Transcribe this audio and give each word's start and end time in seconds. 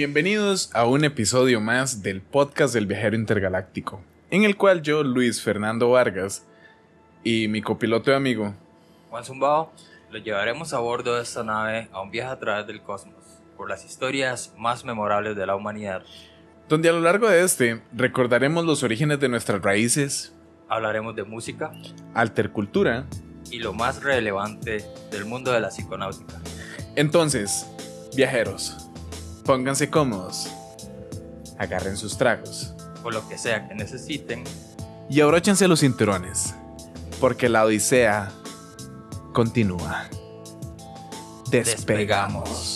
Bienvenidos 0.00 0.68
a 0.74 0.84
un 0.84 1.06
episodio 1.06 1.58
más 1.58 2.02
del 2.02 2.20
podcast 2.20 2.74
del 2.74 2.84
viajero 2.84 3.16
intergaláctico, 3.16 4.02
en 4.30 4.44
el 4.44 4.54
cual 4.58 4.82
yo, 4.82 5.02
Luis 5.02 5.40
Fernando 5.40 5.88
Vargas, 5.88 6.44
y 7.24 7.48
mi 7.48 7.62
copiloto 7.62 8.10
y 8.10 8.14
amigo, 8.14 8.54
Juan 9.08 9.24
Zumbao, 9.24 9.72
lo 10.10 10.18
llevaremos 10.18 10.74
a 10.74 10.80
bordo 10.80 11.16
de 11.16 11.22
esta 11.22 11.42
nave 11.44 11.88
a 11.92 12.02
un 12.02 12.10
viaje 12.10 12.30
a 12.30 12.38
través 12.38 12.66
del 12.66 12.82
cosmos, 12.82 13.24
por 13.56 13.70
las 13.70 13.86
historias 13.86 14.52
más 14.58 14.84
memorables 14.84 15.34
de 15.34 15.46
la 15.46 15.56
humanidad. 15.56 16.02
donde 16.68 16.90
a 16.90 16.92
lo 16.92 17.00
largo 17.00 17.30
de 17.30 17.42
este 17.42 17.80
recordaremos 17.94 18.66
los 18.66 18.82
orígenes 18.82 19.18
de 19.18 19.30
nuestras 19.30 19.62
raíces, 19.62 20.34
Hablaremos 20.68 21.16
de 21.16 21.24
música 21.24 21.72
altercultura. 22.12 23.06
y 23.50 23.60
lo 23.60 23.72
más 23.72 24.02
relevante 24.02 24.84
del 25.10 25.24
mundo 25.24 25.52
de 25.52 25.60
la 25.60 25.68
psiconáutica. 25.70 26.34
Entonces, 26.96 27.66
viajeros, 28.14 28.85
pónganse 29.46 29.88
cómodos, 29.88 30.48
agarren 31.58 31.96
sus 31.96 32.18
tragos 32.18 32.74
Por 33.02 33.14
lo 33.14 33.26
que 33.28 33.38
sea 33.38 33.68
que 33.68 33.74
necesiten, 33.74 34.44
y 35.08 35.20
abróchense 35.20 35.68
los 35.68 35.80
cinturones, 35.80 36.54
porque 37.20 37.48
la 37.48 37.64
odisea 37.64 38.32
continúa. 39.32 40.08
Despegamos. 41.48 42.75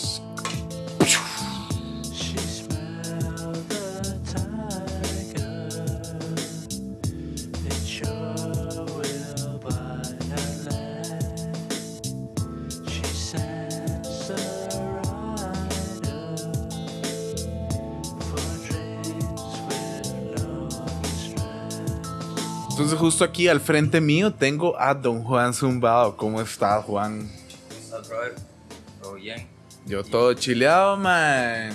justo 23.21 23.29
aquí 23.29 23.47
al 23.47 23.61
frente 23.61 24.01
mío 24.01 24.33
tengo 24.33 24.79
a 24.79 24.95
don 24.95 25.23
Juan 25.23 25.53
Zumbado. 25.53 26.17
¿Cómo 26.17 26.41
estás, 26.41 26.83
Juan? 26.85 27.29
¿cómo 27.29 27.79
estás, 27.79 28.09
Robert? 28.09 28.39
¿Todo 28.99 29.13
bien? 29.13 29.47
Yo 29.85 30.03
todo 30.03 30.33
chileado, 30.33 30.97
man. 30.97 31.71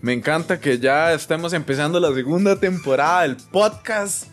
Me 0.00 0.14
encanta 0.14 0.58
que 0.58 0.78
ya 0.78 1.12
estemos 1.12 1.52
empezando 1.52 2.00
la 2.00 2.10
segunda 2.14 2.58
temporada 2.58 3.22
del 3.22 3.36
podcast. 3.36 4.28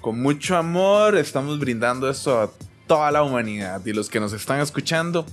Con 0.00 0.20
mucho 0.20 0.56
amor 0.56 1.16
estamos 1.16 1.60
brindando 1.60 2.10
esto 2.10 2.40
a 2.40 2.50
toda 2.88 3.12
la 3.12 3.22
humanidad 3.22 3.80
y 3.86 3.92
los 3.92 4.10
que 4.10 4.18
nos 4.18 4.32
están 4.32 4.58
escuchando. 4.58 5.26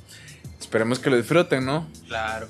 Esperemos 0.59 0.99
que 0.99 1.09
lo 1.09 1.17
disfruten, 1.17 1.65
¿no? 1.65 1.87
Claro. 2.07 2.45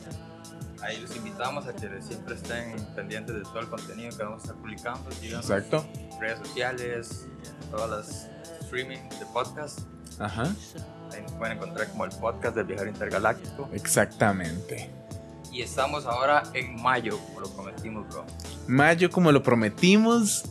Ahí 0.86 1.00
los 1.00 1.16
invitamos 1.16 1.66
a 1.66 1.74
que 1.74 1.90
siempre 2.00 2.36
estén 2.36 2.76
pendientes 2.96 3.36
de 3.36 3.42
todo 3.42 3.60
el 3.60 3.68
contenido 3.68 4.16
que 4.16 4.24
vamos 4.24 4.42
a 4.42 4.44
estar 4.44 4.56
publicando. 4.58 5.12
síganos 5.14 5.50
Exacto. 5.50 5.84
en 5.96 6.22
redes 6.22 6.40
sociales, 6.48 7.28
todas 7.72 7.90
las 7.90 8.30
streaming 8.62 9.00
de 9.20 9.26
podcast. 9.34 9.80
Ajá. 10.20 10.44
Ahí 11.12 11.24
nos 11.24 11.32
pueden 11.32 11.58
encontrar 11.58 11.90
como 11.90 12.06
el 12.06 12.12
podcast 12.12 12.56
del 12.56 12.66
viajero 12.66 12.90
intergaláctico. 12.90 13.68
Exactamente. 13.74 14.92
Y 15.52 15.64
estamos 15.64 16.06
ahora 16.06 16.44
en 16.54 16.80
mayo, 16.80 17.18
como 17.18 17.40
lo 17.40 17.50
prometimos, 17.50 18.08
bro. 18.10 18.24
Mayo, 18.68 19.10
como 19.10 19.32
lo 19.32 19.42
prometimos. 19.42 20.44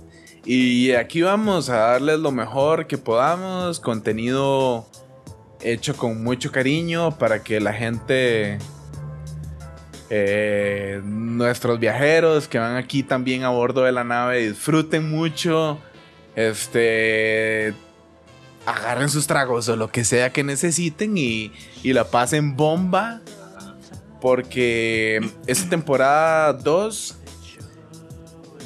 Y 0.44 0.92
aquí 0.92 1.22
vamos 1.22 1.68
a 1.68 1.76
darles 1.76 2.18
lo 2.18 2.32
mejor 2.32 2.88
que 2.88 2.98
podamos. 2.98 3.78
Contenido 3.78 4.84
hecho 5.60 5.96
con 5.96 6.24
mucho 6.24 6.50
cariño 6.50 7.16
para 7.18 7.44
que 7.44 7.60
la 7.60 7.72
gente, 7.72 8.58
eh, 10.10 11.00
nuestros 11.04 11.78
viajeros 11.80 12.48
que 12.48 12.58
van 12.58 12.76
aquí 12.76 13.02
también 13.02 13.44
a 13.44 13.48
bordo 13.50 13.82
de 13.84 13.92
la 13.92 14.04
nave, 14.04 14.48
disfruten 14.48 15.10
mucho. 15.10 15.78
Este. 16.36 17.74
Agarren 18.66 19.10
sus 19.10 19.26
tragos 19.26 19.68
o 19.68 19.76
lo 19.76 19.88
que 19.88 20.04
sea 20.04 20.32
que 20.32 20.42
necesiten 20.42 21.18
y, 21.18 21.52
y 21.82 21.92
la 21.92 22.04
pasen 22.04 22.56
bomba. 22.56 23.20
Porque 24.20 25.20
esta 25.46 25.68
temporada 25.68 26.54
2 26.54 27.16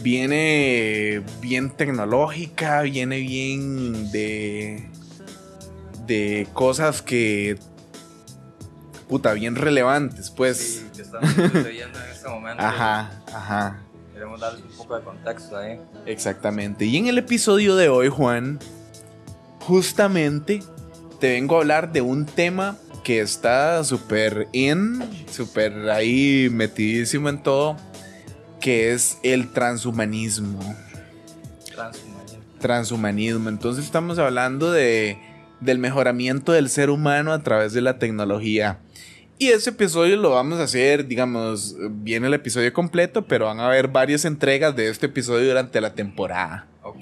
viene 0.03 1.22
bien 1.41 1.71
tecnológica, 1.71 2.82
viene 2.82 3.19
bien 3.19 4.12
de 4.12 4.88
de 6.09 6.48
cosas 6.54 7.03
que 7.03 7.59
puta 9.09 9.33
bien 9.33 9.57
relevantes, 9.57 10.31
pues. 10.31 10.59
Sí, 10.59 10.87
que 10.95 11.03
estamos 11.03 11.31
sucediendo 11.31 11.99
en 11.99 12.11
este 12.11 12.29
momento. 12.29 12.63
Ajá, 12.63 13.11
ajá. 13.35 13.79
Queremos 14.13 14.41
darles 14.41 14.63
un 14.63 14.77
poco 14.77 14.97
de 14.97 15.05
contexto 15.05 15.57
ahí. 15.57 15.81
Exactamente. 16.07 16.85
Y 16.85 16.97
en 16.97 17.07
el 17.07 17.19
episodio 17.19 17.77
de 17.77 17.89
hoy, 17.89 18.09
Juan, 18.09 18.59
justamente 19.61 20.63
te 21.21 21.33
vengo 21.33 21.57
a 21.57 21.61
hablar 21.61 21.93
de 21.93 22.01
un 22.01 22.27
tema 22.27 22.77
que 23.03 23.21
está 23.21 23.83
súper 23.85 24.49
in, 24.53 25.03
súper 25.31 25.89
ahí 25.91 26.49
metidísimo 26.53 27.29
en 27.29 27.43
todo, 27.43 27.77
que 28.61 28.93
es 28.93 29.19
el 29.23 29.53
transhumanismo. 29.53 30.59
Transhumanismo. 31.75 32.43
Transhumanismo. 32.61 33.49
Entonces 33.49 33.85
estamos 33.85 34.19
hablando 34.19 34.73
de, 34.73 35.19
del 35.61 35.79
mejoramiento 35.79 36.53
del 36.53 36.69
ser 36.69 36.91
humano 36.91 37.33
a 37.33 37.43
través 37.43 37.73
de 37.73 37.81
la 37.81 37.99
tecnología. 37.99 38.81
Y 39.38 39.49
ese 39.49 39.71
episodio 39.71 40.16
lo 40.16 40.31
vamos 40.31 40.59
a 40.59 40.65
hacer, 40.65 41.06
digamos, 41.06 41.76
viene 41.91 42.26
el 42.26 42.34
episodio 42.34 42.72
completo, 42.72 43.25
pero 43.26 43.47
van 43.47 43.60
a 43.60 43.66
haber 43.69 43.87
varias 43.88 44.25
entregas 44.25 44.75
de 44.75 44.88
este 44.88 45.06
episodio 45.06 45.47
durante 45.49 45.81
la 45.81 45.94
temporada. 45.94 46.66
Ok. 46.82 46.97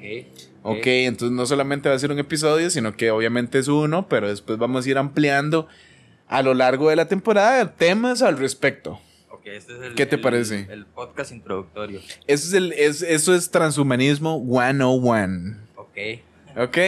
Ok, 0.62 0.86
entonces 0.86 1.34
no 1.34 1.46
solamente 1.46 1.88
va 1.88 1.94
a 1.94 1.98
ser 1.98 2.10
un 2.10 2.18
episodio, 2.18 2.68
sino 2.70 2.94
que 2.96 3.10
obviamente 3.10 3.58
es 3.58 3.68
uno, 3.68 4.08
pero 4.08 4.28
después 4.28 4.58
vamos 4.58 4.84
a 4.84 4.90
ir 4.90 4.98
ampliando 4.98 5.68
a 6.28 6.42
lo 6.42 6.54
largo 6.54 6.90
de 6.90 6.96
la 6.96 7.06
temporada 7.08 7.72
temas 7.76 8.20
al 8.20 8.36
respecto. 8.36 9.00
Ok, 9.30 9.46
este 9.46 9.74
es 9.74 9.80
el, 9.82 9.94
¿Qué 9.94 10.04
te 10.06 10.16
el- 10.16 10.20
parece? 10.22 10.66
El 10.68 10.84
podcast 10.86 11.30
introductorio. 11.32 12.00
Eso 12.26 12.48
es, 12.48 12.52
el, 12.52 12.72
es- 12.72 13.02
eso 13.02 13.34
es 13.34 13.50
transhumanismo 13.50 14.44
101. 14.44 15.56
Ok. 15.76 15.96
Ok, 16.58 16.78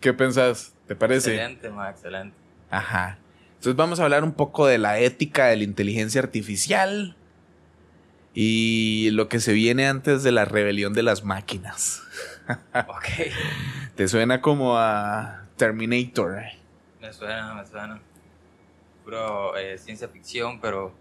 ¿qué 0.00 0.12
pensás? 0.14 0.72
¿Te 0.88 0.96
parece? 0.96 1.34
Excelente, 1.34 1.68
ma, 1.70 1.90
excelente. 1.90 2.34
Ajá. 2.70 3.18
Entonces 3.62 3.76
vamos 3.76 4.00
a 4.00 4.02
hablar 4.02 4.24
un 4.24 4.32
poco 4.32 4.66
de 4.66 4.76
la 4.76 4.98
ética 4.98 5.46
de 5.46 5.56
la 5.56 5.62
inteligencia 5.62 6.20
artificial 6.20 7.14
y 8.34 9.10
lo 9.12 9.28
que 9.28 9.38
se 9.38 9.52
viene 9.52 9.86
antes 9.86 10.24
de 10.24 10.32
la 10.32 10.44
rebelión 10.44 10.94
de 10.94 11.04
las 11.04 11.22
máquinas. 11.22 12.02
Ok. 12.88 13.32
¿Te 13.94 14.08
suena 14.08 14.40
como 14.40 14.76
a 14.76 15.44
Terminator? 15.56 16.42
Me 17.00 17.12
suena, 17.12 17.54
me 17.54 17.64
suena. 17.64 18.00
Puro 19.04 19.56
eh, 19.56 19.78
ciencia 19.78 20.08
ficción, 20.08 20.60
pero. 20.60 20.92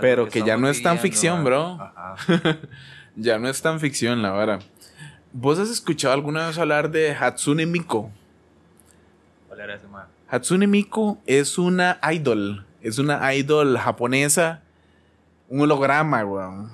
Pero 0.00 0.28
que 0.28 0.44
ya 0.44 0.56
no 0.56 0.68
es 0.68 0.80
tan 0.84 1.00
ficción, 1.00 1.42
bro. 1.42 1.80
Ajá. 1.80 2.14
Ya 3.16 3.40
no 3.40 3.48
es 3.48 3.60
tan 3.60 3.80
ficción 3.80 4.22
la 4.22 4.30
vara. 4.30 4.60
¿Vos 5.32 5.58
has 5.58 5.70
escuchado 5.70 6.14
alguna 6.14 6.46
vez 6.46 6.58
hablar 6.58 6.92
de 6.92 7.12
Hatsune 7.12 7.66
Miku? 7.66 8.08
¿Cuál 9.48 9.60
era 9.60 9.74
ese? 9.74 9.86
Hatsune 10.28 10.66
Miku 10.66 11.18
es 11.26 11.56
una 11.56 12.00
idol. 12.12 12.66
Es 12.82 12.98
una 12.98 13.32
idol 13.34 13.78
japonesa. 13.78 14.62
Un 15.48 15.60
holograma, 15.60 16.24
weón. 16.24 16.70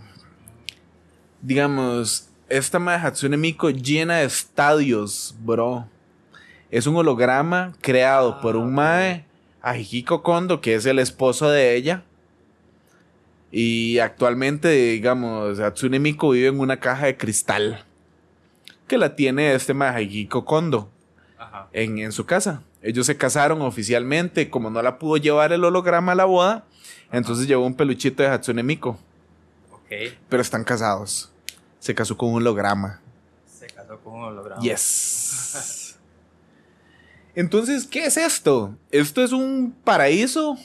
Digamos, 1.42 2.30
esta 2.48 2.78
madre 2.78 3.06
Hatsune 3.06 3.36
Miku 3.36 3.70
llena 3.70 4.16
de 4.16 4.24
estadios, 4.24 5.34
bro. 5.40 5.86
Es 6.70 6.86
un 6.86 6.96
holograma 6.96 7.74
creado 7.82 8.40
por 8.40 8.56
un 8.56 8.74
mae, 8.74 9.26
Ahihiko 9.60 10.22
Kondo, 10.22 10.62
que 10.62 10.74
es 10.74 10.86
el 10.86 10.98
esposo 10.98 11.50
de 11.50 11.76
ella. 11.76 12.04
Y 13.50 13.98
actualmente, 13.98 14.70
digamos, 14.70 15.60
Hatsune 15.60 15.98
Miku 15.98 16.32
vive 16.32 16.48
en 16.48 16.58
una 16.58 16.80
caja 16.80 17.04
de 17.04 17.18
cristal. 17.18 17.84
Que 18.88 18.96
la 18.96 19.14
tiene 19.14 19.54
este 19.54 19.74
mae 19.74 19.94
Ahihiko 19.94 20.46
Kondo 20.46 20.90
Ajá. 21.38 21.68
en, 21.74 21.98
en 21.98 22.12
su 22.12 22.24
casa. 22.24 22.62
Ellos 22.82 23.06
se 23.06 23.16
casaron 23.16 23.62
oficialmente, 23.62 24.50
como 24.50 24.68
no 24.70 24.82
la 24.82 24.98
pudo 24.98 25.16
llevar 25.16 25.52
el 25.52 25.64
holograma 25.64 26.12
a 26.12 26.14
la 26.16 26.24
boda, 26.24 26.64
entonces 27.12 27.46
llevó 27.46 27.64
un 27.64 27.74
peluchito 27.74 28.22
de 28.22 28.28
Hatsune 28.28 28.62
Miku, 28.62 28.90
Ok. 29.72 29.92
pero 30.28 30.42
están 30.42 30.64
casados. 30.64 31.30
Se 31.78 31.94
casó 31.94 32.16
con 32.16 32.30
un 32.30 32.36
holograma. 32.36 33.00
Se 33.46 33.66
casó 33.68 33.98
con 34.00 34.14
un 34.14 34.24
holograma. 34.24 34.60
Yes. 34.62 35.96
Entonces, 37.34 37.86
¿qué 37.86 38.04
es 38.04 38.16
esto? 38.16 38.76
¿Esto 38.90 39.22
es 39.22 39.32
un 39.32 39.74
paraíso? 39.84 40.56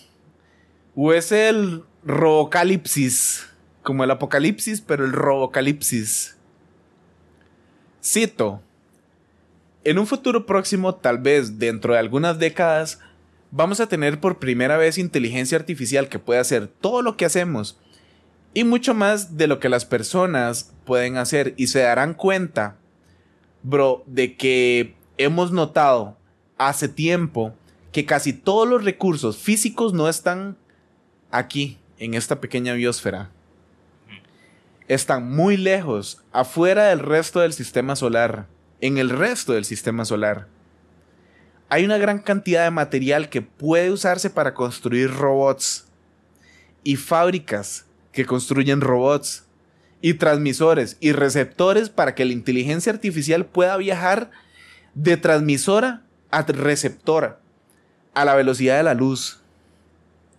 ¿O 0.95 1.13
es 1.13 1.31
el 1.31 1.83
robocalipsis? 2.03 3.47
Como 3.83 4.03
el 4.03 4.11
apocalipsis, 4.11 4.81
pero 4.81 5.05
el 5.05 5.13
robocalipsis. 5.13 6.35
Cito. 8.03 8.61
En 9.87 9.99
un 9.99 10.05
futuro 10.05 10.45
próximo, 10.45 10.95
tal 10.95 11.17
vez 11.17 11.59
dentro 11.59 11.93
de 11.93 11.99
algunas 11.99 12.39
décadas, 12.39 12.99
vamos 13.51 13.79
a 13.79 13.87
tener 13.87 14.19
por 14.19 14.37
primera 14.37 14.75
vez 14.75 14.97
inteligencia 14.97 15.57
artificial 15.57 16.09
que 16.09 16.19
puede 16.19 16.41
hacer 16.41 16.67
todo 16.67 17.01
lo 17.01 17.15
que 17.15 17.23
hacemos 17.23 17.79
y 18.53 18.65
mucho 18.65 18.93
más 18.93 19.37
de 19.37 19.47
lo 19.47 19.61
que 19.61 19.69
las 19.69 19.85
personas 19.85 20.73
pueden 20.83 21.15
hacer 21.15 21.53
y 21.55 21.67
se 21.67 21.79
darán 21.79 22.15
cuenta, 22.15 22.75
bro, 23.63 24.03
de 24.07 24.35
que 24.35 24.97
hemos 25.17 25.53
notado 25.53 26.17
hace 26.57 26.89
tiempo 26.89 27.55
que 27.93 28.05
casi 28.05 28.33
todos 28.33 28.67
los 28.67 28.83
recursos 28.83 29.37
físicos 29.37 29.93
no 29.93 30.09
están 30.09 30.57
aquí, 31.31 31.77
en 31.97 32.13
esta 32.13 32.41
pequeña 32.41 32.73
biosfera. 32.73 33.31
Están 34.89 35.33
muy 35.33 35.55
lejos, 35.55 36.21
afuera 36.33 36.87
del 36.87 36.99
resto 36.99 37.39
del 37.39 37.53
sistema 37.53 37.95
solar, 37.95 38.47
en 38.81 38.97
el 38.97 39.09
resto 39.09 39.53
del 39.53 39.65
sistema 39.65 40.05
solar. 40.05 40.47
Hay 41.69 41.83
una 41.83 41.97
gran 41.97 42.19
cantidad 42.19 42.63
de 42.63 42.71
material 42.71 43.29
que 43.29 43.41
puede 43.41 43.91
usarse 43.91 44.29
para 44.29 44.53
construir 44.53 45.11
robots 45.13 45.87
y 46.83 46.95
fábricas 46.95 47.85
que 48.11 48.25
construyen 48.25 48.81
robots 48.81 49.45
y 50.01 50.13
transmisores 50.13 50.97
y 50.99 51.11
receptores 51.11 51.89
para 51.89 52.15
que 52.15 52.25
la 52.25 52.33
inteligencia 52.33 52.91
artificial 52.93 53.45
pueda 53.45 53.75
viajar 53.77 54.31
de 54.93 55.17
transmisora 55.17 56.03
a 56.31 56.43
receptora 56.43 57.39
a 58.13 58.25
la 58.25 58.35
velocidad 58.35 58.77
de 58.77 58.83
la 58.83 58.93
luz, 58.93 59.39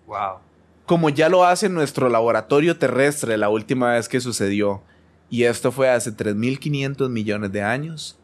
Wow. 0.07 0.39
como 0.87 1.11
ya 1.11 1.29
lo 1.29 1.45
hace 1.45 1.69
nuestro 1.69 2.09
laboratorio 2.09 2.77
terrestre 2.79 3.37
la 3.37 3.51
última 3.51 3.93
vez 3.93 4.09
que 4.09 4.21
sucedió. 4.21 4.83
Y 5.31 5.45
esto 5.45 5.71
fue 5.71 5.91
hace 5.91 6.11
3.500 6.11 7.11
millones 7.11 7.53
de 7.53 7.63
años, 7.63 8.18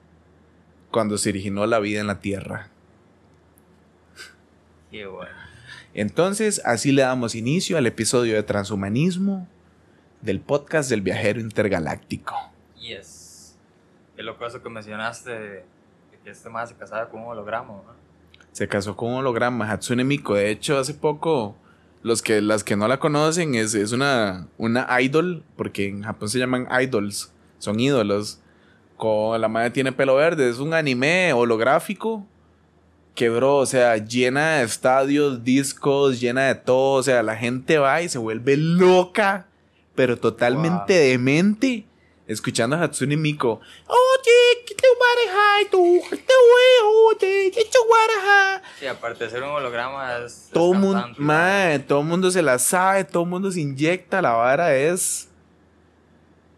cuando 0.95 1.19
se 1.19 1.31
originó 1.31 1.67
la 1.67 1.81
vida 1.81 2.01
en 2.01 2.07
la 2.07 2.21
Tierra. 2.21 2.69
Qué 4.93 5.07
bueno. 5.07 5.35
Entonces, 5.93 6.63
así 6.65 6.93
le 6.93 7.03
damos 7.03 7.35
inicio 7.35 7.77
al 7.77 7.89
episodio 7.89 8.37
de 8.37 8.45
transhumanismo 8.45 9.49
del 10.21 10.39
podcast 10.39 10.89
del 10.89 11.01
viajero 11.01 11.41
intergaláctico. 11.41 12.37
Yes. 12.79 13.57
Qué 14.15 14.23
loco 14.23 14.47
eso 14.47 14.63
que 14.63 14.71
mencionaste 14.71 15.31
de 15.33 15.65
que 16.23 16.31
este 16.31 16.49
más 16.49 16.69
se 16.69 16.77
casaba 16.77 17.09
con 17.09 17.23
un 17.23 17.27
holograma, 17.27 17.73
¿no? 17.73 17.83
Se 18.53 18.69
casó 18.69 18.97
con 18.97 19.11
un 19.11 19.17
holograma, 19.17 19.69
Hatsune 19.69 20.05
Miku. 20.05 20.35
De 20.35 20.49
hecho, 20.53 20.79
hace 20.79 20.95
poco, 20.95 21.57
los 22.05 22.23
que, 22.23 22.41
las 22.41 22.63
que 22.63 22.77
no 22.77 22.87
la 22.87 23.01
conocen, 23.01 23.57
es, 23.57 23.75
es 23.75 23.91
una, 23.91 24.47
una 24.59 24.87
idol, 25.03 25.43
porque 25.57 25.89
en 25.89 26.05
Japón 26.05 26.29
se 26.29 26.39
llaman 26.39 26.69
idols, 26.81 27.33
son 27.59 27.81
ídolos. 27.81 28.39
Con, 28.97 29.41
la 29.41 29.49
madre 29.49 29.71
tiene 29.71 29.93
pelo 29.93 30.17
verde, 30.17 30.49
es 30.49 30.59
un 30.59 30.73
anime 30.75 31.33
holográfico 31.33 32.27
que, 33.15 33.29
bro, 33.29 33.59
o 33.59 33.67
sea, 33.67 33.97
llena 33.97 34.59
de 34.59 34.65
estadios, 34.65 35.45
discos, 35.45 36.21
llena 36.21 36.49
de 36.49 36.55
todo. 36.57 36.99
O 36.99 37.03
sea, 37.03 37.23
la 37.23 37.37
gente 37.37 37.79
va 37.79 38.03
y 38.03 38.09
se 38.09 38.19
vuelve 38.19 38.57
loca, 38.57 39.47
pero 39.95 40.19
totalmente 40.19 40.99
Wow. 40.99 41.09
demente, 41.11 41.87
escuchando 42.27 42.77
a 42.77 42.83
Hatsune 42.83 43.17
Miku. 43.17 43.49
Oye, 43.49 44.65
que 44.67 44.75
te 44.75 44.83
tú, 45.71 46.01
que 46.11 46.17
te 46.17 46.33
oye. 46.33 46.55
Sí, 48.79 48.87
aparte 48.87 49.25
de 49.25 49.31
ser 49.31 49.43
un 49.43 49.51
holograma, 49.51 50.19
es. 50.19 50.51
Todo 50.53 50.75
mundo, 50.75 51.01
cantante, 51.01 51.21
mae, 51.21 51.79
todo 51.79 52.03
mundo 52.03 52.31
se 52.31 52.43
la 52.43 52.59
sabe, 52.59 53.05
todo 53.05 53.25
mundo 53.25 53.51
se 53.51 53.61
inyecta, 53.61 54.21
la 54.21 54.33
vara 54.33 54.75
es. 54.75 55.29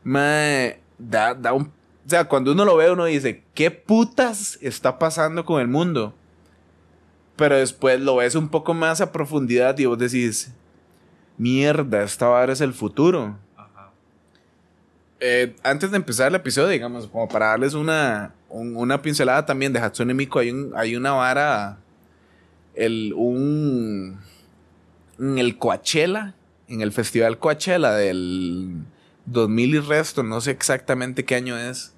Mae, 0.02 0.80
da, 0.98 1.34
da 1.34 1.52
un. 1.52 1.72
O 2.06 2.08
sea, 2.08 2.26
cuando 2.26 2.52
uno 2.52 2.64
lo 2.64 2.76
ve, 2.76 2.90
uno 2.90 3.04
dice, 3.06 3.42
¿qué 3.54 3.70
putas 3.72 4.58
está 4.62 4.98
pasando 4.98 5.44
con 5.44 5.60
el 5.60 5.66
mundo? 5.66 6.14
Pero 7.36 7.56
después 7.56 8.00
lo 8.00 8.16
ves 8.16 8.34
un 8.36 8.48
poco 8.48 8.74
más 8.74 9.00
a 9.00 9.10
profundidad 9.12 9.76
y 9.78 9.86
vos 9.86 9.98
decís, 9.98 10.52
mierda, 11.36 12.02
esta 12.02 12.28
vara 12.28 12.52
es 12.52 12.60
el 12.60 12.72
futuro. 12.74 13.36
Ajá. 13.56 13.90
Eh, 15.20 15.56
antes 15.64 15.90
de 15.90 15.96
empezar 15.96 16.28
el 16.28 16.36
episodio, 16.36 16.68
digamos, 16.68 17.08
como 17.08 17.28
para 17.28 17.46
darles 17.46 17.74
una, 17.74 18.32
un- 18.48 18.76
una 18.76 19.02
pincelada 19.02 19.44
también 19.44 19.72
de 19.72 19.80
Hatsune 19.80 20.14
Miku, 20.14 20.38
hay, 20.38 20.50
un- 20.50 20.72
hay 20.76 20.94
una 20.94 21.10
vara, 21.12 21.78
el, 22.76 23.12
un, 23.16 24.20
en 25.18 25.38
el 25.38 25.58
Coachella, 25.58 26.34
en 26.68 26.82
el 26.82 26.92
festival 26.92 27.38
Coachella 27.38 27.90
del 27.92 28.84
2000 29.24 29.74
y 29.74 29.78
resto, 29.80 30.22
no 30.22 30.40
sé 30.40 30.52
exactamente 30.52 31.24
qué 31.24 31.34
año 31.34 31.58
es, 31.58 31.92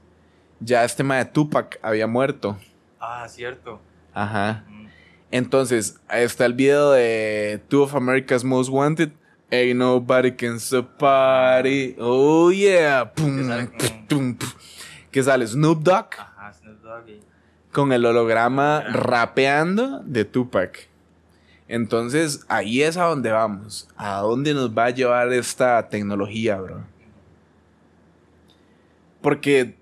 ya 0.60 0.84
este 0.84 0.98
tema 0.98 1.16
de 1.16 1.24
Tupac 1.26 1.78
había 1.82 2.06
muerto. 2.06 2.56
Ah, 3.00 3.26
cierto. 3.28 3.80
Ajá. 4.12 4.64
Mm. 4.68 4.86
Entonces, 5.30 6.00
ahí 6.08 6.24
está 6.24 6.46
el 6.46 6.54
video 6.54 6.92
de 6.92 7.60
Two 7.68 7.82
of 7.82 7.94
America's 7.94 8.44
Most 8.44 8.70
Wanted. 8.70 9.10
Ain't 9.50 9.76
nobody 9.76 10.32
can 10.32 10.58
party. 10.98 11.96
Oh 11.98 12.50
yeah. 12.50 13.12
Pum, 13.14 13.46
sale 13.46 13.66
pum, 14.06 14.36
pum. 14.36 14.48
Que 15.10 15.22
sale 15.22 15.46
Snoop 15.46 15.82
Dogg 15.82 16.08
Ajá, 16.18 16.52
Snoop 16.52 16.82
Dogg 16.82 17.08
y- 17.08 17.20
con 17.72 17.92
el 17.92 18.04
holograma 18.04 18.80
rapeando 18.92 20.00
de 20.04 20.24
Tupac. 20.26 20.88
Entonces, 21.66 22.44
ahí 22.48 22.82
es 22.82 22.96
a 22.96 23.04
donde 23.04 23.30
vamos. 23.30 23.88
¿A 23.96 24.20
dónde 24.20 24.52
nos 24.54 24.70
va 24.76 24.86
a 24.86 24.90
llevar 24.90 25.32
esta 25.32 25.88
tecnología, 25.88 26.56
bro? 26.56 26.82
Porque 29.20 29.77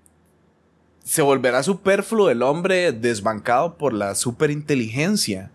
se 1.07 1.23
volverá 1.23 1.63
superfluo 1.63 2.31
el 2.31 2.43
hombre 2.43 2.91
desbancado 2.91 3.79
por 3.79 3.93
la 3.93 4.17
superinteligencia. 4.17 5.53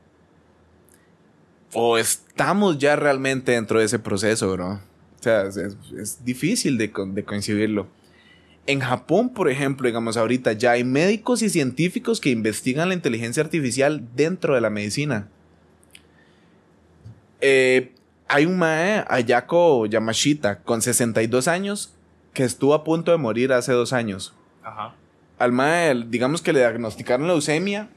O 1.73 1.97
estamos 1.97 2.77
ya 2.77 2.95
realmente 2.95 3.51
dentro 3.51 3.79
de 3.79 3.85
ese 3.85 3.99
proceso, 3.99 4.49
bro. 4.53 4.75
O 4.75 4.79
sea, 5.23 5.43
es, 5.43 6.23
difícil 6.23 6.77
de, 6.77 6.89
de 7.07 7.23
concebirlo. 7.25 7.87
En 8.65 8.79
Japón, 8.79 9.33
por 9.33 9.49
ejemplo, 9.49 9.87
digamos 9.87 10.15
ahorita, 10.15 10.53
ya 10.53 10.71
hay 10.71 10.85
médicos 10.85 11.41
y 11.41 11.49
científicos 11.49 12.21
que 12.21 12.29
investigan 12.29 12.87
la 12.87 12.93
inteligencia 12.93 13.43
artificial 13.43 14.07
dentro 14.15 14.55
de 14.55 14.61
la 14.61 14.69
medicina. 14.69 15.27
Eh, 17.41 17.91
hay 18.29 18.45
un 18.45 18.57
mae, 18.57 19.03
Ayako 19.09 19.85
Yamashita, 19.85 20.59
con 20.59 20.81
62 20.81 21.49
años, 21.49 21.93
que 22.33 22.45
estuvo 22.45 22.73
a 22.73 22.85
punto 22.85 23.11
de 23.11 23.17
morir 23.17 23.51
hace 23.51 23.73
dos 23.73 23.91
años. 23.91 24.33
Ajá. 24.63 24.95
Al 25.41 25.51
mae, 25.51 26.05
digamos 26.07 26.41
que 26.41 26.53
le 26.53 26.59
diagnosticaron 26.59 27.27
leucemia. 27.27 27.89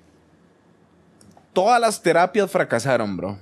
Todas 1.53 1.81
las 1.81 2.03
terapias 2.03 2.51
fracasaron, 2.51 3.17
bro. 3.17 3.39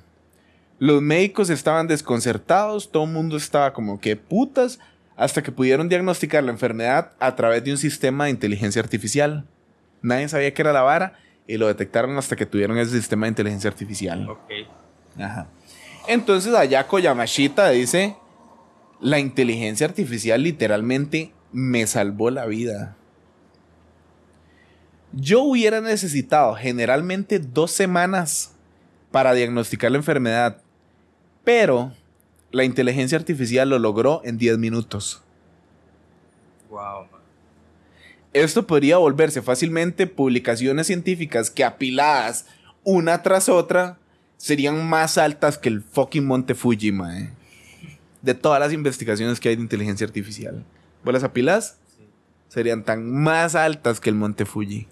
Los 0.78 1.00
médicos 1.00 1.50
estaban 1.50 1.86
desconcertados, 1.86 2.90
todo 2.90 3.04
el 3.04 3.10
mundo 3.10 3.36
estaba 3.36 3.72
como 3.72 4.00
que 4.00 4.16
putas, 4.16 4.80
hasta 5.16 5.42
que 5.42 5.52
pudieron 5.52 5.88
diagnosticar 5.88 6.42
la 6.42 6.50
enfermedad 6.50 7.12
a 7.20 7.36
través 7.36 7.62
de 7.62 7.70
un 7.70 7.78
sistema 7.78 8.24
de 8.24 8.30
inteligencia 8.30 8.82
artificial. 8.82 9.46
Nadie 10.00 10.28
sabía 10.28 10.52
que 10.52 10.62
era 10.62 10.72
la 10.72 10.82
vara 10.82 11.14
y 11.46 11.58
lo 11.58 11.68
detectaron 11.68 12.18
hasta 12.18 12.34
que 12.34 12.44
tuvieron 12.44 12.78
ese 12.78 12.98
sistema 12.98 13.26
de 13.26 13.30
inteligencia 13.30 13.70
artificial. 13.70 14.28
Ok. 14.28 14.50
Ajá. 15.18 15.46
Entonces 16.08 16.54
Ayako 16.54 16.98
Yamashita 16.98 17.70
dice, 17.70 18.16
la 19.00 19.20
inteligencia 19.20 19.86
artificial 19.86 20.42
literalmente 20.42 21.32
me 21.52 21.86
salvó 21.86 22.30
la 22.30 22.46
vida. 22.46 22.96
Yo 25.12 25.42
hubiera 25.42 25.80
necesitado 25.80 26.54
generalmente 26.54 27.38
dos 27.38 27.70
semanas 27.70 28.52
para 29.10 29.34
diagnosticar 29.34 29.90
la 29.90 29.98
enfermedad, 29.98 30.62
pero 31.44 31.92
la 32.50 32.64
inteligencia 32.64 33.18
artificial 33.18 33.68
lo 33.68 33.78
logró 33.78 34.22
en 34.24 34.38
10 34.38 34.58
minutos. 34.58 35.22
Wow, 36.70 37.06
man. 37.12 37.20
Esto 38.32 38.66
podría 38.66 38.96
volverse 38.96 39.42
fácilmente 39.42 40.06
publicaciones 40.06 40.86
científicas 40.86 41.50
que 41.50 41.64
apiladas 41.64 42.46
una 42.82 43.22
tras 43.22 43.50
otra 43.50 43.98
serían 44.38 44.88
más 44.88 45.18
altas 45.18 45.58
que 45.58 45.68
el 45.68 45.82
fucking 45.82 46.26
Monte 46.26 46.54
Fuji, 46.54 46.90
mae. 46.90 47.30
De 48.22 48.34
todas 48.34 48.58
las 48.58 48.72
investigaciones 48.72 49.38
que 49.38 49.50
hay 49.50 49.56
de 49.56 49.62
inteligencia 49.62 50.06
artificial. 50.06 50.64
¿Vos 51.04 51.12
las 51.12 51.24
apilas? 51.24 51.76
Sí. 51.96 52.08
Serían 52.48 52.82
tan 52.82 53.10
más 53.10 53.54
altas 53.54 54.00
que 54.00 54.08
el 54.08 54.16
Monte 54.16 54.46
Fuji. 54.46 54.88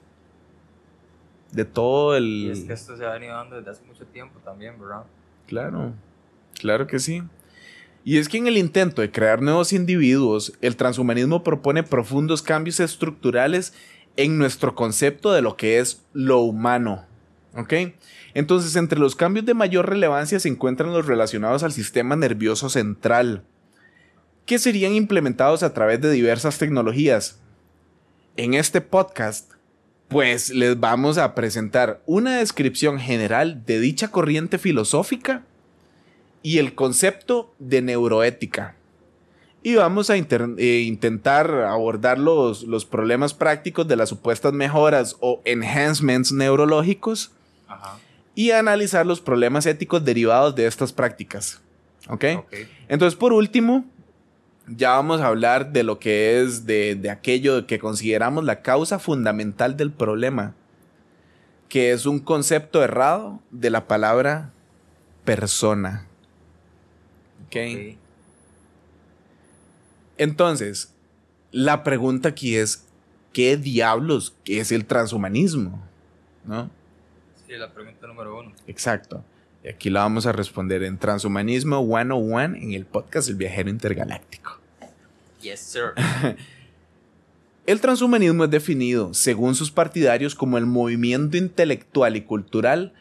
De 1.52 1.64
todo 1.64 2.16
el... 2.16 2.25
Y 2.25 2.50
es 2.50 2.61
que 2.61 2.73
esto 2.73 2.97
se 2.97 3.04
ha 3.04 3.11
venido 3.11 3.35
dando 3.35 3.57
desde 3.57 3.71
hace 3.71 3.85
mucho 3.85 4.07
tiempo 4.07 4.38
también, 4.45 4.78
¿verdad? 4.78 5.04
Claro, 5.47 5.92
claro 6.54 6.87
que 6.87 6.99
sí. 6.99 7.23
Y 8.04 8.19
es 8.19 8.28
que 8.28 8.38
en 8.38 8.47
el 8.47 8.57
intento 8.57 9.02
de 9.02 9.11
crear 9.11 9.42
nuevos 9.42 9.73
individuos, 9.73 10.52
el 10.61 10.76
transhumanismo 10.76 11.42
propone 11.42 11.83
profundos 11.83 12.40
cambios 12.40 12.80
estructurales 12.80 13.75
en 14.16 14.38
nuestro 14.38 14.75
concepto 14.75 15.33
de 15.33 15.42
lo 15.42 15.57
que 15.57 15.78
es 15.78 16.02
lo 16.12 16.38
humano. 16.40 17.04
¿Ok? 17.57 17.75
Entonces, 18.33 18.76
entre 18.76 18.99
los 18.99 19.16
cambios 19.16 19.45
de 19.45 19.54
mayor 19.54 19.88
relevancia 19.88 20.38
se 20.38 20.49
encuentran 20.49 20.92
los 20.92 21.07
relacionados 21.07 21.62
al 21.62 21.73
sistema 21.73 22.14
nervioso 22.16 22.71
central, 22.71 23.42
que 24.47 24.59
serían 24.59 24.95
implementados 24.95 25.62
a 25.62 25.75
través 25.75 26.00
de 26.00 26.12
diversas 26.12 26.59
tecnologías. 26.59 27.40
En 28.37 28.54
este 28.54 28.80
podcast, 28.80 29.52
pues 30.11 30.50
les 30.50 30.79
vamos 30.79 31.19
a 31.19 31.37
presentar 31.37 32.02
una 32.05 32.38
descripción 32.38 32.99
general 32.99 33.64
de 33.64 33.79
dicha 33.79 34.09
corriente 34.09 34.59
filosófica 34.59 35.45
y 36.43 36.59
el 36.59 36.75
concepto 36.75 37.55
de 37.61 37.81
neuroética. 37.81 38.75
Y 39.62 39.76
vamos 39.76 40.11
a 40.11 40.17
eh, 40.17 40.81
intentar 40.81 41.52
abordar 41.52 42.19
los, 42.19 42.64
los 42.64 42.85
problemas 42.85 43.35
prácticos 43.35 43.87
de 43.87 43.95
las 43.95 44.09
supuestas 44.09 44.52
mejoras 44.52 45.17
o 45.21 45.40
enhancements 45.45 46.33
neurológicos 46.33 47.31
Ajá. 47.69 47.99
y 48.35 48.50
analizar 48.50 49.07
los 49.07 49.21
problemas 49.21 49.64
éticos 49.64 50.05
derivados 50.05 50.57
de 50.57 50.67
estas 50.67 50.93
prácticas. 50.93 51.61
Ok. 52.09 52.25
Entonces, 52.88 53.17
por 53.17 53.33
último, 53.33 53.85
ya 54.77 54.91
vamos 54.91 55.21
a 55.21 55.27
hablar 55.27 55.73
de 55.73 55.83
lo 55.83 55.99
que 55.99 56.41
es 56.41 56.65
de, 56.67 56.95
de 56.95 57.11
aquello 57.11 57.67
que 57.67 57.79
consideramos 57.79 58.45
la 58.45 58.62
causa 58.62 58.99
fundamental 58.99 59.77
del 59.77 59.91
problema, 59.91 60.55
que 61.69 61.93
es 61.93 62.07
un 62.07 62.21
concepto 62.21 62.83
errado 62.83 63.41
de 63.50 63.71
la 63.71 63.87
palabra 63.87 64.53
persona. 65.25 66.07
¿Ok? 67.47 67.57
Ok. 67.57 67.97
Entonces, 70.19 70.93
la 71.50 71.83
pregunta 71.83 72.29
aquí 72.29 72.57
es, 72.57 72.85
¿qué 73.33 73.57
diablos 73.57 74.37
es 74.45 74.71
el 74.71 74.85
transhumanismo? 74.85 75.83
¿No? 76.45 76.71
Sí, 77.47 77.57
la 77.57 77.73
pregunta 77.73 78.07
número 78.07 78.39
uno. 78.39 78.53
Exacto. 78.67 79.25
Y 79.65 79.69
aquí 79.69 79.91
la 79.91 80.00
vamos 80.00 80.27
a 80.27 80.33
responder 80.33 80.83
en 80.85 80.99
Transhumanismo 80.99 81.85
101 81.85 82.57
en 82.57 82.73
el 82.73 82.87
podcast 82.87 83.29
El 83.29 83.37
Viajero 83.37 83.71
Intergaláctico. 83.71 84.60
Yes, 85.40 85.61
sir. 85.61 85.94
El 87.66 87.80
transhumanismo 87.80 88.44
es 88.44 88.50
definido, 88.50 89.14
según 89.14 89.54
sus 89.54 89.70
partidarios, 89.70 90.35
como 90.35 90.59
el 90.59 90.66
movimiento 90.66 91.37
intelectual 91.37 92.16
y 92.16 92.23
cultural 92.23 92.94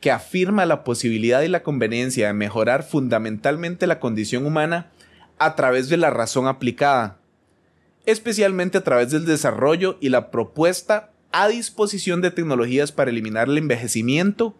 que 0.00 0.10
afirma 0.10 0.66
la 0.66 0.84
posibilidad 0.84 1.42
y 1.42 1.48
la 1.48 1.62
conveniencia 1.62 2.26
de 2.26 2.32
mejorar 2.32 2.82
fundamentalmente 2.82 3.86
la 3.86 4.00
condición 4.00 4.44
humana 4.44 4.90
a 5.38 5.54
través 5.54 5.88
de 5.88 5.96
la 5.96 6.10
razón 6.10 6.48
aplicada, 6.48 7.18
especialmente 8.04 8.78
a 8.78 8.84
través 8.84 9.10
del 9.10 9.26
desarrollo 9.26 9.96
y 10.00 10.08
la 10.08 10.30
propuesta 10.30 11.12
a 11.32 11.48
disposición 11.48 12.20
de 12.20 12.30
tecnologías 12.30 12.92
para 12.92 13.10
eliminar 13.10 13.48
el 13.48 13.58
envejecimiento 13.58 14.56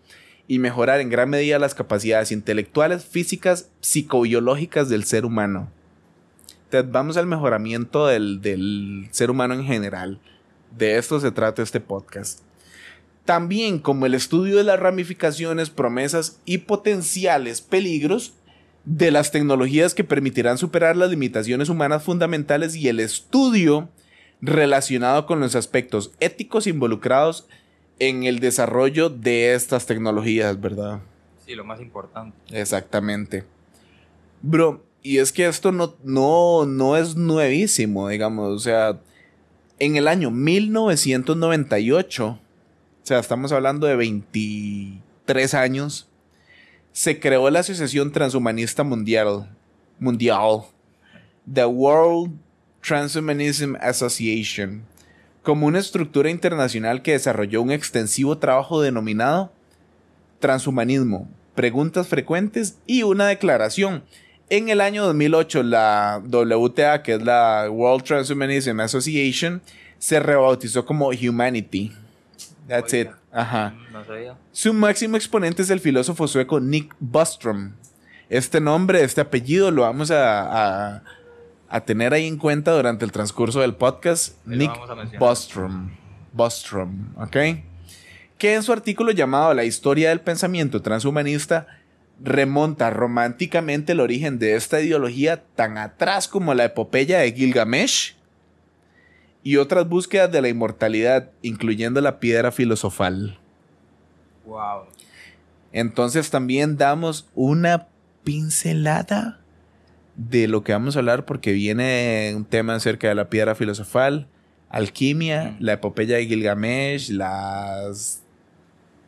y 0.46 0.58
mejorar 0.58 1.00
en 1.00 1.10
gran 1.10 1.30
medida 1.30 1.58
las 1.58 1.74
capacidades 1.74 2.30
intelectuales, 2.30 3.04
físicas, 3.04 3.70
psicobiológicas 3.80 4.88
del 4.88 5.04
ser 5.04 5.24
humano. 5.24 5.72
Vamos 6.86 7.16
al 7.16 7.26
mejoramiento 7.26 8.06
del, 8.06 8.40
del 8.40 9.08
ser 9.12 9.30
humano 9.30 9.54
en 9.54 9.64
general. 9.64 10.18
De 10.76 10.98
esto 10.98 11.20
se 11.20 11.30
trata 11.30 11.62
este 11.62 11.80
podcast. 11.80 12.40
También 13.24 13.78
como 13.78 14.06
el 14.06 14.14
estudio 14.14 14.56
de 14.56 14.64
las 14.64 14.78
ramificaciones, 14.78 15.70
promesas 15.70 16.40
y 16.44 16.58
potenciales 16.58 17.60
peligros 17.60 18.34
de 18.84 19.10
las 19.10 19.32
tecnologías 19.32 19.94
que 19.94 20.04
permitirán 20.04 20.58
superar 20.58 20.96
las 20.96 21.10
limitaciones 21.10 21.68
humanas 21.68 22.04
fundamentales 22.04 22.76
y 22.76 22.88
el 22.88 23.00
estudio 23.00 23.88
relacionado 24.40 25.26
con 25.26 25.40
los 25.40 25.56
aspectos 25.56 26.12
éticos 26.20 26.68
involucrados 26.68 27.48
en 27.98 28.24
el 28.24 28.38
desarrollo 28.38 29.10
de 29.10 29.54
estas 29.54 29.86
tecnologías, 29.86 30.60
¿verdad? 30.60 31.00
Sí, 31.44 31.54
lo 31.54 31.64
más 31.64 31.80
importante. 31.80 32.36
Exactamente. 32.50 33.44
Bro, 34.42 34.85
y 35.06 35.18
es 35.18 35.30
que 35.30 35.46
esto 35.46 35.70
no, 35.70 35.94
no, 36.02 36.66
no 36.66 36.96
es 36.96 37.14
nuevísimo, 37.14 38.08
digamos. 38.08 38.50
O 38.50 38.58
sea, 38.58 38.98
en 39.78 39.94
el 39.94 40.08
año 40.08 40.32
1998, 40.32 42.26
o 42.26 42.40
sea, 43.04 43.20
estamos 43.20 43.52
hablando 43.52 43.86
de 43.86 43.94
23 43.94 45.54
años, 45.54 46.08
se 46.92 47.20
creó 47.20 47.48
la 47.50 47.60
Asociación 47.60 48.10
Transhumanista 48.10 48.82
Mundial, 48.82 49.48
Mundial, 50.00 50.62
The 51.52 51.66
World 51.66 52.32
Transhumanism 52.82 53.76
Association, 53.80 54.82
como 55.44 55.68
una 55.68 55.78
estructura 55.78 56.30
internacional 56.30 57.02
que 57.02 57.12
desarrolló 57.12 57.62
un 57.62 57.70
extensivo 57.70 58.38
trabajo 58.38 58.82
denominado 58.82 59.52
transhumanismo, 60.40 61.28
preguntas 61.54 62.08
frecuentes 62.08 62.78
y 62.86 63.04
una 63.04 63.28
declaración. 63.28 64.02
En 64.48 64.68
el 64.68 64.80
año 64.80 65.04
2008, 65.06 65.62
la 65.64 66.22
WTA, 66.24 67.02
que 67.02 67.14
es 67.14 67.22
la 67.22 67.66
World 67.70 68.04
Transhumanism 68.04 68.78
Association, 68.80 69.60
se 69.98 70.20
rebautizó 70.20 70.84
como 70.86 71.08
Humanity. 71.08 71.92
That's 72.68 72.92
it. 72.94 73.08
Ajá. 73.32 73.74
No 73.92 74.04
sabía. 74.04 74.36
Su 74.52 74.72
máximo 74.72 75.16
exponente 75.16 75.62
es 75.62 75.70
el 75.70 75.80
filósofo 75.80 76.28
sueco 76.28 76.60
Nick 76.60 76.94
Bostrom. 77.00 77.72
Este 78.28 78.60
nombre, 78.60 79.02
este 79.02 79.20
apellido 79.20 79.70
lo 79.70 79.82
vamos 79.82 80.10
a, 80.10 80.94
a- 80.96 81.02
a 81.68 81.80
tener 81.80 82.12
ahí 82.14 82.26
en 82.26 82.36
cuenta 82.38 82.72
durante 82.72 83.04
el 83.04 83.10
transcurso 83.12 83.60
del 83.60 83.74
podcast. 83.74 84.36
Ahí 84.48 84.58
Nick. 84.58 84.72
Bostrom. 85.18 85.90
Bostrom, 86.32 87.08
¿ok? 87.16 87.36
Que 88.38 88.54
en 88.54 88.62
su 88.62 88.72
artículo 88.72 89.10
llamado 89.10 89.54
La 89.54 89.64
historia 89.64 90.10
del 90.10 90.20
pensamiento 90.20 90.82
transhumanista 90.82 91.66
remonta 92.22 92.90
románticamente 92.90 93.92
el 93.92 94.00
origen 94.00 94.38
de 94.38 94.54
esta 94.54 94.80
ideología 94.80 95.42
tan 95.54 95.78
atrás 95.78 96.28
como 96.28 96.54
la 96.54 96.64
epopeya 96.64 97.18
de 97.18 97.32
Gilgamesh 97.32 98.16
y 99.42 99.56
otras 99.58 99.88
búsquedas 99.88 100.32
de 100.32 100.40
la 100.42 100.48
inmortalidad, 100.48 101.30
incluyendo 101.42 102.00
la 102.00 102.18
piedra 102.18 102.50
filosofal. 102.52 103.38
Wow. 104.46 104.86
Entonces 105.72 106.30
también 106.30 106.76
damos 106.76 107.28
una 107.34 107.88
pincelada 108.24 109.40
de 110.16 110.48
lo 110.48 110.64
que 110.64 110.72
vamos 110.72 110.96
a 110.96 111.00
hablar 111.00 111.26
porque 111.26 111.52
viene 111.52 112.32
un 112.34 112.44
tema 112.44 112.74
acerca 112.74 113.08
de 113.08 113.14
la 113.14 113.28
piedra 113.28 113.54
filosofal, 113.54 114.26
alquimia, 114.70 115.50
Mm. 115.50 115.56
la 115.62 115.72
epopeya 115.74 116.16
de 116.16 116.26
Gilgamesh, 116.26 117.10
las 117.10 118.22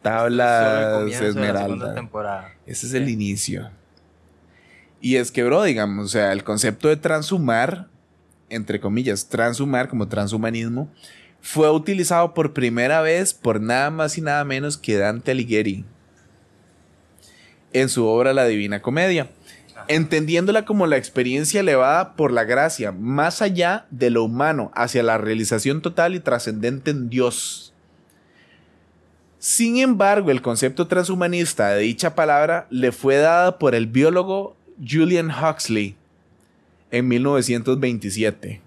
tablas 0.03 0.99
comienzo 0.99 1.41
Ese 2.69 2.87
es 2.87 2.93
el 2.93 3.09
inicio. 3.09 3.71
Y 5.01 5.17
es 5.17 5.33
que, 5.33 5.43
bro, 5.43 5.63
digamos, 5.63 6.05
o 6.05 6.09
sea, 6.09 6.33
el 6.33 6.45
concepto 6.45 6.89
de 6.89 6.99
transhumar, 6.99 7.89
entre 8.51 8.79
comillas, 8.79 9.27
transhumar 9.31 9.89
como 9.89 10.07
transhumanismo, 10.07 10.93
fue 11.41 11.71
utilizado 11.71 12.35
por 12.35 12.53
primera 12.53 13.01
vez 13.01 13.33
por 13.33 13.59
nada 13.59 13.91
más 13.91 14.19
y 14.19 14.21
nada 14.21 14.45
menos 14.45 14.77
que 14.77 14.99
Dante 14.99 15.31
Alighieri 15.31 15.87
en 17.73 17.89
su 17.89 18.07
obra 18.07 18.35
La 18.35 18.45
Divina 18.45 18.83
Comedia, 18.83 19.31
entendiéndola 19.89 20.67
como 20.67 20.87
la 20.87 20.99
experiencia 20.99 21.61
elevada 21.61 22.17
por 22.17 22.33
la 22.33 22.45
gracia, 22.45 22.93
más 22.93 23.41
allá 23.41 23.87
de 23.91 24.11
lo 24.11 24.25
humano, 24.25 24.71
hacia 24.75 25.03
la 25.03 25.17
realización 25.17 25.81
total 25.81 26.15
y 26.15 26.21
trascendente 26.21 26.91
en 26.91 27.09
Dios. 27.09 27.73
Sin 29.39 29.79
embargo, 29.79 30.31
el 30.31 30.43
concepto 30.43 30.89
transhumanista 30.89 31.69
de 31.69 31.83
dicha 31.83 32.15
palabra 32.15 32.67
le 32.71 32.91
fue 32.91 33.17
dada 33.17 33.59
por 33.59 33.75
el 33.75 33.87
biólogo 33.87 34.57
Julian 34.85 35.31
Huxley 35.31 35.95
en 36.91 37.07
1927. 37.09 38.61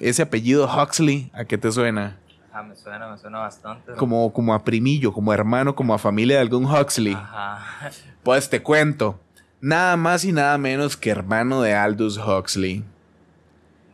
Ese 0.00 0.22
apellido 0.22 0.68
Huxley, 0.68 1.30
¿a 1.32 1.44
qué 1.44 1.56
te 1.58 1.70
suena? 1.70 2.16
Ajá, 2.50 2.62
me 2.64 2.74
suena, 2.74 3.08
me 3.08 3.18
suena 3.18 3.38
bastante. 3.38 3.92
¿no? 3.92 3.96
Como, 3.96 4.32
como 4.32 4.54
a 4.54 4.64
primillo, 4.64 5.12
como 5.12 5.32
hermano, 5.32 5.74
como 5.74 5.94
a 5.94 5.98
familia 5.98 6.36
de 6.36 6.42
algún 6.42 6.64
Huxley. 6.64 7.14
Ajá. 7.14 7.90
Pues 8.24 8.48
te 8.48 8.62
cuento, 8.62 9.20
nada 9.60 9.98
más 9.98 10.24
y 10.24 10.32
nada 10.32 10.56
menos 10.56 10.96
que 10.96 11.10
hermano 11.10 11.60
de 11.60 11.74
Aldous 11.74 12.16
Huxley. 12.16 12.82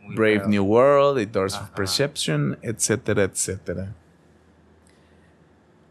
Muy 0.03 0.15
Brave. 0.15 0.47
New 0.47 0.63
World, 0.63 1.17
The 1.17 1.25
Doors 1.25 1.55
of. 1.55 1.69
Perception, 1.71 2.57
etcétera, 2.61 3.23
etcétera. 3.23 3.93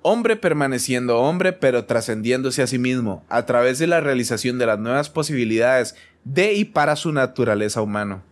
Hombre 0.03 0.37
permaneciendo 0.37 1.19
hombre, 1.19 1.53
pero 1.53 1.85
trascendiéndose 1.85 2.63
a 2.63 2.67
sí 2.67 2.79
mismo, 2.79 3.23
a 3.29 3.45
través 3.45 3.79
de 3.79 3.87
la 3.87 4.01
realización 4.01 4.59
de 4.59 4.67
las 4.67 4.79
nuevas 4.79 5.11
posibilidades 5.11 5.95
de 6.25 6.55
y 6.55 6.65
para 6.65 6.97
su 6.97 7.13
naturaleza 7.13 7.83
humana. 7.83 8.23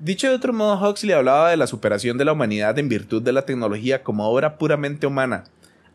Dicho 0.00 0.28
de 0.28 0.34
otro 0.34 0.52
modo, 0.52 0.88
Huxley 0.88 1.12
hablaba 1.12 1.50
de 1.50 1.56
la 1.56 1.66
superación 1.66 2.18
de 2.18 2.24
la 2.24 2.32
humanidad 2.32 2.78
en 2.78 2.88
virtud 2.88 3.22
de 3.22 3.32
la 3.32 3.42
tecnología 3.42 4.02
como 4.02 4.28
obra 4.28 4.56
puramente 4.58 5.06
humana, 5.06 5.44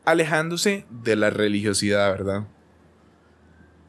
alejándose 0.06 0.86
de 0.90 1.16
la 1.16 1.30
religiosidad, 1.30 2.12
¿verdad? 2.12 2.44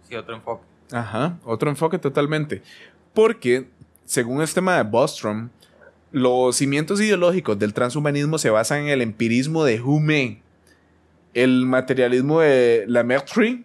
Sí, 0.09 0.14
otro 0.14 0.37
enfoque. 0.37 0.64
Ajá, 0.92 1.38
otro 1.44 1.71
enfoque 1.71 1.99
totalmente. 1.99 2.62
Porque, 3.12 3.68
según 4.04 4.42
este 4.42 4.56
tema 4.56 4.76
de 4.76 4.83
Bostrom, 4.83 5.50
los 6.12 6.54
cimientos 6.56 7.00
ideológicos 7.00 7.59
del 7.59 7.75
transhumanismo 7.75 8.38
se 8.38 8.50
basan 8.50 8.83
en 8.83 8.88
el 8.88 9.02
empirismo 9.02 9.64
de 9.64 9.80
Hume, 9.80 10.44
el 11.35 11.67
materialismo 11.67 12.41
de 12.41 12.85
Lamartine, 12.87 13.64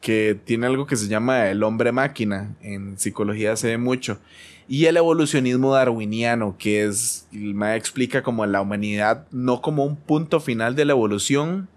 que 0.00 0.38
tiene 0.44 0.66
algo 0.66 0.86
que 0.86 0.96
se 0.96 1.08
llama 1.08 1.50
el 1.50 1.62
hombre 1.62 1.92
máquina, 1.92 2.54
en 2.62 2.98
psicología 2.98 3.56
se 3.56 3.68
ve 3.68 3.78
mucho, 3.78 4.20
y 4.68 4.86
el 4.86 4.96
evolucionismo 4.96 5.74
darwiniano, 5.74 6.56
que 6.58 6.84
es, 6.84 7.28
ma 7.32 7.76
explica 7.76 8.22
como 8.22 8.46
la 8.46 8.60
humanidad 8.60 9.26
no 9.30 9.60
como 9.62 9.84
un 9.84 9.96
punto 9.96 10.40
final 10.40 10.74
de 10.74 10.84
la 10.84 10.92
evolución, 10.92 11.68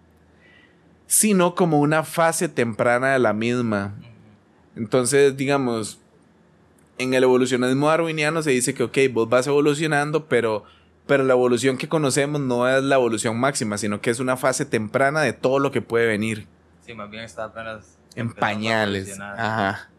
sino 1.06 1.56
como 1.56 1.80
una 1.80 2.04
fase 2.04 2.50
temprana 2.50 3.14
de 3.14 3.20
la 3.20 3.34
misma. 3.34 3.96
Entonces, 4.76 5.36
digamos, 5.36 6.00
en 7.00 7.14
el 7.14 7.24
evolucionismo 7.24 7.88
darwiniano 7.88 8.44
se 8.44 8.52
dice 8.52 8.74
que, 8.74 8.84
ok, 8.84 8.98
vos 9.12 9.30
vas 9.30 9.48
evolucionando, 9.48 10.26
pero, 10.26 10.66
pero 11.10 11.24
la 11.24 11.34
evolución 11.34 11.76
que 11.76 11.90
conocemos 11.90 12.40
no 12.40 12.70
es 12.70 12.84
la 12.84 12.94
evolución 12.94 13.36
máxima, 13.40 13.80
sino 13.80 14.00
que 14.00 14.12
es 14.12 14.20
una 14.20 14.38
fase 14.38 14.64
temprana 14.64 15.22
de 15.22 15.34
todo 15.34 15.58
lo 15.58 15.72
que 15.72 15.82
puede 15.82 16.06
venir. 16.06 16.46
Sí, 16.86 16.94
más 16.94 17.10
bien 17.10 17.24
está 17.24 17.46
apenas. 17.46 17.98
En 18.14 18.32
pañales. 18.32 19.20
Ajá. 19.20 19.90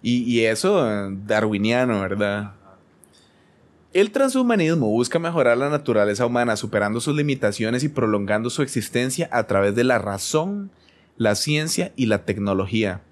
Y, 0.00 0.22
y 0.22 0.46
eso, 0.46 0.90
eh, 0.90 1.10
darwiniano, 1.26 2.00
¿verdad? 2.00 2.54
El 3.92 4.10
transhumanismo 4.10 4.88
busca 4.88 5.18
mejorar 5.18 5.58
la 5.58 5.68
naturaleza 5.68 6.24
humana, 6.24 6.56
superando 6.56 7.02
sus 7.02 7.14
limitaciones 7.14 7.84
y 7.84 7.90
prolongando 7.90 8.48
su 8.48 8.62
existencia 8.62 9.28
a 9.30 9.46
través 9.46 9.74
de 9.74 9.84
la 9.84 9.98
razón, 9.98 10.70
la 11.18 11.34
ciencia 11.34 11.92
y 11.96 12.06
la 12.06 12.24
tecnología. 12.24 13.02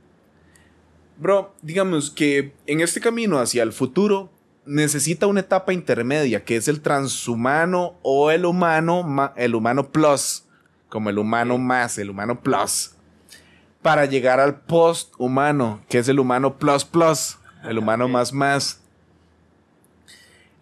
Bro, 1.19 1.55
digamos 1.61 2.11
que 2.11 2.55
en 2.67 2.81
este 2.81 3.00
camino 3.03 3.38
hacia 3.38 3.62
el 3.65 3.75
futuro 3.75 4.31
necesita 4.66 5.26
una 5.26 5.40
etapa 5.40 5.73
intermedia, 5.73 6.44
que 6.44 6.56
es 6.56 6.68
el 6.68 6.80
transhumano 6.80 7.94
o 8.02 8.30
el 8.30 8.44
humano, 8.44 9.02
ma- 9.02 9.32
el 9.37 9.54
humano 9.54 9.88
plus, 9.90 10.44
como 10.88 11.11
el 11.11 11.18
humano 11.18 11.58
más, 11.58 11.99
el 11.99 12.11
humano 12.11 12.40
plus, 12.40 12.92
para 13.82 14.04
llegar 14.06 14.40
al 14.40 14.61
post-humano, 14.61 15.80
que 15.88 15.99
es 15.99 16.08
el 16.08 16.18
humano 16.18 16.58
plus 16.58 16.85
plus, 16.85 17.38
el 17.64 17.78
humano 17.78 18.08
más 18.08 18.32
más. 18.32 18.80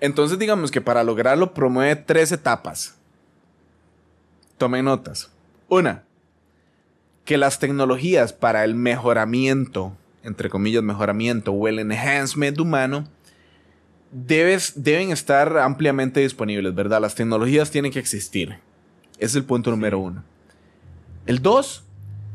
Entonces, 0.00 0.38
digamos 0.38 0.70
que 0.70 0.80
para 0.80 1.02
lograrlo 1.02 1.54
promueve 1.54 1.96
tres 1.96 2.30
etapas. 2.32 2.94
Tomen 4.58 4.84
notas. 4.84 5.30
Una, 5.68 6.04
que 7.24 7.38
las 7.38 7.58
tecnologías 7.58 8.32
para 8.34 8.64
el 8.64 8.74
mejoramiento, 8.74 9.96
entre 10.22 10.50
comillas, 10.50 10.82
mejoramiento 10.82 11.52
o 11.52 11.68
el 11.68 11.78
enhancement 11.78 12.60
humano, 12.60 13.08
debes, 14.14 14.72
deben 14.76 15.10
estar 15.10 15.58
ampliamente 15.58 16.20
disponibles, 16.20 16.74
¿verdad? 16.74 17.00
Las 17.00 17.14
tecnologías 17.14 17.70
tienen 17.70 17.92
que 17.92 17.98
existir. 17.98 18.58
Es 19.18 19.34
el 19.34 19.44
punto 19.44 19.70
número 19.70 19.98
uno. 19.98 20.24
El 21.26 21.42
dos, 21.42 21.84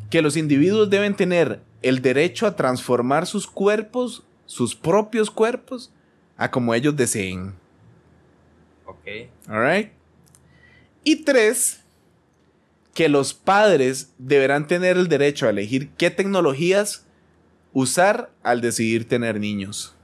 que 0.10 0.22
los 0.22 0.36
individuos 0.38 0.90
deben 0.90 1.16
tener 1.16 1.62
el 1.82 2.02
derecho 2.02 2.46
a 2.46 2.56
transformar 2.56 3.26
sus 3.26 3.48
cuerpos, 3.48 4.24
sus 4.46 4.76
propios 4.76 5.32
cuerpos, 5.32 5.92
a 6.38 6.52
como 6.52 6.74
ellos 6.74 6.96
deseen. 6.96 7.54
Ok. 8.86 9.08
Alright. 9.48 9.92
Y 11.04 11.24
tres, 11.24 11.82
que 12.94 13.08
los 13.08 13.34
padres 13.34 14.12
deberán 14.18 14.68
tener 14.68 14.98
el 14.98 15.08
derecho 15.08 15.46
a 15.46 15.52
elegir 15.52 15.90
qué 15.98 16.12
tecnologías 16.12 17.06
usar 17.72 18.32
al 18.44 18.60
decidir 18.60 19.08
tener 19.08 19.40
niños. 19.40 19.96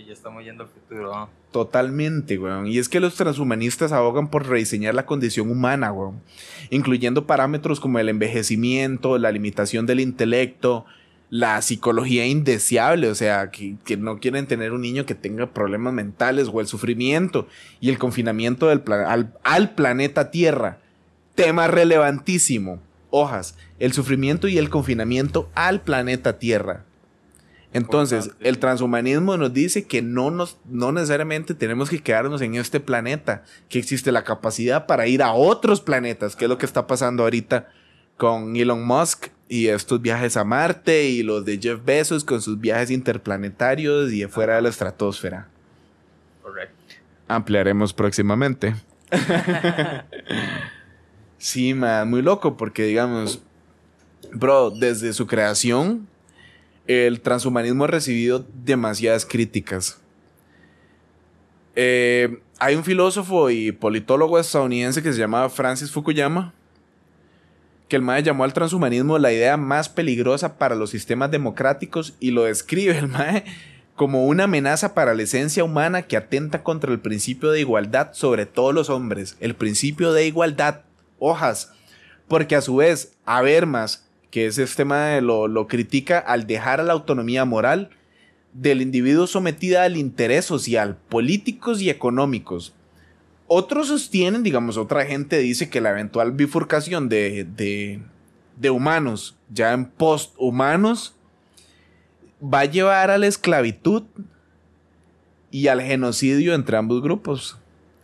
Sí, 0.00 0.06
ya 0.06 0.12
estamos 0.12 0.44
yendo 0.44 0.64
al 0.64 0.70
futuro. 0.70 1.28
Totalmente, 1.50 2.38
weón. 2.38 2.66
Y 2.66 2.78
es 2.78 2.88
que 2.88 3.00
los 3.00 3.16
transhumanistas 3.16 3.92
abogan 3.92 4.28
por 4.28 4.46
rediseñar 4.46 4.94
la 4.94 5.04
condición 5.04 5.50
humana, 5.50 5.92
weón. 5.92 6.22
Incluyendo 6.70 7.26
parámetros 7.26 7.80
como 7.80 7.98
el 7.98 8.08
envejecimiento, 8.08 9.18
la 9.18 9.30
limitación 9.30 9.84
del 9.86 10.00
intelecto, 10.00 10.86
la 11.28 11.60
psicología 11.60 12.26
indeseable, 12.26 13.08
o 13.08 13.14
sea, 13.14 13.50
que, 13.50 13.76
que 13.84 13.96
no 13.96 14.20
quieren 14.20 14.46
tener 14.46 14.72
un 14.72 14.80
niño 14.80 15.04
que 15.04 15.14
tenga 15.14 15.52
problemas 15.52 15.92
mentales 15.92 16.48
o 16.52 16.60
el 16.60 16.66
sufrimiento 16.66 17.46
y 17.80 17.90
el 17.90 17.98
confinamiento 17.98 18.70
al, 18.70 18.82
al 19.42 19.70
planeta 19.74 20.30
Tierra. 20.30 20.78
Tema 21.34 21.68
relevantísimo. 21.68 22.80
Hojas, 23.10 23.56
el 23.78 23.92
sufrimiento 23.92 24.48
y 24.48 24.56
el 24.56 24.70
confinamiento 24.70 25.50
al 25.54 25.82
planeta 25.82 26.38
Tierra. 26.38 26.84
Entonces, 27.72 28.24
Importante. 28.24 28.48
el 28.48 28.58
transhumanismo 28.58 29.36
nos 29.36 29.52
dice 29.52 29.86
que 29.86 30.02
no, 30.02 30.30
nos, 30.30 30.58
no 30.64 30.90
necesariamente 30.90 31.54
tenemos 31.54 31.88
que 31.88 32.02
quedarnos 32.02 32.42
en 32.42 32.56
este 32.56 32.80
planeta, 32.80 33.44
que 33.68 33.78
existe 33.78 34.10
la 34.10 34.24
capacidad 34.24 34.86
para 34.86 35.06
ir 35.06 35.22
a 35.22 35.32
otros 35.32 35.80
planetas, 35.80 36.34
que 36.34 36.46
es 36.46 36.48
lo 36.48 36.58
que 36.58 36.66
está 36.66 36.86
pasando 36.86 37.22
ahorita 37.22 37.68
con 38.16 38.56
Elon 38.56 38.84
Musk 38.84 39.28
y 39.48 39.68
estos 39.68 40.02
viajes 40.02 40.36
a 40.36 40.44
Marte 40.44 41.04
y 41.04 41.22
los 41.22 41.44
de 41.44 41.58
Jeff 41.58 41.82
Bezos 41.84 42.22
con 42.22 42.42
sus 42.42 42.60
viajes 42.60 42.90
interplanetarios 42.90 44.12
y 44.12 44.26
fuera 44.26 44.56
de 44.56 44.62
la 44.62 44.68
estratosfera. 44.68 45.48
Correcto. 46.42 46.74
Ampliaremos 47.28 47.94
próximamente. 47.94 48.74
sí, 51.38 51.72
man, 51.72 52.10
muy 52.10 52.20
loco 52.20 52.56
porque 52.56 52.84
digamos, 52.84 53.42
bro, 54.32 54.70
desde 54.70 55.12
su 55.12 55.26
creación, 55.26 56.06
el 56.90 57.20
transhumanismo 57.20 57.84
ha 57.84 57.86
recibido 57.86 58.44
demasiadas 58.64 59.24
críticas. 59.24 60.00
Eh, 61.76 62.40
hay 62.58 62.74
un 62.74 62.82
filósofo 62.82 63.48
y 63.48 63.70
politólogo 63.70 64.40
estadounidense 64.40 65.00
que 65.00 65.12
se 65.12 65.20
llamaba 65.20 65.48
Francis 65.50 65.92
Fukuyama, 65.92 66.52
que 67.88 67.94
el 67.94 68.02
MAE 68.02 68.24
llamó 68.24 68.42
al 68.42 68.52
transhumanismo 68.52 69.18
la 69.18 69.32
idea 69.32 69.56
más 69.56 69.88
peligrosa 69.88 70.58
para 70.58 70.74
los 70.74 70.90
sistemas 70.90 71.30
democráticos 71.30 72.14
y 72.18 72.32
lo 72.32 72.42
describe 72.42 72.98
el 72.98 73.06
MAE 73.06 73.44
como 73.94 74.26
una 74.26 74.44
amenaza 74.44 74.92
para 74.92 75.14
la 75.14 75.22
esencia 75.22 75.62
humana 75.62 76.02
que 76.02 76.16
atenta 76.16 76.64
contra 76.64 76.90
el 76.90 76.98
principio 76.98 77.52
de 77.52 77.60
igualdad 77.60 78.14
sobre 78.14 78.46
todos 78.46 78.74
los 78.74 78.90
hombres, 78.90 79.36
el 79.38 79.54
principio 79.54 80.12
de 80.12 80.26
igualdad, 80.26 80.80
hojas, 81.20 81.72
porque 82.26 82.56
a 82.56 82.62
su 82.62 82.76
vez 82.76 83.12
Habermas, 83.26 84.09
que 84.30 84.46
es 84.46 84.58
este 84.58 84.84
MAE, 84.84 85.20
lo, 85.20 85.48
lo 85.48 85.66
critica 85.66 86.18
al 86.18 86.46
dejar 86.46 86.80
a 86.80 86.84
la 86.84 86.92
autonomía 86.92 87.44
moral 87.44 87.90
del 88.52 88.82
individuo 88.82 89.26
sometida 89.26 89.84
al 89.84 89.96
interés 89.96 90.44
social, 90.44 90.96
políticos 91.08 91.80
y 91.80 91.90
económicos. 91.90 92.74
Otros 93.46 93.88
sostienen, 93.88 94.42
digamos, 94.42 94.76
otra 94.76 95.04
gente 95.04 95.38
dice 95.38 95.68
que 95.70 95.80
la 95.80 95.90
eventual 95.90 96.32
bifurcación 96.32 97.08
de, 97.08 97.44
de, 97.44 98.00
de 98.56 98.70
humanos, 98.70 99.36
ya 99.52 99.72
en 99.72 99.86
posthumanos, 99.86 101.16
va 102.42 102.60
a 102.60 102.64
llevar 102.64 103.10
a 103.10 103.18
la 103.18 103.26
esclavitud 103.26 104.04
y 105.50 105.66
al 105.66 105.82
genocidio 105.82 106.54
entre 106.54 106.76
ambos 106.76 107.02
grupos, 107.02 107.58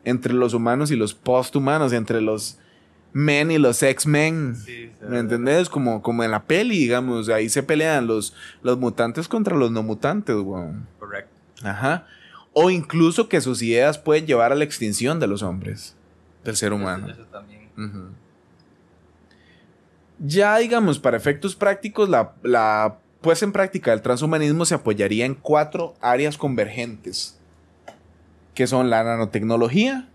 entre 0.04 0.34
los 0.34 0.52
humanos 0.52 0.90
y 0.90 0.96
los 0.96 1.14
posthumanos, 1.14 1.92
entre 1.92 2.20
los 2.20 2.58
men 3.18 3.50
y 3.50 3.56
los. 3.56 3.78
Sí, 3.78 3.86
se- 3.96 4.90
¿Me 5.08 5.18
entendés? 5.18 5.70
Como, 5.70 6.02
como 6.02 6.22
en 6.22 6.30
la 6.30 6.42
peli, 6.42 6.76
digamos, 6.78 7.30
ahí 7.30 7.48
se 7.48 7.62
pelean 7.62 8.06
los, 8.06 8.34
los 8.62 8.76
mutantes 8.78 9.26
contra 9.26 9.56
los 9.56 9.70
no 9.70 9.82
mutantes, 9.82 10.36
weón. 10.36 10.86
Correcto. 10.98 11.32
Ajá. 11.62 12.06
O 12.52 12.68
incluso 12.68 13.28
que 13.30 13.40
sus 13.40 13.62
ideas 13.62 13.96
pueden 13.98 14.26
llevar 14.26 14.52
a 14.52 14.54
la 14.54 14.64
extinción 14.64 15.18
de 15.18 15.26
los 15.28 15.42
hombres, 15.42 15.96
del 16.44 16.56
ser 16.56 16.74
humano. 16.74 17.06
Eso, 17.06 17.22
eso 17.22 17.30
también. 17.30 17.70
Ujú. 17.78 18.08
Ya, 20.18 20.56
digamos, 20.58 20.98
para 20.98 21.16
efectos 21.16 21.54
prácticos, 21.56 22.08
la, 22.10 22.32
la 22.42 22.96
puesta 23.22 23.44
en 23.46 23.52
práctica 23.52 23.90
del 23.92 24.02
transhumanismo 24.02 24.64
se 24.66 24.74
apoyaría 24.74 25.24
en 25.24 25.34
cuatro 25.34 25.94
áreas 26.02 26.36
convergentes, 26.36 27.38
que 28.54 28.66
son 28.66 28.90
la 28.90 29.04
nanotecnología, 29.04 30.06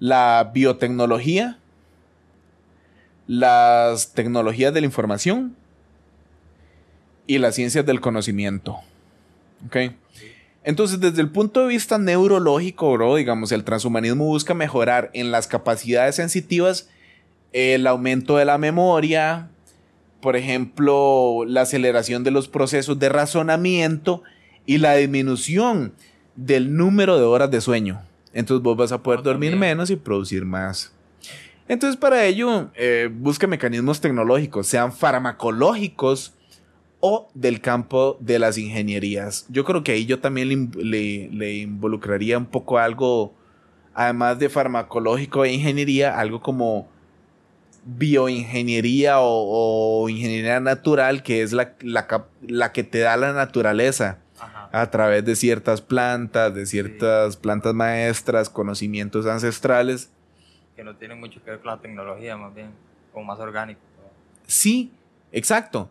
la 0.00 0.50
biotecnología, 0.52 1.58
las 3.30 4.12
tecnologías 4.12 4.74
de 4.74 4.80
la 4.80 4.86
información 4.86 5.54
y 7.28 7.38
las 7.38 7.54
ciencias 7.54 7.86
del 7.86 8.00
conocimiento. 8.00 8.78
¿Ok? 9.66 9.76
Entonces, 10.64 10.98
desde 10.98 11.20
el 11.20 11.30
punto 11.30 11.60
de 11.60 11.68
vista 11.68 11.96
neurológico, 11.96 12.92
bro, 12.92 13.14
digamos, 13.14 13.52
el 13.52 13.62
transhumanismo 13.62 14.24
busca 14.24 14.52
mejorar 14.52 15.10
en 15.14 15.30
las 15.30 15.46
capacidades 15.46 16.16
sensitivas 16.16 16.90
el 17.52 17.86
aumento 17.86 18.36
de 18.36 18.46
la 18.46 18.58
memoria, 18.58 19.48
por 20.20 20.34
ejemplo, 20.34 21.44
la 21.46 21.60
aceleración 21.60 22.24
de 22.24 22.32
los 22.32 22.48
procesos 22.48 22.98
de 22.98 23.10
razonamiento 23.10 24.24
y 24.66 24.78
la 24.78 24.96
disminución 24.96 25.92
del 26.34 26.76
número 26.76 27.16
de 27.16 27.26
horas 27.26 27.52
de 27.52 27.60
sueño. 27.60 28.02
Entonces 28.32 28.64
vos 28.64 28.76
vas 28.76 28.90
a 28.90 29.04
poder 29.04 29.20
Ah, 29.20 29.22
dormir 29.22 29.54
menos 29.54 29.88
y 29.90 29.94
producir 29.94 30.44
más. 30.44 30.90
Entonces 31.70 31.96
para 31.96 32.24
ello, 32.24 32.70
eh, 32.74 33.08
busca 33.12 33.46
mecanismos 33.46 34.00
tecnológicos, 34.00 34.66
sean 34.66 34.92
farmacológicos 34.92 36.34
o 36.98 37.28
del 37.32 37.60
campo 37.60 38.16
de 38.18 38.40
las 38.40 38.58
ingenierías. 38.58 39.46
Yo 39.48 39.64
creo 39.64 39.84
que 39.84 39.92
ahí 39.92 40.04
yo 40.04 40.18
también 40.18 40.48
le, 40.48 40.54
in- 40.54 40.72
le- 40.76 41.28
le 41.32 41.54
involucraría 41.58 42.36
un 42.38 42.46
poco 42.46 42.78
algo, 42.78 43.32
además 43.94 44.40
de 44.40 44.48
farmacológico 44.48 45.44
e 45.44 45.52
ingeniería, 45.52 46.18
algo 46.18 46.42
como 46.42 46.88
bioingeniería 47.86 49.20
o, 49.20 50.02
o 50.02 50.08
ingeniería 50.08 50.58
natural, 50.60 51.22
que 51.22 51.42
es 51.42 51.52
la, 51.52 51.74
la 51.82 52.06
cap- 52.06 52.28
la 52.46 52.72
que 52.72 52.82
te 52.84 52.98
da 52.98 53.16
la 53.16 53.32
naturaleza 53.32 54.18
Ajá. 54.38 54.68
a 54.72 54.90
través 54.90 55.24
de 55.24 55.36
ciertas 55.36 55.80
plantas, 55.80 56.54
de 56.54 56.66
ciertas 56.66 57.36
plantas 57.36 57.74
maestras, 57.74 58.50
conocimientos 58.50 59.26
ancestrales. 59.26 60.10
Que 60.80 60.84
no 60.84 60.96
tiene 60.96 61.14
mucho 61.14 61.44
que 61.44 61.50
ver 61.50 61.60
con 61.60 61.66
la 61.72 61.78
tecnología, 61.78 62.38
más 62.38 62.54
bien. 62.54 62.70
Como 63.12 63.26
más 63.26 63.38
orgánico. 63.38 63.82
Sí, 64.46 64.90
exacto. 65.30 65.90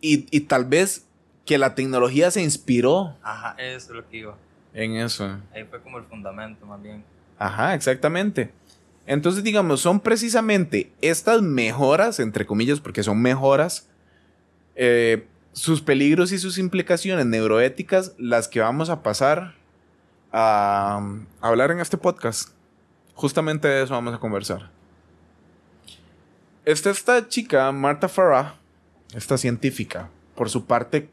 Y, 0.00 0.26
y 0.36 0.40
tal 0.40 0.64
vez 0.64 1.06
que 1.46 1.58
la 1.58 1.76
tecnología 1.76 2.28
se 2.32 2.42
inspiró 2.42 3.16
Ajá, 3.22 3.54
eso 3.56 3.90
es 3.92 3.96
lo 3.96 4.08
que 4.08 4.16
iba. 4.16 4.34
en 4.74 4.96
eso. 4.96 5.38
Ahí 5.54 5.62
fue 5.62 5.80
como 5.80 5.98
el 5.98 6.04
fundamento, 6.06 6.66
más 6.66 6.82
bien. 6.82 7.04
Ajá, 7.38 7.72
exactamente. 7.76 8.50
Entonces, 9.06 9.44
digamos, 9.44 9.80
son 9.80 10.00
precisamente 10.00 10.90
estas 11.00 11.40
mejoras, 11.40 12.18
entre 12.18 12.44
comillas, 12.46 12.80
porque 12.80 13.04
son 13.04 13.22
mejoras, 13.22 13.88
eh, 14.74 15.24
sus 15.52 15.82
peligros 15.82 16.32
y 16.32 16.38
sus 16.40 16.58
implicaciones 16.58 17.26
neuroéticas, 17.26 18.16
las 18.18 18.48
que 18.48 18.58
vamos 18.58 18.90
a 18.90 19.04
pasar 19.04 19.54
a 20.32 21.00
hablar 21.40 21.70
en 21.70 21.78
este 21.78 21.96
podcast. 21.96 22.58
Justamente 23.20 23.68
de 23.68 23.82
eso 23.82 23.92
vamos 23.92 24.14
a 24.14 24.18
conversar. 24.18 24.70
Está 26.64 26.88
esta 26.88 27.28
chica, 27.28 27.70
Marta 27.70 28.08
Farah, 28.08 28.54
esta 29.14 29.36
científica, 29.36 30.08
por 30.34 30.48
su 30.48 30.64
parte, 30.64 31.10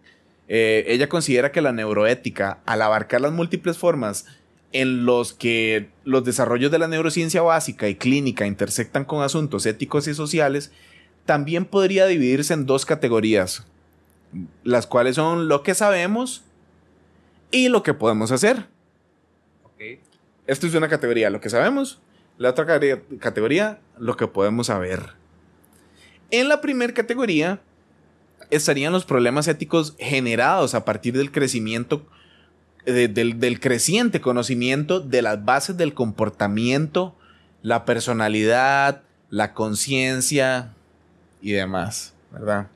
eh, 0.48 0.86
ella 0.88 1.10
considera 1.10 1.52
que 1.52 1.60
la 1.60 1.74
neuroética, 1.74 2.60
al 2.66 2.82
abarcar 2.82 3.20
las 3.20 3.34
múltiples 3.34 3.78
formas 3.78 4.26
en 4.72 5.06
los 5.06 5.34
que 5.34 5.90
los 6.06 6.24
desarrollos 6.24 6.72
de 6.72 6.80
la 6.80 6.88
neurociencia 6.88 7.42
básica 7.42 7.90
y 7.90 7.96
clínica 7.96 8.48
intersectan 8.48 9.04
con 9.04 9.22
asuntos 9.22 9.66
éticos 9.66 10.08
y 10.08 10.14
sociales, 10.14 10.72
también 11.26 11.66
podría 11.66 12.06
dividirse 12.06 12.54
en 12.54 12.66
dos 12.66 12.86
categorías, 12.86 13.68
las 14.64 14.88
cuales 14.88 15.18
son 15.18 15.50
lo 15.50 15.62
que 15.62 15.76
sabemos 15.76 16.46
y 17.52 17.68
lo 17.68 17.84
que 17.84 17.94
podemos 17.94 18.32
hacer. 18.32 18.77
Esto 20.48 20.66
es 20.68 20.74
una 20.76 20.88
categoría, 20.90 21.30
lo 21.30 21.40
que 21.42 21.50
sabemos. 21.50 22.00
La 22.38 22.50
otra 22.52 22.66
cate- 22.66 23.04
categoría, 23.20 23.80
lo 23.98 24.16
que 24.16 24.28
podemos 24.28 24.68
saber. 24.68 25.14
En 26.32 26.50
la 26.50 26.62
primera 26.62 26.94
categoría 26.94 27.60
estarían 28.50 28.94
los 28.94 29.06
problemas 29.06 29.48
éticos 29.48 29.96
generados 30.00 30.74
a 30.76 30.86
partir 30.86 31.18
del 31.18 31.32
crecimiento, 31.32 32.06
de- 32.86 33.08
del, 33.08 33.40
del 33.40 33.60
creciente 33.60 34.22
conocimiento 34.22 35.00
de 35.00 35.22
las 35.22 35.44
bases 35.44 35.76
del 35.78 35.94
comportamiento, 35.94 37.16
la 37.62 37.84
personalidad, 37.86 39.02
la 39.30 39.54
conciencia 39.54 40.74
y 41.42 41.52
demás, 41.52 42.14
¿verdad? 42.32 42.68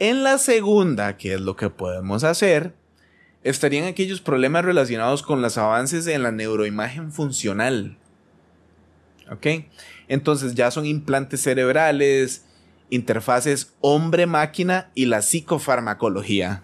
En 0.00 0.22
la 0.24 0.38
segunda, 0.38 1.16
que 1.16 1.34
es 1.34 1.40
lo 1.40 1.54
que 1.56 1.70
podemos 1.70 2.24
hacer, 2.24 2.72
estarían 3.48 3.86
aquellos 3.86 4.20
problemas 4.20 4.64
relacionados 4.64 5.22
con 5.22 5.40
los 5.40 5.56
avances 5.56 6.06
en 6.06 6.22
la 6.22 6.32
neuroimagen 6.32 7.12
funcional. 7.12 7.96
¿Ok? 9.30 9.46
Entonces 10.06 10.54
ya 10.54 10.70
son 10.70 10.86
implantes 10.86 11.42
cerebrales, 11.42 12.44
interfaces 12.90 13.74
hombre-máquina 13.80 14.90
y 14.94 15.06
la 15.06 15.22
psicofarmacología. 15.22 16.62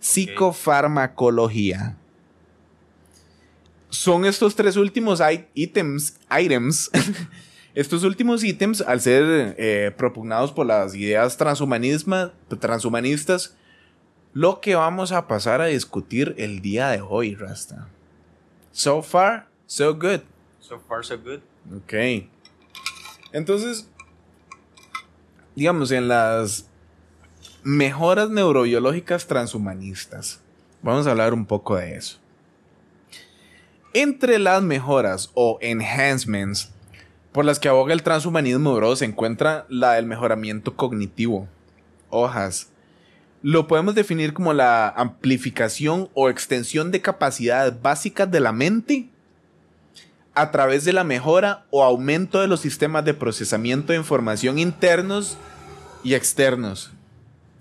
Psicofarmacología. 0.00 1.96
Son 3.90 4.24
estos 4.24 4.56
tres 4.56 4.76
últimos 4.76 5.20
ítems, 5.54 6.18
items, 6.30 6.90
estos 7.74 8.04
últimos 8.04 8.42
ítems, 8.42 8.80
al 8.80 9.02
ser 9.02 9.54
eh, 9.58 9.92
propugnados 9.96 10.50
por 10.50 10.66
las 10.66 10.94
ideas 10.94 11.36
transhumanistas, 11.36 13.54
lo 14.32 14.60
que 14.60 14.74
vamos 14.74 15.12
a 15.12 15.26
pasar 15.28 15.60
a 15.60 15.66
discutir 15.66 16.34
el 16.38 16.60
día 16.60 16.88
de 16.88 17.00
hoy, 17.00 17.34
Rasta. 17.34 17.88
So 18.72 19.02
far, 19.02 19.48
so 19.66 19.94
good. 19.94 20.20
So 20.60 20.80
far, 20.80 21.04
so 21.04 21.18
good. 21.18 21.40
Ok. 21.76 22.28
Entonces, 23.32 23.88
digamos, 25.54 25.90
en 25.90 26.08
las 26.08 26.66
mejoras 27.62 28.30
neurobiológicas 28.30 29.26
transhumanistas, 29.26 30.40
vamos 30.82 31.06
a 31.06 31.10
hablar 31.10 31.34
un 31.34 31.46
poco 31.46 31.76
de 31.76 31.96
eso. 31.96 32.18
Entre 33.94 34.38
las 34.38 34.62
mejoras 34.62 35.30
o 35.34 35.58
enhancements 35.60 36.72
por 37.32 37.44
las 37.44 37.58
que 37.58 37.68
aboga 37.68 37.92
el 37.92 38.02
transhumanismo, 38.02 38.74
bro, 38.74 38.96
se 38.96 39.04
encuentra 39.04 39.66
la 39.68 39.94
del 39.94 40.06
mejoramiento 40.06 40.76
cognitivo. 40.76 41.48
Hojas. 42.10 42.71
Lo 43.42 43.66
podemos 43.66 43.94
definir 43.94 44.32
como 44.32 44.52
la 44.52 44.88
amplificación 44.88 46.08
o 46.14 46.28
extensión 46.28 46.92
de 46.92 47.00
capacidades 47.00 47.80
básicas 47.82 48.30
de 48.30 48.40
la 48.40 48.52
mente 48.52 49.08
a 50.34 50.50
través 50.50 50.84
de 50.84 50.92
la 50.92 51.04
mejora 51.04 51.66
o 51.70 51.82
aumento 51.82 52.40
de 52.40 52.46
los 52.46 52.60
sistemas 52.60 53.04
de 53.04 53.14
procesamiento 53.14 53.92
de 53.92 53.98
información 53.98 54.58
internos 54.58 55.36
y 56.04 56.14
externos. 56.14 56.92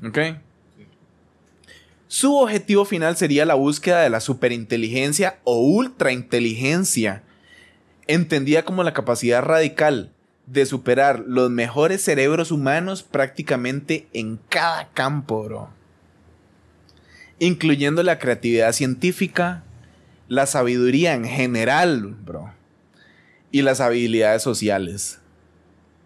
¿Ok? 0.05 0.17
Su 2.07 2.35
objetivo 2.35 2.85
final 2.85 3.17
sería 3.17 3.45
la 3.45 3.55
búsqueda 3.55 4.01
de 4.01 4.09
la 4.09 4.19
superinteligencia 4.19 5.39
o 5.43 5.61
ultrainteligencia, 5.61 7.23
entendida 8.05 8.63
como 8.63 8.83
la 8.83 8.93
capacidad 8.93 9.41
radical 9.41 10.11
de 10.51 10.65
superar 10.65 11.23
los 11.27 11.49
mejores 11.49 12.03
cerebros 12.03 12.51
humanos 12.51 13.03
prácticamente 13.03 14.07
en 14.13 14.37
cada 14.49 14.89
campo, 14.89 15.43
bro. 15.43 15.69
Incluyendo 17.39 18.03
la 18.03 18.19
creatividad 18.19 18.71
científica, 18.73 19.63
la 20.27 20.45
sabiduría 20.45 21.13
en 21.13 21.25
general, 21.25 22.15
bro. 22.23 22.51
Y 23.51 23.63
las 23.63 23.81
habilidades 23.81 24.43
sociales. 24.43 25.19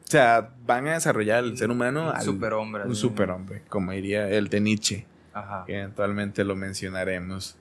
O 0.08 0.12
sea, 0.12 0.52
van 0.66 0.88
a 0.88 0.94
desarrollar 0.94 1.44
el 1.44 1.58
ser 1.58 1.70
humano 1.72 2.10
Un 2.10 2.16
al- 2.16 2.22
superhombre, 2.24 2.84
Un 2.84 2.96
superhombre, 2.96 3.64
como 3.70 3.92
diría 3.92 4.30
el 4.30 4.48
de 4.50 4.62
Nietzsche, 4.62 5.06
Ajá. 5.34 5.64
que 5.66 5.80
eventualmente 5.80 6.44
lo 6.44 6.56
mencionaremos. 6.56 7.58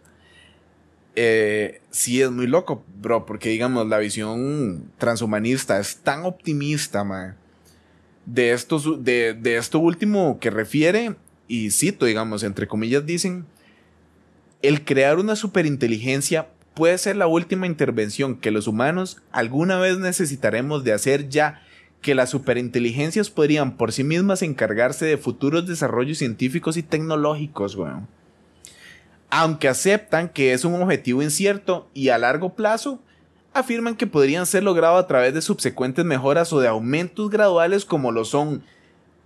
Eh, 1.16 1.80
sí, 1.90 2.20
es 2.20 2.30
muy 2.30 2.46
loco, 2.46 2.84
bro, 3.00 3.24
porque 3.24 3.50
digamos, 3.50 3.86
la 3.86 3.98
visión 3.98 4.90
transhumanista 4.98 5.78
es 5.78 5.98
tan 5.98 6.24
optimista, 6.24 7.04
man. 7.04 7.36
De, 8.26 8.58
de, 9.00 9.34
de 9.34 9.56
esto 9.56 9.78
último 9.78 10.38
que 10.40 10.50
refiere, 10.50 11.14
y 11.46 11.70
cito, 11.70 12.06
digamos, 12.06 12.42
entre 12.42 12.66
comillas, 12.66 13.04
dicen, 13.06 13.44
el 14.62 14.84
crear 14.84 15.18
una 15.18 15.36
superinteligencia 15.36 16.48
puede 16.74 16.98
ser 16.98 17.16
la 17.16 17.26
última 17.26 17.66
intervención 17.66 18.36
que 18.36 18.50
los 18.50 18.66
humanos 18.66 19.22
alguna 19.30 19.78
vez 19.78 19.98
necesitaremos 19.98 20.82
de 20.84 20.92
hacer 20.92 21.28
ya 21.28 21.62
que 22.00 22.14
las 22.14 22.30
superinteligencias 22.30 23.30
podrían 23.30 23.76
por 23.76 23.92
sí 23.92 24.04
mismas 24.04 24.42
encargarse 24.42 25.06
de 25.06 25.16
futuros 25.16 25.66
desarrollos 25.66 26.18
científicos 26.18 26.76
y 26.76 26.82
tecnológicos, 26.82 27.76
weón. 27.76 28.08
Aunque 29.36 29.66
aceptan 29.66 30.28
que 30.28 30.52
es 30.52 30.64
un 30.64 30.80
objetivo 30.80 31.20
incierto 31.20 31.90
y 31.92 32.10
a 32.10 32.18
largo 32.18 32.54
plazo, 32.54 33.00
afirman 33.52 33.96
que 33.96 34.06
podrían 34.06 34.46
ser 34.46 34.62
logrados 34.62 35.02
a 35.02 35.08
través 35.08 35.34
de 35.34 35.42
subsecuentes 35.42 36.04
mejoras 36.04 36.52
o 36.52 36.60
de 36.60 36.68
aumentos 36.68 37.30
graduales 37.30 37.84
como 37.84 38.12
lo 38.12 38.24
son 38.24 38.62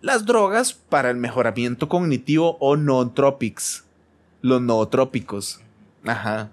las 0.00 0.24
drogas 0.24 0.72
para 0.72 1.10
el 1.10 1.18
mejoramiento 1.18 1.90
cognitivo 1.90 2.56
o 2.58 2.74
nootropics. 2.74 3.84
Los 4.40 4.62
nootrópicos. 4.62 5.60
Ajá. 6.06 6.48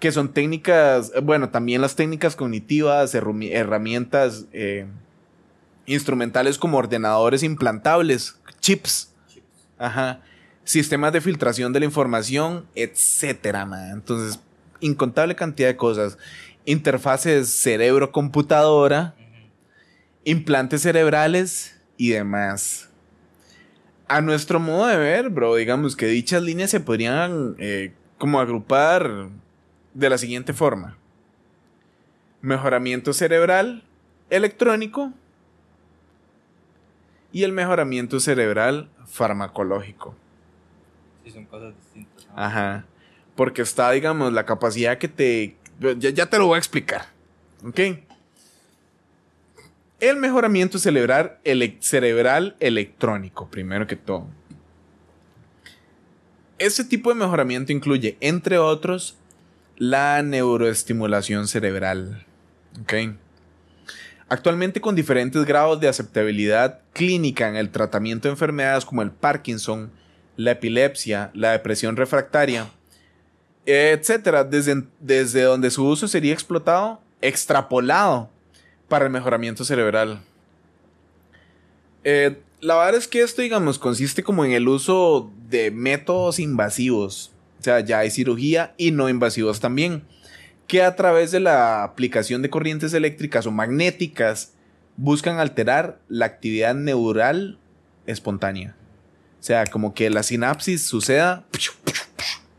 Que 0.00 0.10
son 0.10 0.32
técnicas, 0.32 1.12
bueno, 1.22 1.50
también 1.50 1.82
las 1.82 1.94
técnicas 1.94 2.36
cognitivas, 2.36 3.14
herramientas 3.14 4.46
eh, 4.54 4.86
instrumentales 5.84 6.56
como 6.56 6.78
ordenadores 6.78 7.42
implantables, 7.42 8.40
chips. 8.60 9.12
Ajá. 9.76 10.22
Sistemas 10.68 11.14
de 11.14 11.22
filtración 11.22 11.72
de 11.72 11.80
la 11.80 11.86
información, 11.86 12.66
etcétera, 12.74 13.64
man. 13.64 13.90
Entonces, 13.90 14.38
incontable 14.80 15.34
cantidad 15.34 15.68
de 15.68 15.78
cosas. 15.78 16.18
Interfaces 16.66 17.48
cerebro-computadora, 17.48 19.14
implantes 20.24 20.82
cerebrales 20.82 21.80
y 21.96 22.10
demás. 22.10 22.90
A 24.08 24.20
nuestro 24.20 24.60
modo 24.60 24.88
de 24.88 24.98
ver, 24.98 25.30
bro, 25.30 25.54
digamos 25.54 25.96
que 25.96 26.04
dichas 26.04 26.42
líneas 26.42 26.68
se 26.68 26.80
podrían 26.80 27.56
eh, 27.58 27.94
como 28.18 28.38
agrupar 28.38 29.30
de 29.94 30.10
la 30.10 30.18
siguiente 30.18 30.52
forma. 30.52 30.98
Mejoramiento 32.42 33.14
cerebral 33.14 33.84
electrónico 34.28 35.14
y 37.32 37.44
el 37.44 37.52
mejoramiento 37.52 38.20
cerebral 38.20 38.90
farmacológico. 39.06 40.14
Son 41.32 41.44
cosas 41.46 41.74
distintas. 41.76 42.26
Ajá. 42.34 42.84
Porque 43.36 43.62
está, 43.62 43.90
digamos, 43.92 44.32
la 44.32 44.44
capacidad 44.44 44.98
que 44.98 45.08
te... 45.08 45.56
Ya, 45.98 46.10
ya 46.10 46.26
te 46.26 46.38
lo 46.38 46.46
voy 46.46 46.56
a 46.56 46.58
explicar. 46.58 47.06
¿Ok? 47.64 47.80
El 50.00 50.16
mejoramiento 50.16 50.78
cerebral, 50.78 51.38
cerebral 51.80 52.56
electrónico, 52.60 53.48
primero 53.48 53.86
que 53.86 53.96
todo. 53.96 54.26
Este 56.58 56.84
tipo 56.84 57.10
de 57.10 57.16
mejoramiento 57.16 57.72
incluye, 57.72 58.16
entre 58.20 58.58
otros, 58.58 59.16
la 59.76 60.22
neuroestimulación 60.22 61.48
cerebral. 61.48 62.26
¿Ok? 62.82 62.94
Actualmente 64.28 64.80
con 64.80 64.94
diferentes 64.94 65.44
grados 65.44 65.80
de 65.80 65.88
aceptabilidad 65.88 66.80
clínica 66.92 67.48
en 67.48 67.56
el 67.56 67.70
tratamiento 67.70 68.28
de 68.28 68.32
enfermedades 68.32 68.84
como 68.84 69.02
el 69.02 69.10
Parkinson, 69.10 69.90
la 70.38 70.52
epilepsia, 70.52 71.32
la 71.34 71.50
depresión 71.50 71.96
refractaria, 71.96 72.70
etcétera, 73.66 74.44
desde, 74.44 74.84
desde 75.00 75.42
donde 75.42 75.70
su 75.70 75.84
uso 75.84 76.06
sería 76.06 76.32
explotado, 76.32 77.02
extrapolado 77.20 78.30
para 78.88 79.04
el 79.06 79.10
mejoramiento 79.10 79.64
cerebral. 79.64 80.20
Eh, 82.04 82.40
la 82.60 82.76
verdad 82.76 82.94
es 82.94 83.08
que 83.08 83.20
esto, 83.20 83.42
digamos, 83.42 83.80
consiste 83.80 84.22
como 84.22 84.44
en 84.44 84.52
el 84.52 84.68
uso 84.68 85.28
de 85.48 85.72
métodos 85.72 86.38
invasivos. 86.38 87.32
O 87.58 87.62
sea, 87.64 87.80
ya 87.80 87.98
hay 87.98 88.10
cirugía 88.12 88.74
y 88.76 88.92
no 88.92 89.08
invasivos 89.08 89.58
también. 89.58 90.04
Que 90.68 90.84
a 90.84 90.94
través 90.94 91.32
de 91.32 91.40
la 91.40 91.82
aplicación 91.82 92.42
de 92.42 92.50
corrientes 92.50 92.94
eléctricas 92.94 93.44
o 93.46 93.50
magnéticas 93.50 94.52
buscan 94.96 95.40
alterar 95.40 95.98
la 96.08 96.26
actividad 96.26 96.76
neural 96.76 97.58
espontánea. 98.06 98.76
O 99.40 99.42
sea, 99.42 99.64
como 99.66 99.94
que 99.94 100.10
la 100.10 100.22
sinapsis 100.22 100.84
suceda 100.86 101.44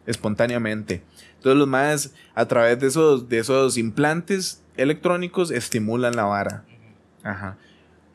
espontáneamente. 0.06 1.02
Entonces 1.36 1.58
los 1.58 1.68
más 1.68 2.13
a 2.36 2.48
través 2.48 2.80
de 2.80 2.88
esos, 2.88 3.30
de 3.30 3.39
esos 3.39 3.78
implantes 3.78 4.62
electrónicos 4.76 5.52
estimulan 5.52 6.15
la 6.15 6.24
vara. 6.24 6.63
Ajá. 7.24 7.58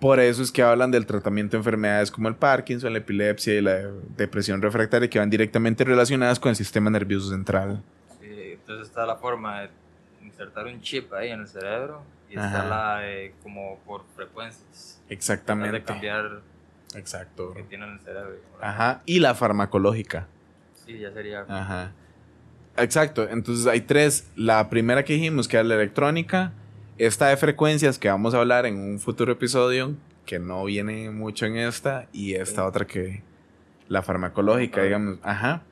Por 0.01 0.21
eso 0.21 0.43
es 0.43 0.53
que 0.53 0.63
hablan 0.63 0.91
del 0.91 1.07
tratamiento 1.07 1.57
de 1.57 1.59
enfermedades 1.59 2.11
como 2.11 2.29
el 2.29 2.35
Parkinson, 2.35 2.93
la 2.93 2.99
epilepsia 2.99 3.55
y 3.55 3.61
la 3.63 3.91
depresión 4.17 4.61
refractaria 4.61 5.09
que 5.09 5.19
van 5.19 5.31
directamente 5.31 5.85
relacionadas 5.85 6.39
con 6.39 6.51
el 6.51 6.57
sistema 6.57 6.91
nervioso 6.91 7.31
central. 7.31 7.83
Sí, 8.21 8.29
entonces 8.53 8.89
está 8.89 9.07
la 9.07 9.17
forma 9.17 9.63
de 9.63 9.71
insertar 10.23 10.67
un 10.67 10.81
chip 10.83 11.13
ahí 11.15 11.31
en 11.31 11.41
el 11.41 11.49
cerebro 11.49 12.03
y 12.29 12.37
Ajá. 12.37 12.47
está 12.49 12.65
la 12.69 12.99
de 12.99 13.35
como 13.43 13.79
por 13.87 14.05
frecuencias. 14.15 15.01
Exactamente. 15.09 15.73
de 15.79 15.85
cambiar 15.85 16.43
Exacto. 16.95 17.53
que 17.55 17.63
tiene 17.65 17.85
en 17.87 17.93
el 17.95 18.01
cerebro. 18.01 18.37
Ajá. 18.61 19.03
Y 19.07 19.21
la 19.21 19.35
farmacológica. 19.35 20.27
Sí, 20.87 20.99
ya 20.99 21.13
sería. 21.13 21.45
Ajá. 21.49 21.93
Exacto. 22.77 23.29
Entonces 23.29 23.67
hay 23.67 23.81
tres. 23.83 24.29
La 24.37 24.69
primera 24.69 25.05
que 25.05 25.15
dijimos, 25.15 25.49
que 25.49 25.57
era 25.57 25.65
la 25.65 25.75
electrónica. 25.75 26.53
Esta 26.99 27.29
de 27.29 27.37
frecuencias, 27.37 27.99
que 27.99 28.09
vamos 28.09 28.35
a 28.35 28.39
hablar 28.39 28.67
en 28.67 28.77
un 28.79 29.01
futuro 29.01 29.33
episodio, 29.33 29.95
que 30.27 30.39
no 30.39 30.65
viene 30.65 31.11
mucho 31.11 31.47
en 31.47 31.57
esta. 31.57 32.07
Y 32.13 32.35
esta 32.35 32.63
Sí. 32.63 32.69
otra 32.69 32.87
que. 32.87 33.23
La 33.89 34.03
farmacológica, 34.03 34.83
digamos. 34.83 35.19
Ajá. 35.23 35.63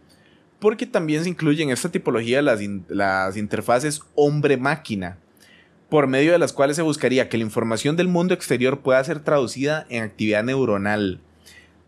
Porque 0.60 0.86
también 0.86 1.22
se 1.24 1.30
incluyen 1.30 1.68
en 1.68 1.72
esta 1.72 1.88
tipología 1.90 2.40
las, 2.42 2.60
in- 2.60 2.84
las 2.88 3.36
interfaces 3.36 4.02
hombre-máquina, 4.14 5.16
por 5.92 6.06
medio 6.06 6.32
de 6.32 6.38
las 6.38 6.54
cuales 6.54 6.76
se 6.76 6.80
buscaría 6.80 7.28
que 7.28 7.36
la 7.36 7.44
información 7.44 7.96
del 7.96 8.08
mundo 8.08 8.32
exterior 8.32 8.80
pueda 8.80 9.04
ser 9.04 9.20
traducida 9.20 9.84
en 9.90 10.02
actividad 10.02 10.42
neuronal, 10.42 11.20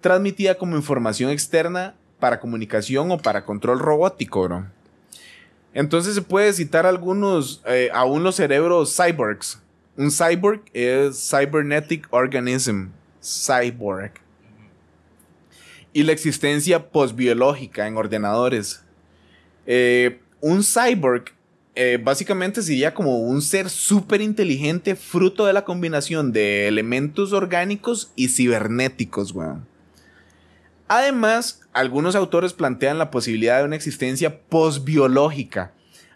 transmitida 0.03 0.57
como 0.57 0.77
información 0.77 1.31
externa 1.31 1.95
para 2.21 2.39
comunicación 2.39 3.11
o 3.11 3.17
para 3.17 3.47
control 3.47 3.79
robótico. 3.79 4.67
Entonces 5.73 6.15
se 6.15 6.21
puede 6.21 6.53
citar 6.53 6.85
algunos, 6.85 7.63
eh, 7.67 7.89
aún 7.95 8.23
los 8.23 8.37
cerebros 8.37 8.95
cyborgs. 8.95 9.63
Un 9.97 10.11
cyborg 10.11 10.61
es 10.75 11.31
cybernetic 11.31 12.07
organism, 12.11 12.89
cyborg. 13.23 14.13
Y 15.95 16.03
la 16.03 16.13
existencia 16.13 16.91
postbiológica 16.91 17.87
en 17.87 17.97
ordenadores. 17.97 18.85
Eh, 19.65 20.21
un 20.43 20.63
cyborg 20.63 21.33
eh, 21.77 21.99
básicamente 22.03 22.63
sería 22.63 22.95
como 22.95 23.19
un 23.19 23.43
ser 23.43 23.69
súper 23.69 24.21
inteligente 24.21 24.95
fruto 24.95 25.45
de 25.47 25.53
la 25.53 25.65
combinación 25.65 26.33
de 26.33 26.69
elementos 26.69 27.33
orgánicos 27.33 28.13
y 28.15 28.29
cibernéticos, 28.29 29.33
weón. 29.33 29.67
Además, 30.87 31.63
algunos 31.73 32.15
autores 32.15 32.53
plantean 32.53 32.99
la 32.99 33.11
posibilidad 33.11 33.59
de 33.59 33.65
una 33.65 33.77
existencia 33.77 34.41
postbiológica 34.43 35.73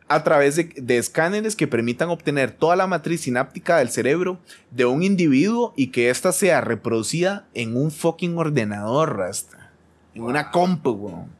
a 0.07 0.23
través 0.23 0.57
de, 0.57 0.64
de 0.77 0.99
escáneres 0.99 1.57
que 1.57 1.66
permitan 1.66 2.09
obtener 2.11 2.53
toda 2.53 2.77
la 2.77 2.87
matriz 2.87 3.23
sináptica 3.23 3.79
del 3.79 3.88
cerebro 3.88 4.38
de 4.71 4.85
un 4.85 5.03
individuo 5.03 5.75
y 5.77 5.88
que 5.88 6.11
ésta 6.11 6.33
sea 6.33 6.61
reproducida 6.61 7.47
en 7.55 7.77
un 7.77 7.90
fucking 7.90 8.38
ordenador, 8.38 9.16
rasta. 9.16 9.73
En 10.14 10.23
una 10.23 10.51
compu, 10.51 10.90
weón. 10.90 11.38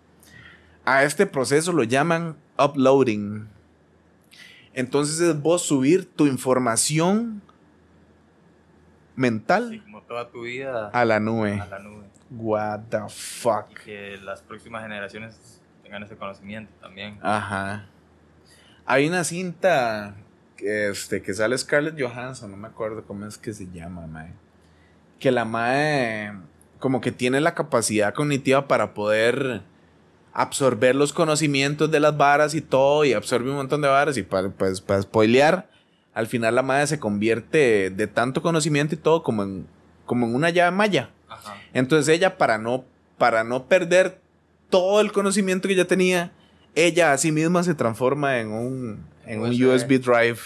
A 0.85 1.05
este 1.05 1.27
proceso 1.27 1.73
lo 1.73 1.85
llaman 1.85 2.35
uploading. 2.59 3.47
Entonces 4.79 5.21
es 5.21 5.41
vos 5.43 5.62
subir 5.62 6.05
tu 6.09 6.27
información 6.27 7.43
mental 9.17 9.71
Sí, 9.71 9.81
como 9.81 10.03
toda 10.03 10.31
tu 10.31 10.43
vida 10.43 10.88
a 10.93 11.05
la 11.05 11.19
nube. 11.19 11.61
a 11.61 11.67
la 11.67 11.79
nube. 11.81 12.05
What 12.31 12.81
the 12.91 12.99
Y 12.99 13.11
fuck. 13.11 13.69
que 13.85 14.19
las 14.23 14.43
próximas 14.43 14.83
generaciones 14.83 15.61
tengan 15.83 16.03
ese 16.03 16.17
conocimiento 16.17 16.73
también. 16.81 17.19
Ajá. 17.23 17.87
Hay 18.87 19.09
una 19.09 19.25
cinta 19.25 20.14
que, 20.57 20.91
este, 20.91 21.23
que 21.23 21.35
sale 21.35 21.57
Scarlett 21.59 22.01
Johansson, 22.01 22.51
no 22.51 22.57
me 22.57 22.69
acuerdo 22.69 23.05
cómo 23.05 23.27
es 23.27 23.37
que 23.38 23.53
se 23.53 23.69
llama, 23.71 24.07
mae. 24.07 24.33
Que 25.19 25.31
la 25.33 25.45
mae 25.45 26.33
como 26.79 27.01
que 27.01 27.11
tiene 27.11 27.41
la 27.41 27.55
capacidad 27.55 28.14
cognitiva 28.14 28.69
para 28.69 28.95
poder 28.95 29.62
absorber 30.38 30.94
los 30.94 31.12
conocimientos 31.12 31.90
de 31.90 31.98
las 31.98 32.16
varas 32.16 32.55
y 32.55 32.61
todo, 32.61 33.05
y 33.05 33.12
absorbe 33.12 33.51
un 33.51 33.57
montón 33.57 33.83
de 33.83 33.88
varas, 33.88 34.16
y 34.16 34.22
para, 34.22 34.51
pues, 34.51 34.81
para 34.81 35.03
spoilear, 35.03 35.68
al 36.14 36.29
final 36.29 36.55
la 36.55 36.62
madre 36.62 36.87
se 36.87 37.01
convierte 37.01 37.90
de 37.90 38.07
tanto 38.07 38.40
conocimiento 38.40 38.94
y 38.94 38.98
todo 38.98 39.24
como 39.24 39.42
en, 39.42 39.66
como 40.07 40.27
en 40.27 40.37
una 40.37 40.51
llave 40.51 40.70
maya. 40.70 41.11
Ajá. 41.29 41.57
Entonces 41.72 42.14
ella, 42.14 42.38
para 42.38 42.57
no, 42.57 42.85
para 43.18 43.42
no 43.42 43.66
perder 43.66 44.20
todo 44.70 45.01
el 45.01 45.11
conocimiento 45.11 45.66
que 45.66 45.74
ya 45.74 45.87
tenía, 45.87 46.31
ella 46.77 47.12
a 47.12 47.18
sí 47.18 47.33
misma 47.33 47.64
se 47.64 47.74
transforma 47.74 48.38
en 48.38 48.53
un, 48.53 49.07
en 49.27 49.40
un 49.40 49.51
USB. 49.51 50.01
Drive. 50.01 50.38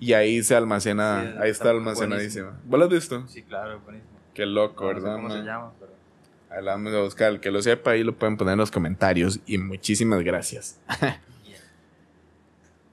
Y 0.00 0.14
ahí 0.14 0.42
se 0.42 0.56
almacena, 0.56 1.20
Sí, 1.20 1.28
ahí 1.28 1.50
está 1.50 1.64
está 1.64 1.70
almacenadísima. 1.70 2.58
¿Vos 2.64 2.78
lo 2.78 2.86
has 2.86 2.90
visto? 2.90 3.28
Sí, 3.28 3.42
claro, 3.42 3.78
buenísimo. 3.80 4.10
Qué 4.32 4.46
loco, 4.46 4.84
No 4.84 4.88
sé 4.88 4.94
¿verdad? 4.94 5.16
¿Cómo 5.16 5.30
se 5.30 5.42
llama? 5.42 5.72
Pero... 5.78 5.85
Ahí 6.56 6.64
la 6.64 6.72
vamos 6.72 6.94
a 6.94 7.00
buscar. 7.00 7.32
El 7.32 7.40
que 7.40 7.50
lo 7.50 7.60
sepa, 7.60 7.90
ahí 7.90 8.02
lo 8.02 8.16
pueden 8.16 8.38
poner 8.38 8.52
en 8.52 8.58
los 8.58 8.70
comentarios. 8.70 9.40
Y 9.46 9.58
muchísimas 9.58 10.22
gracias. 10.22 10.80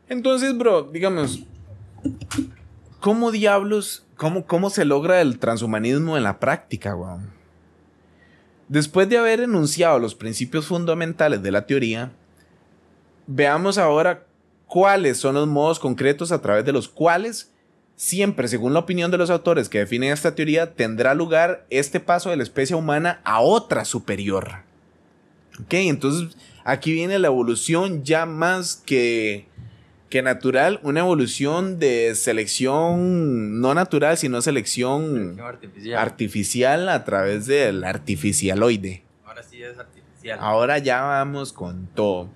Entonces, 0.10 0.58
bro, 0.58 0.84
digamos, 0.84 1.44
¿cómo 3.00 3.32
diablos, 3.32 4.06
cómo, 4.18 4.46
cómo 4.46 4.70
se 4.70 4.84
logra 4.84 5.22
el 5.22 5.40
transhumanismo 5.40 6.18
en 6.18 6.24
la 6.24 6.40
práctica, 6.40 6.94
weón? 6.94 7.32
Después 8.68 9.08
de 9.08 9.18
haber 9.18 9.40
enunciado 9.40 9.98
los 9.98 10.14
principios 10.14 10.66
fundamentales 10.66 11.42
de 11.42 11.52
la 11.52 11.66
teoría, 11.66 12.12
veamos 13.28 13.78
ahora 13.78 14.26
cuáles 14.68 15.20
son 15.20 15.36
los 15.36 15.48
modos 15.48 15.80
concretos 15.80 16.34
a 16.34 16.42
través 16.42 16.66
de 16.66 16.74
los 16.74 16.90
cuales, 16.90 17.53
siempre 17.96 18.48
según 18.48 18.74
la 18.74 18.80
opinión 18.80 19.12
de 19.12 19.18
los 19.18 19.30
autores 19.30 19.70
que 19.70 19.80
definen 19.80 20.12
esta 20.12 20.36
teoría, 20.36 20.74
tendrá 20.74 21.14
lugar 21.14 21.66
este 21.70 22.00
paso 22.00 22.30
de 22.30 22.38
la 22.38 22.44
especie 22.44 22.76
humana 22.76 23.22
a 23.24 23.42
otra 23.42 23.86
superior. 23.86 24.64
Ok, 25.62 25.74
entonces 25.74 26.36
aquí 26.64 26.92
viene 26.94 27.20
la 27.20 27.28
evolución 27.28 28.04
ya 28.04 28.26
más 28.26 28.76
que, 28.76 29.46
que 30.10 30.22
natural, 30.22 30.80
una 30.84 31.02
evolución 31.02 31.80
de 31.80 32.16
selección 32.16 33.62
no 33.62 33.74
natural, 33.74 34.18
sino 34.18 34.42
selección 34.42 35.40
artificial. 35.40 35.98
artificial 36.00 36.90
a 36.90 37.04
través 37.04 37.46
del 37.46 37.84
artificialoide. 37.84 39.04
Ahora 39.26 39.44
sí 39.44 39.62
es 39.62 39.78
artificial. 39.78 40.40
Ahora 40.42 40.78
ya 40.80 41.02
vamos 41.02 41.54
con 41.54 41.88
todo. 41.88 42.30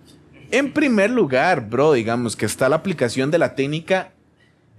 En 0.51 0.71
primer 0.71 1.09
lugar, 1.09 1.67
bro, 1.69 1.93
digamos 1.93 2.35
que 2.35 2.45
está 2.45 2.69
la 2.69 2.77
aplicación 2.77 3.31
de 3.31 3.37
la 3.37 3.55
técnica 3.55 4.11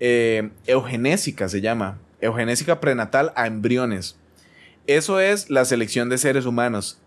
eh, 0.01 0.51
eugenésica, 0.67 1.49
se 1.49 1.61
llama. 1.61 1.99
Eugenésica 2.21 2.81
prenatal 2.81 3.33
a 3.37 3.47
embriones. 3.47 4.17
Eso 4.87 5.21
es 5.21 5.51
la 5.51 5.65
selección 5.65 6.09
de 6.09 6.19
seres 6.19 6.47
humanos. 6.47 6.99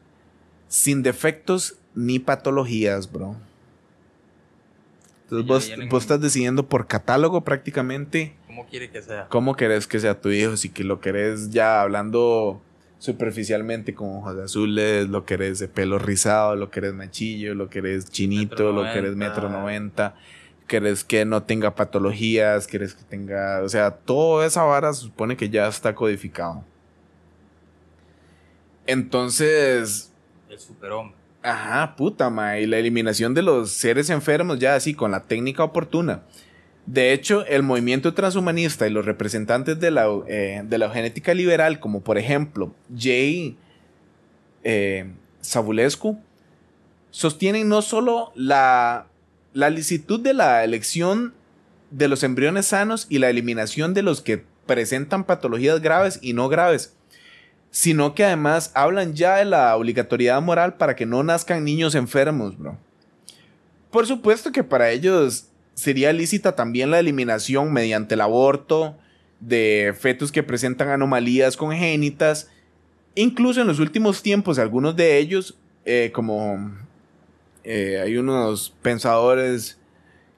Sin 0.67 1.03
defectos 1.03 1.77
ni 1.95 2.19
patologías, 2.19 3.11
bro. 3.11 3.35
Entonces 5.23 5.47
vos, 5.47 5.89
vos 5.89 6.03
estás 6.03 6.19
decidiendo 6.21 6.67
por 6.67 6.87
catálogo 6.87 7.41
prácticamente 7.41 8.35
¿Cómo 8.47 8.65
quiere 8.65 8.89
que 8.89 9.01
sea? 9.01 9.27
cómo 9.29 9.55
querés 9.55 9.87
que 9.87 9.99
sea 9.99 10.19
tu 10.19 10.29
hijo. 10.29 10.57
Si 10.57 10.69
que 10.69 10.83
lo 10.83 10.99
querés 10.99 11.51
ya 11.51 11.81
hablando 11.81 12.61
superficialmente 12.99 13.95
con 13.95 14.17
ojos 14.17 14.37
azules, 14.37 15.09
lo 15.09 15.25
querés 15.25 15.59
de 15.59 15.67
pelo 15.67 15.97
rizado, 15.99 16.55
lo 16.55 16.69
querés 16.69 16.93
machillo, 16.93 17.55
lo 17.55 17.69
querés 17.69 18.11
chinito, 18.11 18.51
Metro 18.51 18.73
lo 18.73 18.83
querés 18.93 19.15
90. 19.15 19.15
metro 19.15 19.49
noventa, 19.49 20.15
querés 20.71 21.03
que 21.03 21.25
no 21.25 21.43
tenga 21.43 21.75
patologías, 21.75 22.65
querés 22.65 22.93
que 22.93 23.03
tenga, 23.03 23.61
o 23.61 23.67
sea, 23.67 23.91
toda 23.91 24.45
esa 24.45 24.63
vara 24.63 24.93
se 24.93 25.01
supone 25.01 25.35
que 25.35 25.49
ya 25.49 25.67
está 25.67 25.93
codificado. 25.93 26.63
Entonces, 28.87 30.13
El 30.49 30.59
superhombre. 30.59 31.17
Ajá, 31.43 31.97
puta, 31.97 32.29
ma. 32.29 32.57
Y 32.57 32.67
la 32.67 32.77
eliminación 32.77 33.33
de 33.33 33.41
los 33.41 33.71
seres 33.71 34.09
enfermos 34.09 34.59
ya 34.59 34.75
así, 34.75 34.93
con 34.93 35.11
la 35.11 35.25
técnica 35.25 35.65
oportuna. 35.65 36.23
De 36.85 37.11
hecho, 37.11 37.45
el 37.47 37.63
movimiento 37.63 38.13
transhumanista 38.13 38.87
y 38.87 38.91
los 38.91 39.05
representantes 39.05 39.77
de 39.77 39.91
la, 39.91 40.07
eh, 40.27 40.61
de 40.63 40.77
la 40.77 40.89
genética 40.89 41.33
liberal, 41.33 41.81
como 41.81 41.99
por 41.99 42.17
ejemplo 42.17 42.73
Jay, 42.97 43.57
eh, 44.63 45.11
Savulescu 45.41 46.17
sostienen 47.09 47.67
no 47.67 47.81
solo 47.81 48.31
la, 48.35 49.10
la 49.53 49.69
licitud 49.69 50.19
de 50.19 50.33
la 50.33 50.63
elección 50.63 51.33
de 51.89 52.07
los 52.07 52.23
embriones 52.23 52.67
sanos 52.67 53.05
y 53.09 53.19
la 53.19 53.29
eliminación 53.29 53.93
de 53.93 54.01
los 54.01 54.21
que 54.21 54.43
presentan 54.65 55.25
patologías 55.25 55.81
graves 55.81 56.19
y 56.21 56.33
no 56.33 56.47
graves, 56.47 56.93
sino 57.69 58.15
que 58.15 58.23
además 58.23 58.71
hablan 58.73 59.13
ya 59.13 59.37
de 59.37 59.45
la 59.45 59.75
obligatoriedad 59.75 60.41
moral 60.41 60.75
para 60.75 60.95
que 60.95 61.05
no 61.05 61.23
nazcan 61.23 61.63
niños 61.63 61.95
enfermos, 61.95 62.57
bro. 62.57 62.77
Por 63.91 64.07
supuesto 64.07 64.51
que 64.51 64.63
para 64.63 64.91
ellos 64.91 65.47
sería 65.73 66.13
lícita 66.13 66.55
también 66.55 66.91
la 66.91 66.99
eliminación 66.99 67.73
mediante 67.73 68.15
el 68.15 68.21
aborto 68.21 68.95
de 69.41 69.93
fetos 69.99 70.31
que 70.31 70.43
presentan 70.43 70.89
anomalías 70.89 71.57
congénitas. 71.57 72.49
Incluso 73.15 73.61
en 73.61 73.67
los 73.67 73.79
últimos 73.79 74.21
tiempos, 74.21 74.59
algunos 74.59 74.95
de 74.95 75.17
ellos, 75.17 75.57
eh, 75.83 76.11
como 76.13 76.71
eh, 77.63 77.99
hay 78.03 78.17
unos 78.17 78.75
pensadores, 78.81 79.79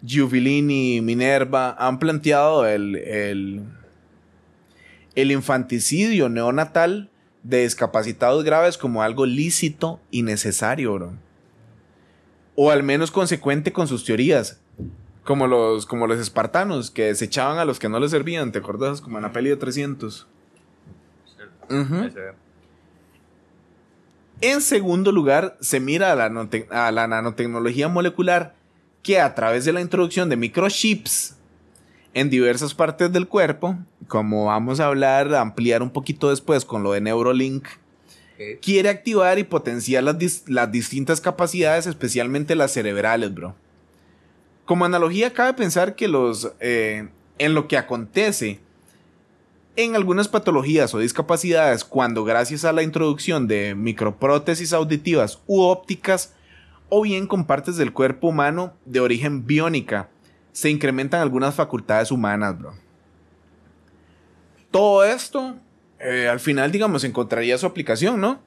Giubilini 0.06 1.02
Minerva, 1.02 1.76
han 1.80 2.00
planteado 2.00 2.66
el, 2.66 2.96
el, 2.96 3.64
el 5.16 5.32
infanticidio 5.32 6.30
neonatal 6.30 7.10
de 7.44 7.64
discapacitados 7.64 8.44
graves 8.44 8.78
como 8.78 9.04
algo 9.04 9.26
lícito 9.26 10.00
y 10.12 10.24
necesario, 10.24 10.94
bro. 10.94 11.14
O 12.56 12.72
al 12.72 12.84
menos 12.84 13.12
consecuente 13.12 13.72
con 13.74 13.88
sus 13.88 14.06
teorías. 14.06 14.60
Como 15.24 15.48
los, 15.48 15.86
como 15.86 16.06
los 16.06 16.20
espartanos 16.20 16.92
que 16.92 17.06
desechaban 17.06 17.58
a 17.58 17.66
los 17.66 17.80
que 17.80 17.88
no 17.88 18.00
les 18.00 18.12
servían, 18.12 18.52
¿te 18.52 18.60
acordás? 18.60 19.00
Como 19.00 19.18
en 19.18 19.24
la 19.24 19.32
peli 19.32 19.50
de 19.50 19.56
300. 19.56 20.28
¿cierto? 21.36 21.76
Ujú. 21.76 22.10
En 24.46 24.60
segundo 24.60 25.14
lugar, 25.14 25.56
se 25.62 25.80
mira 25.80 26.12
a 26.12 26.16
la, 26.16 26.30
nanote- 26.30 26.68
a 26.70 26.92
la 26.92 27.08
nanotecnología 27.08 27.88
molecular 27.88 28.56
que 29.02 29.22
a 29.22 29.34
través 29.36 29.64
de 29.64 29.72
la 29.72 29.80
introducción 29.80 30.28
de 30.28 30.36
microchips 30.36 31.38
en 32.14 32.30
diversas 32.30 32.74
partes 32.74 33.10
del 33.14 33.30
cuerpo, 33.30 33.78
como 34.10 34.48
vamos 34.48 34.82
a 34.82 34.88
hablar, 34.88 35.34
ampliar 35.34 35.82
un 35.82 35.92
poquito 35.92 36.30
después 36.30 36.66
con 36.66 36.84
lo 36.84 36.92
de 36.92 37.00
Neurolink, 37.00 37.66
quiere 38.62 38.90
activar 38.90 39.40
y 39.40 39.46
potenciar 39.46 40.04
las, 40.04 40.18
dis- 40.18 40.44
las 40.48 40.70
distintas 40.70 41.22
capacidades, 41.22 41.88
especialmente 41.88 42.56
las 42.56 42.74
cerebrales, 42.74 43.34
bro. 43.34 43.56
Como 44.66 44.84
analogía, 44.84 45.32
cabe 45.32 45.54
pensar 45.54 45.96
que 45.96 46.10
los, 46.10 46.52
eh, 46.60 47.08
en 47.38 47.54
lo 47.54 47.70
que 47.70 47.78
acontece 47.78 48.60
en 49.76 49.96
algunas 49.96 50.28
patologías 50.28 50.94
o 50.94 51.00
discapacidades, 51.00 51.84
cuando 51.84 52.24
gracias 52.24 52.64
a 52.66 52.74
la 52.74 52.84
introducción 52.84 53.48
de 53.48 53.76
microprótesis 53.76 54.74
auditivas 54.74 55.40
u 55.48 55.62
ópticas, 55.62 56.34
o 56.90 57.02
bien 57.02 57.26
con 57.26 57.46
partes 57.46 57.76
del 57.76 57.92
cuerpo 57.92 58.28
humano 58.28 58.74
de 58.86 59.00
origen 59.00 59.48
biónica, 59.48 60.10
se 60.52 60.70
incrementan 60.70 61.22
algunas 61.22 61.56
facultades 61.56 62.12
humanas, 62.12 62.60
bro. 62.60 62.74
Todo 64.70 65.04
esto, 65.04 65.56
eh, 66.00 66.28
al 66.28 66.40
final, 66.40 66.72
digamos, 66.72 67.04
encontraría 67.04 67.58
su 67.58 67.66
aplicación, 67.66 68.22
¿no? 68.22 68.42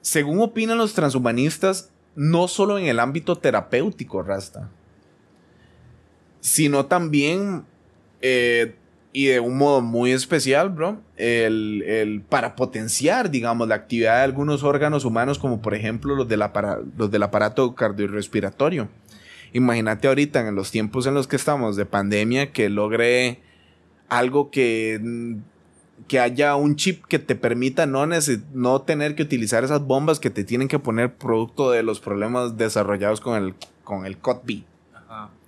Según 0.00 0.40
opinan 0.40 0.78
los 0.78 0.94
transhumanistas, 0.94 1.90
no 2.16 2.48
solo 2.48 2.78
en 2.78 2.86
el 2.86 3.00
ámbito 3.00 3.36
terapéutico, 3.36 4.22
Rasta, 4.22 4.68
sino 6.40 6.86
también, 6.86 7.64
eh, 8.20 8.76
y 9.16 9.26
de 9.26 9.38
un 9.40 9.56
modo 9.56 9.80
muy 9.80 10.10
especial, 10.10 10.68
bro, 10.70 11.00
el, 11.16 11.82
el- 11.86 12.20
para 12.20 12.56
potenciar, 12.56 13.30
digamos, 13.30 13.68
la 13.68 13.76
actividad 13.76 14.16
de 14.18 14.24
algunos 14.24 14.62
órganos 14.64 15.04
humanos, 15.06 15.38
como 15.38 15.62
por 15.62 15.72
ejemplo 15.74 16.16
los 16.16 16.26
del, 16.28 16.42
apara- 16.42 16.80
los 16.98 17.10
del 17.10 17.22
aparato 17.22 17.74
cardiorrespiratorio. 17.74 18.88
Imagínate 19.52 20.08
ahorita 20.08 20.46
en 20.46 20.56
los 20.56 20.70
tiempos 20.72 21.06
en 21.06 21.14
los 21.14 21.28
que 21.28 21.36
estamos 21.36 21.76
de 21.76 21.86
pandemia 21.86 22.50
que 22.50 22.68
logre 22.68 23.40
algo 24.08 24.50
que, 24.50 24.98
mm, 25.00 25.36
que 26.08 26.18
haya 26.18 26.56
un 26.56 26.74
chip 26.74 27.04
que 27.06 27.20
te 27.20 27.36
permita 27.36 27.86
no, 27.86 28.04
no 28.52 28.82
tener 28.82 29.14
que 29.14 29.22
utilizar 29.22 29.62
esas 29.62 29.80
bombas 29.86 30.18
que 30.18 30.28
te 30.30 30.42
tienen 30.42 30.66
que 30.66 30.80
poner 30.80 31.14
producto 31.14 31.70
de 31.70 31.84
los 31.84 32.00
problemas 32.00 32.56
desarrollados 32.56 33.20
con 33.20 33.40
el, 33.40 33.54
con 33.84 34.06
el 34.06 34.18
COTB, 34.18 34.64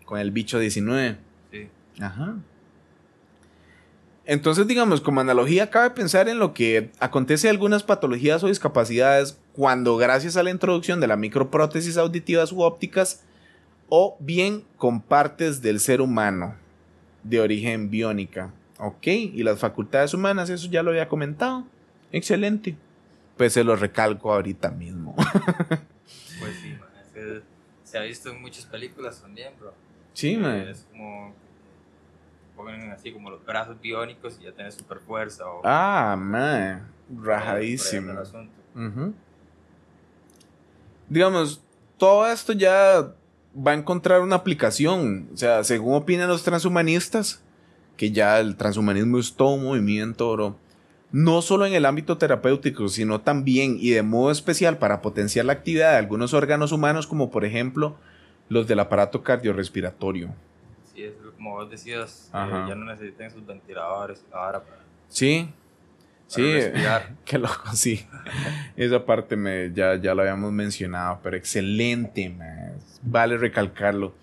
con 0.04 0.20
el 0.20 0.30
bicho 0.30 0.60
19. 0.60 1.16
Sí. 1.50 1.68
Ajá. 2.00 2.36
Entonces, 4.26 4.66
digamos, 4.66 5.00
como 5.00 5.20
analogía, 5.20 5.70
cabe 5.70 5.90
pensar 5.90 6.28
en 6.28 6.38
lo 6.40 6.52
que 6.52 6.90
acontece 6.98 7.46
en 7.48 7.52
algunas 7.52 7.84
patologías 7.84 8.42
o 8.42 8.48
discapacidades 8.48 9.38
cuando 9.52 9.96
gracias 9.96 10.36
a 10.36 10.42
la 10.42 10.50
introducción 10.50 11.00
de 11.00 11.06
la 11.06 11.16
microprótesis 11.16 11.96
auditivas 11.96 12.50
u 12.50 12.62
ópticas 12.62 13.22
o 13.88 14.16
bien 14.18 14.64
con 14.78 15.00
partes 15.00 15.62
del 15.62 15.78
ser 15.78 16.00
humano 16.00 16.56
de 17.22 17.40
origen 17.40 17.88
biónica. 17.88 18.52
Ok, 18.78 19.06
y 19.06 19.42
las 19.44 19.60
facultades 19.60 20.12
humanas, 20.12 20.50
eso 20.50 20.68
ya 20.68 20.82
lo 20.82 20.90
había 20.90 21.08
comentado. 21.08 21.64
Excelente. 22.10 22.76
Pues 23.36 23.52
se 23.52 23.62
lo 23.64 23.76
recalco 23.76 24.32
ahorita 24.32 24.70
mismo. 24.70 25.14
Pues 25.16 26.56
sí, 26.62 26.70
man, 26.78 27.42
se 27.84 27.98
ha 27.98 28.02
visto 28.02 28.30
en 28.30 28.40
muchas 28.42 28.66
películas 28.66 29.20
también, 29.22 29.52
bro. 29.58 29.72
sí, 30.14 30.32
Eh, 30.34 30.38
man. 30.38 30.68
Es 30.68 30.84
como 30.90 31.32
ponen 32.56 32.90
así 32.90 33.12
como 33.12 33.30
los 33.30 33.44
brazos 33.44 33.80
biónicos 33.80 34.38
y 34.40 34.44
ya 34.44 34.52
tenés 34.52 34.74
super 34.74 34.98
fuerza 34.98 35.44
o 35.46 35.60
Ah, 35.64 36.16
man. 36.18 36.88
Rajadísimo. 37.22 38.12
el 38.12 38.18
asunto. 38.18 38.52
Ujú. 38.74 39.14
Digamos, 41.08 41.62
todo 41.98 42.26
esto 42.26 42.52
ya 42.52 43.12
va 43.56 43.70
a 43.70 43.74
encontrar 43.74 44.20
una 44.20 44.36
aplicación. 44.36 45.28
O 45.32 45.36
sea, 45.36 45.62
según 45.64 45.94
opinan 45.94 46.28
los 46.28 46.42
transhumanistas, 46.42 47.42
que 47.96 48.10
ya 48.10 48.40
el 48.40 48.56
transhumanismo 48.56 49.18
es 49.18 49.34
todo 49.34 49.50
un 49.54 49.64
movimiento, 49.64 50.32
bro. 50.32 50.56
No 51.12 51.40
solo 51.40 51.64
en 51.66 51.72
el 51.72 51.86
ámbito 51.86 52.18
terapéutico, 52.18 52.88
sino 52.88 53.20
también 53.20 53.76
y 53.80 53.90
de 53.90 54.02
modo 54.02 54.30
especial 54.32 54.76
para 54.78 55.00
potenciar 55.00 55.44
la 55.46 55.52
actividad 55.52 55.92
de 55.92 55.98
algunos 55.98 56.34
órganos 56.34 56.72
humanos, 56.72 57.06
como 57.06 57.30
por 57.30 57.44
ejemplo 57.44 57.96
los 58.48 58.66
del 58.66 58.80
aparato 58.80 59.22
cardiorrespiratorio. 59.22 60.34
Sí, 60.92 61.04
es 61.04 61.14
como 61.36 61.52
vos 61.52 61.70
decías, 61.70 62.30
eh, 62.34 62.64
ya 62.68 62.74
no 62.74 62.84
necesitan 62.86 63.30
sus 63.30 63.46
ventiladores 63.46 64.24
ahora 64.32 64.62
para, 64.62 64.86
Sí, 65.08 65.48
sí. 66.26 66.42
Qué 67.24 67.38
loco, 67.38 67.72
sí. 67.74 68.06
Esa 68.76 69.04
parte 69.04 69.36
me, 69.36 69.72
ya, 69.72 69.96
ya 69.96 70.14
lo 70.14 70.22
habíamos 70.22 70.52
mencionado, 70.52 71.20
pero 71.22 71.36
excelente, 71.36 72.28
man. 72.30 72.74
Vale 73.02 73.36
recalcarlo. 73.36 74.14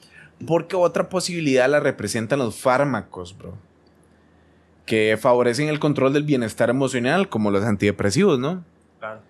Porque 0.46 0.76
otra 0.76 1.10
posibilidad 1.10 1.70
la 1.70 1.80
representan 1.80 2.40
los 2.40 2.60
fármacos, 2.60 3.38
bro. 3.38 3.58
Que 4.86 5.18
favorecen 5.20 5.70
el 5.70 5.80
control 5.80 6.12
del 6.12 6.24
bienestar 6.24 6.70
emocional, 6.70 7.30
como 7.30 7.52
los 7.52 7.64
antidepresivos, 7.64 8.38
¿no? 8.40 8.66
Claro. 9.00 9.22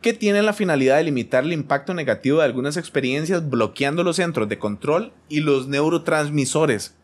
Que 0.00 0.14
tienen 0.14 0.46
la 0.46 0.54
finalidad 0.54 0.96
de 0.96 1.04
limitar 1.04 1.44
el 1.44 1.52
impacto 1.52 1.92
negativo 1.92 2.38
de 2.38 2.44
algunas 2.44 2.76
experiencias, 2.78 3.48
bloqueando 3.48 4.02
los 4.02 4.16
centros 4.16 4.48
de 4.48 4.58
control 4.58 5.12
y 5.28 5.40
los 5.40 5.68
neurotransmisores. 5.68 6.96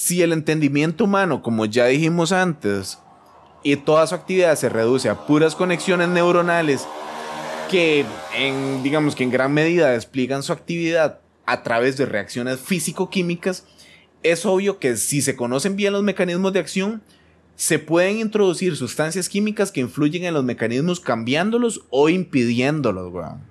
Si 0.00 0.22
el 0.22 0.32
entendimiento 0.32 1.04
humano, 1.04 1.42
como 1.42 1.66
ya 1.66 1.84
dijimos 1.84 2.32
antes, 2.32 2.98
y 3.62 3.76
toda 3.76 4.06
su 4.06 4.14
actividad 4.14 4.56
se 4.56 4.70
reduce 4.70 5.10
a 5.10 5.26
puras 5.26 5.54
conexiones 5.54 6.08
neuronales 6.08 6.88
que 7.70 8.06
en 8.34 8.82
digamos 8.82 9.14
que 9.14 9.24
en 9.24 9.30
gran 9.30 9.52
medida 9.52 9.90
despliegan 9.90 10.42
su 10.42 10.54
actividad 10.54 11.20
a 11.44 11.62
través 11.62 11.98
de 11.98 12.06
reacciones 12.06 12.60
físico-químicas, 12.60 13.66
es 14.22 14.46
obvio 14.46 14.78
que 14.78 14.96
si 14.96 15.20
se 15.20 15.36
conocen 15.36 15.76
bien 15.76 15.92
los 15.92 16.02
mecanismos 16.02 16.54
de 16.54 16.60
acción, 16.60 17.02
se 17.56 17.78
pueden 17.78 18.20
introducir 18.20 18.76
sustancias 18.76 19.28
químicas 19.28 19.70
que 19.70 19.80
influyen 19.80 20.24
en 20.24 20.32
los 20.32 20.44
mecanismos 20.44 20.98
cambiándolos 20.98 21.82
o 21.90 22.08
impidiéndolos, 22.08 23.12
weón. 23.12 23.42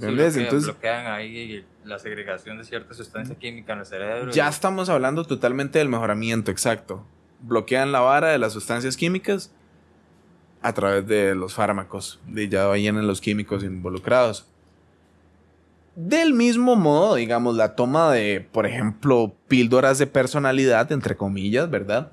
Entonces, 0.00 0.66
bloquean 0.66 1.08
ahí 1.08 1.64
la 1.84 1.98
segregación 1.98 2.58
de 2.58 2.64
cierta 2.64 2.94
sustancia 2.94 3.34
química 3.36 3.72
en 3.72 3.80
el 3.80 3.86
cerebro. 3.86 4.32
ya 4.32 4.48
estamos 4.48 4.88
hablando 4.88 5.24
totalmente 5.24 5.78
del 5.78 5.88
mejoramiento, 5.88 6.50
exacto. 6.50 7.04
Bloquean 7.40 7.92
la 7.92 8.00
vara 8.00 8.28
de 8.28 8.38
las 8.38 8.52
sustancias 8.52 8.96
químicas 8.96 9.52
a 10.62 10.72
través 10.72 11.06
de 11.06 11.34
los 11.34 11.54
fármacos. 11.54 12.20
Y 12.34 12.48
ya 12.48 12.66
vayan 12.66 13.04
los 13.06 13.20
químicos 13.20 13.64
involucrados. 13.64 14.46
Del 15.94 16.32
mismo 16.32 16.76
modo, 16.76 17.16
digamos, 17.16 17.56
la 17.56 17.74
toma 17.74 18.12
de, 18.12 18.46
por 18.52 18.64
ejemplo, 18.64 19.34
píldoras 19.48 19.98
de 19.98 20.06
personalidad, 20.06 20.90
entre 20.90 21.16
comillas, 21.16 21.68
¿verdad? 21.68 22.10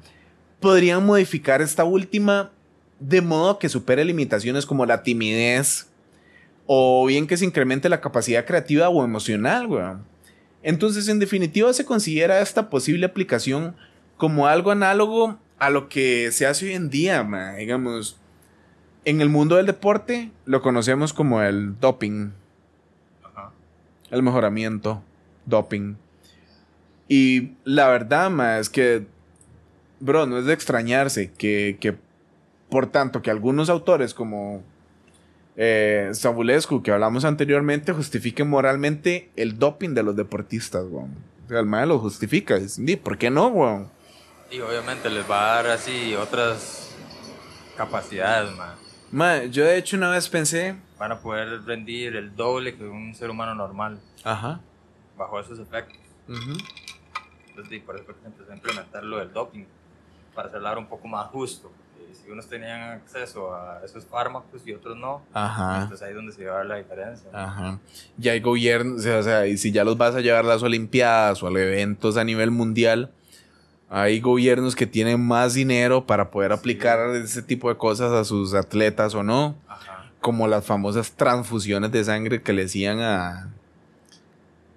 Podrían 0.60 1.06
modificar 1.06 1.62
esta 1.62 1.86
última 1.86 2.52
de 3.00 3.22
modo 3.22 3.60
que 3.60 3.70
supere 3.70 4.04
limitaciones 4.04 4.66
como 4.66 4.86
la 4.86 5.04
timidez 5.04 5.89
o 6.72 7.04
bien 7.08 7.26
que 7.26 7.36
se 7.36 7.46
incremente 7.46 7.90
la 7.90 8.00
capacidad 8.00 8.46
creativa 8.46 8.90
o 8.90 9.04
emocional, 9.04 9.66
weón. 9.66 10.06
Entonces, 10.62 11.08
en 11.08 11.18
definitiva, 11.18 11.74
se 11.74 11.84
considera 11.84 12.42
esta 12.42 12.70
posible 12.70 13.08
aplicación 13.08 13.76
como 14.18 14.46
algo 14.46 14.70
análogo 14.70 15.40
a 15.58 15.72
lo 15.72 15.90
que 15.90 16.32
se 16.32 16.46
hace 16.46 16.68
hoy 16.68 16.74
en 16.74 16.92
día, 16.92 17.24
ma. 17.24 17.54
digamos. 17.54 18.20
En 19.04 19.20
el 19.20 19.30
mundo 19.30 19.56
del 19.56 19.66
deporte 19.66 20.30
lo 20.46 20.62
conocemos 20.62 21.12
como 21.12 21.42
el 21.42 21.80
doping, 21.80 22.34
Ajá. 23.24 23.52
el 24.12 24.22
mejoramiento, 24.22 25.02
doping. 25.48 25.96
Y 27.08 27.54
la 27.64 27.88
verdad, 27.88 28.30
ma, 28.30 28.60
es 28.60 28.70
que, 28.70 29.08
bro, 30.00 30.28
no 30.28 30.38
es 30.38 30.46
de 30.46 30.54
extrañarse 30.54 31.32
que, 31.36 31.78
que 31.80 31.98
por 32.70 32.92
tanto, 32.92 33.24
que 33.24 33.32
algunos 33.32 33.72
autores 33.72 34.14
como 34.14 34.62
eh, 35.62 36.12
Sabulescu, 36.14 36.82
que 36.82 36.90
hablamos 36.92 37.26
anteriormente, 37.26 37.92
justifiquen 37.92 38.50
moralmente 38.50 39.30
el 39.36 39.60
doping 39.60 39.90
de 39.94 40.04
los 40.04 40.16
deportistas, 40.16 40.86
weón. 40.90 41.14
O 41.46 41.50
sea, 41.50 41.60
el 41.60 41.66
mae 41.66 41.86
lo 41.86 42.00
justifica. 42.00 42.56
Dice, 42.58 42.82
"Di, 42.82 42.96
¿Por 42.96 43.18
qué 43.18 43.30
no, 43.30 43.48
weón? 43.48 43.90
Y 44.50 44.62
obviamente 44.62 45.10
les 45.10 45.30
va 45.30 45.52
a 45.52 45.56
dar 45.56 45.68
así 45.72 46.16
otras 46.16 46.96
capacidades, 47.76 48.56
man. 48.56 48.76
Ma, 49.12 49.44
yo 49.46 49.66
de 49.66 49.78
hecho 49.78 49.98
una 49.98 50.10
vez 50.12 50.30
pensé... 50.30 50.78
Van 50.98 51.12
a 51.12 51.20
poder 51.20 51.64
rendir 51.66 52.16
el 52.16 52.34
doble 52.36 52.76
que 52.78 52.86
un 52.86 53.14
ser 53.14 53.30
humano 53.30 53.54
normal 53.54 54.00
Ajá. 54.24 54.62
bajo 55.18 55.40
esos 55.42 55.60
efectos. 55.60 55.98
ujú. 56.28 56.58
Entonces, 57.50 57.74
y 57.74 57.80
por 57.80 57.98
eso 57.98 58.06
se 58.22 58.28
empezó 58.28 58.52
a 58.52 58.56
implementar 58.56 59.04
lo 59.04 59.18
del 59.18 59.34
doping, 59.34 59.66
para 60.34 60.48
hacerlo 60.48 60.80
un 60.80 60.86
poco 60.88 61.08
más 61.10 61.28
justo. 61.28 61.70
Si 62.14 62.32
unos 62.32 62.48
tenían 62.48 62.82
acceso 62.92 63.54
a 63.54 63.82
esos 63.86 64.06
fármacos 64.06 64.62
y 64.66 64.74
otros 64.74 64.98
no, 64.98 65.22
Ajá. 65.34 65.84
entonces 65.84 66.02
ahí 66.06 66.10
es 66.12 66.16
donde 66.16 66.32
se 66.34 66.46
va 66.46 66.56
a 66.56 66.58
ver 66.60 66.66
la 66.68 66.76
diferencia. 66.78 67.30
Ajá. 67.34 67.80
Ya 68.18 68.32
hay 68.34 68.40
gobiernos, 68.40 69.06
o 69.06 69.24
sea, 69.24 69.48
y 69.48 69.58
si 69.58 69.72
ya 69.72 69.84
los 69.84 69.98
vas 69.98 70.16
a 70.16 70.22
llevar 70.22 70.46
a 70.46 70.48
las 70.48 70.64
Olimpiadas 70.64 71.42
o 71.44 71.48
a 71.48 71.52
los 71.52 71.60
eventos 71.62 72.18
a 72.18 72.24
nivel 72.24 72.52
mundial, 72.52 73.12
hay 73.90 74.20
gobiernos 74.20 74.76
que 74.76 74.86
tienen 74.86 75.20
más 75.26 75.56
dinero 75.56 76.06
para 76.06 76.30
poder 76.30 76.52
aplicar 76.52 77.00
ese 77.16 77.42
tipo 77.42 77.70
de 77.70 77.78
cosas 77.78 78.12
a 78.12 78.24
sus 78.24 78.54
atletas 78.54 79.16
o 79.16 79.24
no. 79.24 79.56
Ajá. 79.68 80.06
Como 80.22 80.48
las 80.48 80.66
famosas 80.66 81.12
transfusiones 81.14 81.92
de 81.92 82.04
sangre 82.04 82.42
que 82.44 82.54
le 82.54 82.66
hacían 82.66 83.00
a, 83.00 83.50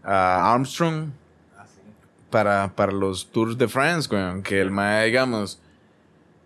a 0.02 0.52
Armstrong 0.54 1.10
Así. 1.58 1.80
para, 2.30 2.72
para 2.74 2.92
los 2.92 3.30
Tours 3.30 3.58
de 3.58 3.68
France, 3.68 4.08
weón. 4.10 4.42
Que 4.42 4.60
el 4.60 4.70
mae, 4.70 5.06
digamos, 5.06 5.60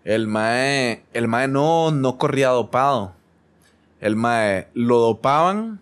el 0.07 0.25
mae, 0.27 1.03
el 1.11 1.27
mae 1.27 1.49
no, 1.49 1.91
no 1.91 2.17
corría 2.17 2.47
dopado. 2.47 3.13
El 3.99 4.15
mae 4.15 4.69
lo 4.73 4.99
dopaban, 4.99 5.81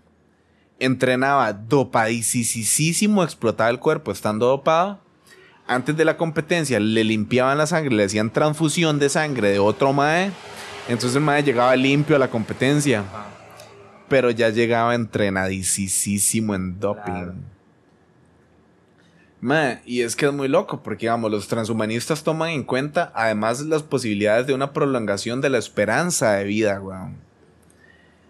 entrenaba 0.80 1.54
dopadísimo, 1.54 3.24
explotaba 3.24 3.70
el 3.70 3.78
cuerpo 3.78 4.12
estando 4.12 4.48
dopado. 4.48 5.00
Antes 5.68 5.96
de 5.96 6.06
la 6.06 6.18
competencia 6.18 6.80
le 6.80 7.04
limpiaban 7.04 7.60
la 7.60 7.68
sangre, 7.68 7.96
le 7.96 8.06
hacían 8.06 8.32
transfusión 8.32 8.98
de 8.98 9.10
sangre 9.10 9.52
de 9.52 9.60
otro 9.60 9.94
mae. 9.94 10.32
Entonces 10.88 11.16
el 11.16 11.22
mae 11.22 11.44
llegaba 11.44 11.76
limpio 11.76 12.16
a 12.16 12.20
la 12.20 12.32
competencia, 12.32 13.04
pero 14.10 14.32
ya 14.32 14.50
llegaba 14.50 14.96
entrenadísimo 14.96 16.56
en 16.56 16.80
doping. 16.80 17.04
Claro. 17.04 17.55
Y 19.86 20.02
es 20.02 20.16
que 20.16 20.26
es 20.26 20.34
muy 20.34 20.48
loco, 20.48 20.82
porque 20.82 21.06
digamos, 21.06 21.30
los 21.30 21.48
transhumanistas 21.48 22.24
toman 22.24 22.50
en 22.50 22.64
cuenta 22.64 23.12
además 23.14 23.62
las 23.62 23.84
posibilidades 23.84 24.48
de 24.48 24.54
una 24.54 24.74
prolongación 24.74 25.42
de 25.42 25.50
la 25.50 25.58
esperanza 25.58 26.34
de 26.34 26.46
vida, 26.46 26.82
weón. 26.82 27.16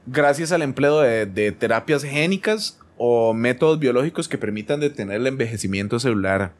Gracias 0.07 0.51
al 0.51 0.61
empleo 0.61 0.99
de, 0.99 1.25
de 1.25 1.51
terapias 1.51 2.03
génicas 2.03 2.79
o 2.97 3.33
métodos 3.33 3.79
biológicos 3.79 4.27
que 4.27 4.37
permitan 4.37 4.79
detener 4.79 5.17
el 5.17 5.27
envejecimiento 5.27 5.99
celular. 5.99 6.51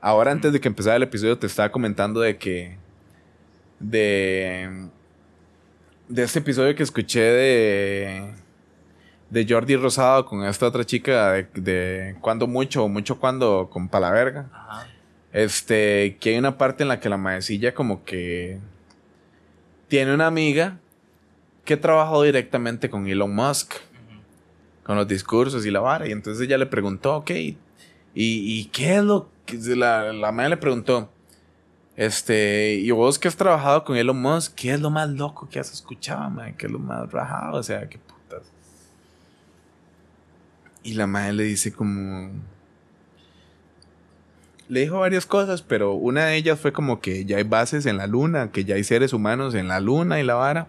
Ahora, 0.00 0.30
antes 0.30 0.52
de 0.52 0.60
que 0.60 0.68
empezara 0.68 0.96
el 0.96 1.02
episodio, 1.02 1.38
te 1.38 1.46
estaba 1.46 1.70
comentando 1.70 2.20
de 2.20 2.36
que. 2.36 2.76
de. 3.80 4.88
de 6.08 6.22
este 6.22 6.38
episodio 6.38 6.74
que 6.74 6.84
escuché 6.84 7.20
de 7.20 8.32
de 9.30 9.46
Jordi 9.48 9.76
Rosado 9.76 10.24
con 10.24 10.44
esta 10.44 10.66
otra 10.66 10.84
chica 10.84 11.32
de, 11.32 11.48
de 11.54 12.16
cuando 12.20 12.46
mucho 12.46 12.84
o 12.84 12.88
mucho 12.88 13.18
cuando 13.18 13.68
con 13.70 13.88
Palaverga. 13.88 14.48
Ajá. 14.52 14.86
Este, 15.32 16.16
que 16.20 16.30
hay 16.30 16.38
una 16.38 16.56
parte 16.56 16.82
en 16.82 16.88
la 16.88 17.00
que 17.00 17.08
la 17.08 17.18
maecilla 17.18 17.74
como 17.74 18.04
que 18.04 18.58
tiene 19.86 20.14
una 20.14 20.26
amiga 20.26 20.78
que 21.64 21.76
trabajó 21.76 22.22
directamente 22.22 22.88
con 22.88 23.06
Elon 23.06 23.34
Musk, 23.34 23.74
con 24.84 24.96
los 24.96 25.06
discursos 25.06 25.66
y 25.66 25.70
la 25.70 25.80
vara. 25.80 26.08
Y 26.08 26.12
entonces 26.12 26.46
ella 26.46 26.56
le 26.56 26.66
preguntó, 26.66 27.16
ok, 27.16 27.30
¿y, 27.30 27.56
y 28.14 28.64
qué 28.72 28.96
es 28.96 29.04
lo 29.04 29.28
que 29.44 29.58
la, 29.76 30.12
la 30.12 30.32
madre 30.32 30.50
le 30.50 30.56
preguntó? 30.56 31.10
Este, 31.94 32.74
y 32.74 32.90
vos 32.92 33.18
que 33.18 33.28
has 33.28 33.36
trabajado 33.36 33.84
con 33.84 33.96
Elon 33.96 34.20
Musk, 34.20 34.54
¿qué 34.54 34.72
es 34.72 34.80
lo 34.80 34.88
más 34.88 35.10
loco 35.10 35.48
que 35.50 35.58
has 35.58 35.72
escuchado, 35.72 36.30
man? 36.30 36.54
¿Qué 36.56 36.66
es 36.66 36.72
lo 36.72 36.78
más 36.78 37.10
rajado? 37.10 37.58
O 37.58 37.62
sea, 37.62 37.88
qué. 37.88 37.98
Y 40.82 40.94
la 40.94 41.06
madre 41.06 41.32
le 41.32 41.44
dice 41.44 41.72
como... 41.72 42.30
Le 44.68 44.80
dijo 44.80 44.98
varias 44.98 45.24
cosas, 45.24 45.62
pero 45.62 45.94
una 45.94 46.26
de 46.26 46.36
ellas 46.36 46.60
fue 46.60 46.72
como 46.72 47.00
que 47.00 47.24
ya 47.24 47.38
hay 47.38 47.42
bases 47.42 47.86
en 47.86 47.96
la 47.96 48.06
luna, 48.06 48.50
que 48.52 48.64
ya 48.64 48.74
hay 48.74 48.84
seres 48.84 49.14
humanos 49.14 49.54
en 49.54 49.66
la 49.66 49.80
luna 49.80 50.20
y 50.20 50.24
la 50.24 50.34
vara. 50.34 50.68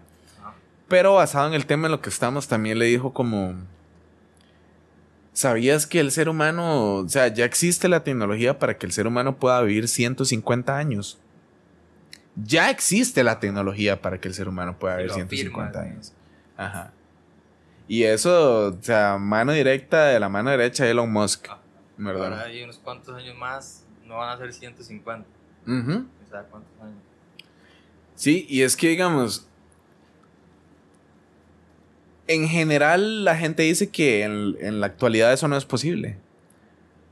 Pero 0.88 1.14
basado 1.14 1.48
en 1.48 1.54
el 1.54 1.66
tema 1.66 1.86
en 1.86 1.92
lo 1.92 2.00
que 2.00 2.08
estamos, 2.08 2.48
también 2.48 2.78
le 2.78 2.86
dijo 2.86 3.12
como... 3.12 3.54
¿Sabías 5.32 5.86
que 5.86 6.00
el 6.00 6.10
ser 6.10 6.28
humano, 6.28 6.96
o 6.96 7.08
sea, 7.08 7.28
ya 7.28 7.44
existe 7.44 7.88
la 7.88 8.02
tecnología 8.02 8.58
para 8.58 8.76
que 8.76 8.86
el 8.86 8.92
ser 8.92 9.06
humano 9.06 9.36
pueda 9.36 9.62
vivir 9.62 9.86
150 9.86 10.76
años? 10.76 11.18
Ya 12.36 12.70
existe 12.70 13.22
la 13.22 13.38
tecnología 13.38 14.00
para 14.02 14.20
que 14.20 14.28
el 14.28 14.34
ser 14.34 14.48
humano 14.48 14.78
pueda 14.78 14.96
vivir 14.96 15.10
lo 15.10 15.14
150 15.14 15.68
afirman. 15.68 15.92
años. 15.92 16.12
Ajá. 16.56 16.92
Y 17.90 18.04
eso, 18.04 18.68
o 18.68 18.82
sea, 18.82 19.18
mano 19.18 19.52
directa 19.52 20.04
de 20.06 20.20
la 20.20 20.28
mano 20.28 20.50
derecha 20.50 20.84
de 20.84 20.92
Elon 20.92 21.12
Musk. 21.12 21.48
Ah, 21.50 21.58
¿Verdad? 21.96 22.34
Ahora 22.34 22.42
hay 22.42 22.62
unos 22.62 22.78
cuantos 22.78 23.12
años 23.16 23.36
más, 23.36 23.84
no 24.06 24.18
van 24.18 24.28
a 24.28 24.38
ser 24.38 24.52
150. 24.52 25.26
Ujú. 25.66 25.82
¿Quién 25.84 26.06
sabe 26.30 26.46
cuántos 26.52 26.70
años? 26.80 27.02
Sí, 28.14 28.46
y 28.48 28.62
es 28.62 28.76
que 28.76 28.90
digamos, 28.90 29.48
en 32.28 32.46
general 32.46 33.24
la 33.24 33.36
gente 33.36 33.64
dice 33.64 33.88
que 33.88 34.22
en, 34.22 34.56
en 34.60 34.78
la 34.78 34.86
actualidad 34.86 35.32
eso 35.32 35.48
no 35.48 35.56
es 35.56 35.64
posible. 35.64 36.16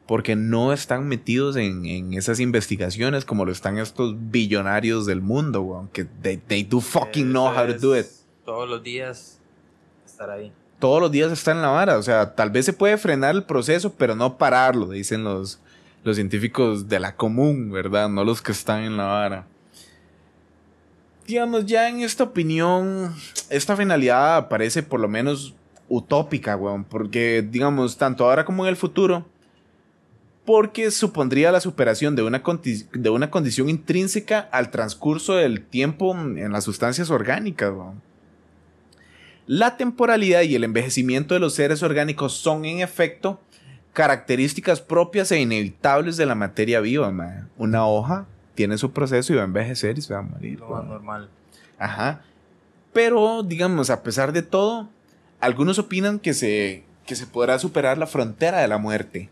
Porque 0.06 0.36
no 0.36 0.72
están 0.72 1.08
metidos 1.08 1.56
en, 1.56 1.86
en 1.86 2.14
esas 2.14 2.38
investigaciones 2.38 3.24
como 3.24 3.44
lo 3.44 3.50
están 3.50 3.78
estos 3.78 4.14
billonarios 4.30 5.06
del 5.06 5.22
mundo, 5.22 5.60
weón. 5.60 5.88
Que 5.88 6.04
they, 6.04 6.36
they 6.36 6.62
do 6.62 6.80
fucking 6.80 7.24
Eso 7.24 7.32
know 7.32 7.48
how 7.48 7.66
to 7.66 7.76
do 7.76 7.98
it. 7.98 8.06
Todos 8.44 8.68
los 8.70 8.80
días 8.80 9.40
estar 10.06 10.30
ahí. 10.30 10.52
Todos 10.78 11.00
los 11.00 11.10
días 11.10 11.32
está 11.32 11.52
en 11.52 11.62
la 11.62 11.68
vara. 11.68 11.98
O 11.98 12.02
sea, 12.02 12.34
tal 12.34 12.50
vez 12.50 12.64
se 12.64 12.72
puede 12.72 12.96
frenar 12.98 13.34
el 13.34 13.44
proceso, 13.44 13.92
pero 13.92 14.14
no 14.14 14.38
pararlo, 14.38 14.88
dicen 14.88 15.24
los, 15.24 15.58
los 16.04 16.16
científicos 16.16 16.88
de 16.88 17.00
la 17.00 17.16
común, 17.16 17.70
¿verdad? 17.70 18.08
No 18.08 18.24
los 18.24 18.42
que 18.42 18.52
están 18.52 18.82
en 18.82 18.96
la 18.96 19.04
vara. 19.04 19.46
Digamos, 21.26 21.66
ya 21.66 21.88
en 21.88 22.00
esta 22.00 22.24
opinión, 22.24 23.14
esta 23.50 23.76
finalidad 23.76 24.48
parece 24.48 24.82
por 24.82 25.00
lo 25.00 25.08
menos 25.08 25.54
utópica, 25.88 26.56
weón. 26.56 26.84
Porque, 26.84 27.46
digamos, 27.48 27.98
tanto 27.98 28.24
ahora 28.24 28.44
como 28.44 28.64
en 28.64 28.70
el 28.70 28.76
futuro, 28.76 29.26
porque 30.46 30.90
supondría 30.90 31.52
la 31.52 31.60
superación 31.60 32.16
de 32.16 32.22
una, 32.22 32.42
de 32.92 33.10
una 33.10 33.30
condición 33.30 33.68
intrínseca 33.68 34.48
al 34.50 34.70
transcurso 34.70 35.34
del 35.34 35.62
tiempo 35.62 36.12
en 36.12 36.50
las 36.52 36.64
sustancias 36.64 37.10
orgánicas, 37.10 37.72
weón. 37.72 38.08
La 39.49 39.78
temporalidad 39.78 40.42
y 40.42 40.55
el 40.55 40.62
envejecimiento 40.62 41.32
de 41.32 41.40
los 41.40 41.55
seres 41.55 41.82
orgánicos 41.82 42.34
son, 42.34 42.66
en 42.66 42.80
efecto, 42.80 43.40
características 43.94 44.82
propias 44.82 45.32
e 45.32 45.40
inevitables 45.40 46.18
de 46.18 46.26
la 46.26 46.34
materia 46.34 46.80
viva. 46.80 47.11
Una 47.57 47.86
hoja 47.86 48.26
tiene 48.55 48.76
su 48.76 48.92
proceso 48.92 49.32
y 49.32 49.36
va 49.36 49.42
a 49.42 49.46
envejecer 49.46 49.96
y 49.96 50.03
se 50.03 50.12
va 50.12 50.20
a 50.20 50.22
morir. 50.22 50.61
Lo 50.61 50.68
más 50.68 50.84
normal. 50.84 51.30
Ajá. 51.78 52.20
Pero, 52.92 53.42
digamos, 53.42 53.88
a 53.88 54.03
pesar 54.03 54.34
de 54.34 54.42
todo, 54.42 54.90
algunos 55.40 55.78
opinan 55.78 56.18
que 56.18 56.34
se, 56.34 56.84
que 57.07 57.16
se 57.16 57.26
podrá 57.26 57.59
superar 57.59 57.96
la 57.96 58.07
frontera 58.07 58.59
de 58.59 58.68
la 58.68 58.76
muerte 58.76 59.30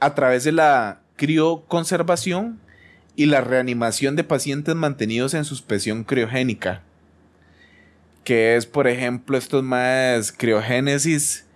a 0.00 0.14
través 0.14 0.42
de 0.44 0.52
la 0.52 1.00
crioconservación 1.16 2.60
y 3.14 3.26
la 3.26 3.42
reanimación 3.42 4.16
de 4.16 4.24
pacientes 4.24 4.74
mantenidos 4.74 5.34
en 5.34 5.44
suspensión 5.44 6.04
criogénica. 6.04 6.82
Que 8.28 8.56
es, 8.56 8.66
por 8.66 8.86
ejemplo, 8.86 9.38
estos 9.38 9.64
más 9.64 10.32
criogénesis. 10.32 11.46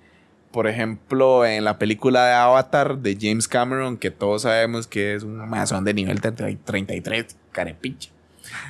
Por 0.53 0.67
ejemplo, 0.67 1.45
en 1.45 1.65
la 1.65 1.79
película 1.79 2.25
de 2.25 2.33
Avatar 2.33 2.97
de 2.97 3.19
James 3.21 3.47
Cameron, 3.47 3.99
que 3.99 4.11
todos 4.11 4.41
sabemos 4.41 4.87
que 4.87 5.15
es 5.15 5.23
un 5.23 5.37
mazón 5.51 5.85
de 5.85 5.93
nivel 5.93 6.23
33, 6.23 7.37
carepiche. 7.53 8.11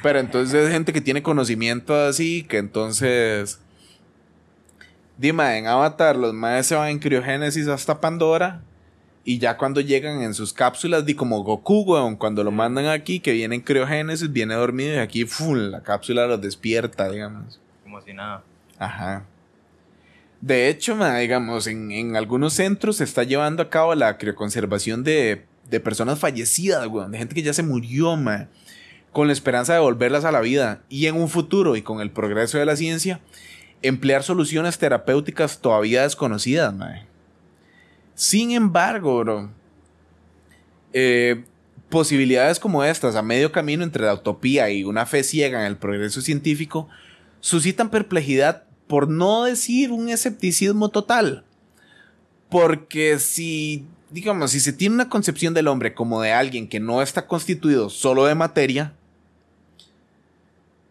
Pero 0.02 0.18
entonces 0.18 0.64
es 0.64 0.72
gente 0.72 0.92
que 0.92 1.00
tiene 1.00 1.22
conocimiento 1.22 1.94
así, 1.94 2.42
que 2.42 2.58
entonces. 2.58 3.60
Dime, 5.16 5.58
en 5.58 5.68
Avatar 5.68 6.16
los 6.16 6.34
maes 6.34 6.66
se 6.66 6.74
van 6.74 6.88
en 6.88 6.98
criogénesis 6.98 7.68
hasta 7.68 8.00
Pandora. 8.00 8.62
Y 9.22 9.38
ya 9.38 9.56
cuando 9.56 9.80
llegan 9.80 10.22
en 10.22 10.34
sus 10.34 10.52
cápsulas, 10.52 11.06
di 11.06 11.14
como 11.14 11.44
Goku, 11.44 11.82
weón, 11.82 12.16
cuando 12.16 12.42
lo 12.42 12.50
mandan 12.50 12.86
aquí, 12.86 13.20
que 13.20 13.30
viene 13.30 13.54
en 13.54 13.60
criogénesis, 13.60 14.32
viene 14.32 14.54
dormido 14.54 14.96
y 14.96 14.98
aquí, 14.98 15.24
¡fum! 15.24 15.54
la 15.54 15.84
cápsula 15.84 16.26
los 16.26 16.40
despierta, 16.40 17.08
digamos. 17.08 17.61
Como 17.92 18.02
si 18.02 18.14
nada. 18.14 18.42
Ajá. 18.78 19.26
De 20.40 20.70
hecho, 20.70 20.96
ma, 20.96 21.18
digamos, 21.18 21.66
en, 21.66 21.92
en 21.92 22.16
algunos 22.16 22.54
centros 22.54 22.96
se 22.96 23.04
está 23.04 23.22
llevando 23.22 23.62
a 23.62 23.68
cabo 23.68 23.94
la 23.94 24.16
crioconservación 24.16 25.04
de, 25.04 25.44
de 25.68 25.78
personas 25.78 26.18
fallecidas, 26.18 26.86
weón, 26.86 27.12
de 27.12 27.18
gente 27.18 27.34
que 27.34 27.42
ya 27.42 27.52
se 27.52 27.62
murió, 27.62 28.16
ma, 28.16 28.48
con 29.12 29.26
la 29.26 29.34
esperanza 29.34 29.74
de 29.74 29.80
volverlas 29.80 30.24
a 30.24 30.32
la 30.32 30.40
vida. 30.40 30.80
Y 30.88 31.04
en 31.04 31.16
un 31.16 31.28
futuro, 31.28 31.76
y 31.76 31.82
con 31.82 32.00
el 32.00 32.10
progreso 32.10 32.56
de 32.56 32.64
la 32.64 32.76
ciencia, 32.76 33.20
emplear 33.82 34.22
soluciones 34.22 34.78
terapéuticas 34.78 35.60
todavía 35.60 36.04
desconocidas, 36.04 36.72
ma. 36.72 37.04
Sin 38.14 38.52
embargo, 38.52 39.18
bro, 39.18 39.50
eh, 40.94 41.44
posibilidades 41.90 42.58
como 42.58 42.84
estas, 42.84 43.16
a 43.16 43.22
medio 43.22 43.52
camino 43.52 43.84
entre 43.84 44.06
la 44.06 44.14
utopía 44.14 44.70
y 44.70 44.82
una 44.82 45.04
fe 45.04 45.22
ciega 45.22 45.60
en 45.60 45.66
el 45.66 45.76
progreso 45.76 46.22
científico, 46.22 46.88
suscitan 47.42 47.90
perplejidad, 47.90 48.64
por 48.86 49.08
no 49.08 49.44
decir 49.44 49.90
un 49.92 50.08
escepticismo 50.08 50.88
total. 50.88 51.44
Porque 52.48 53.18
si, 53.18 53.84
digamos, 54.10 54.52
si 54.52 54.60
se 54.60 54.72
tiene 54.72 54.94
una 54.94 55.08
concepción 55.10 55.52
del 55.52 55.68
hombre 55.68 55.92
como 55.94 56.22
de 56.22 56.32
alguien 56.32 56.66
que 56.68 56.80
no 56.80 57.02
está 57.02 57.26
constituido 57.26 57.90
solo 57.90 58.24
de 58.24 58.34
materia, 58.34 58.94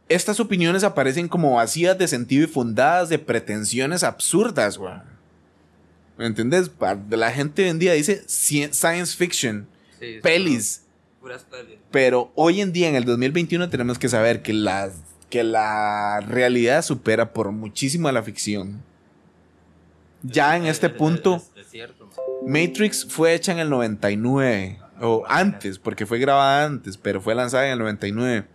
estas 0.09 0.39
opiniones 0.39 0.83
aparecen 0.83 1.27
como 1.27 1.53
vacías 1.55 1.97
de 1.97 2.07
sentido 2.07 2.43
y 2.43 2.47
fundadas 2.47 3.09
de 3.09 3.17
pretensiones 3.19 4.03
absurdas, 4.03 4.77
güey. 4.77 4.93
¿Me 6.17 6.25
entiendes? 6.25 6.69
Pa- 6.69 6.99
La 7.09 7.31
gente 7.31 7.63
hoy 7.63 7.69
en 7.69 7.79
día 7.79 7.93
dice 7.93 8.23
ci- 8.27 8.71
science 8.73 9.15
fiction, 9.15 9.67
Sí, 9.99 10.17
pelis. 10.21 10.83
Puras 11.21 11.43
pelis. 11.43 11.77
Pero 11.91 12.31
hoy 12.35 12.59
en 12.61 12.73
día, 12.73 12.89
en 12.89 12.95
el 12.95 13.05
2021, 13.05 13.69
tenemos 13.69 13.97
que 13.99 14.09
saber 14.09 14.41
que 14.41 14.51
la, 14.53 14.91
que 15.31 15.43
la 15.43 16.19
realidad 16.27 16.83
supera 16.83 17.33
por 17.33 17.51
muchísimo 17.51 18.07
a 18.07 18.11
la 18.11 18.21
ficción. 18.21 18.83
Ya 20.21 20.55
en 20.55 20.63
Es- 20.65 20.71
este 20.73 20.87
es- 20.87 20.93
punto, 20.93 21.37
man. 21.37 21.41
Matrix 22.45 23.05
fue 23.09 23.33
hecha 23.33 23.51
en 23.51 23.59
el 23.59 23.69
99. 23.71 24.77
O 24.99 25.23
antes, 25.27 25.79
porque 25.79 26.05
fue 26.05 26.19
grabada 26.19 26.63
antes, 26.65 26.95
pero 26.97 27.19
fue 27.21 27.33
lanzada 27.33 27.65
en 27.65 27.73
el 27.73 27.79
99. 27.79 28.45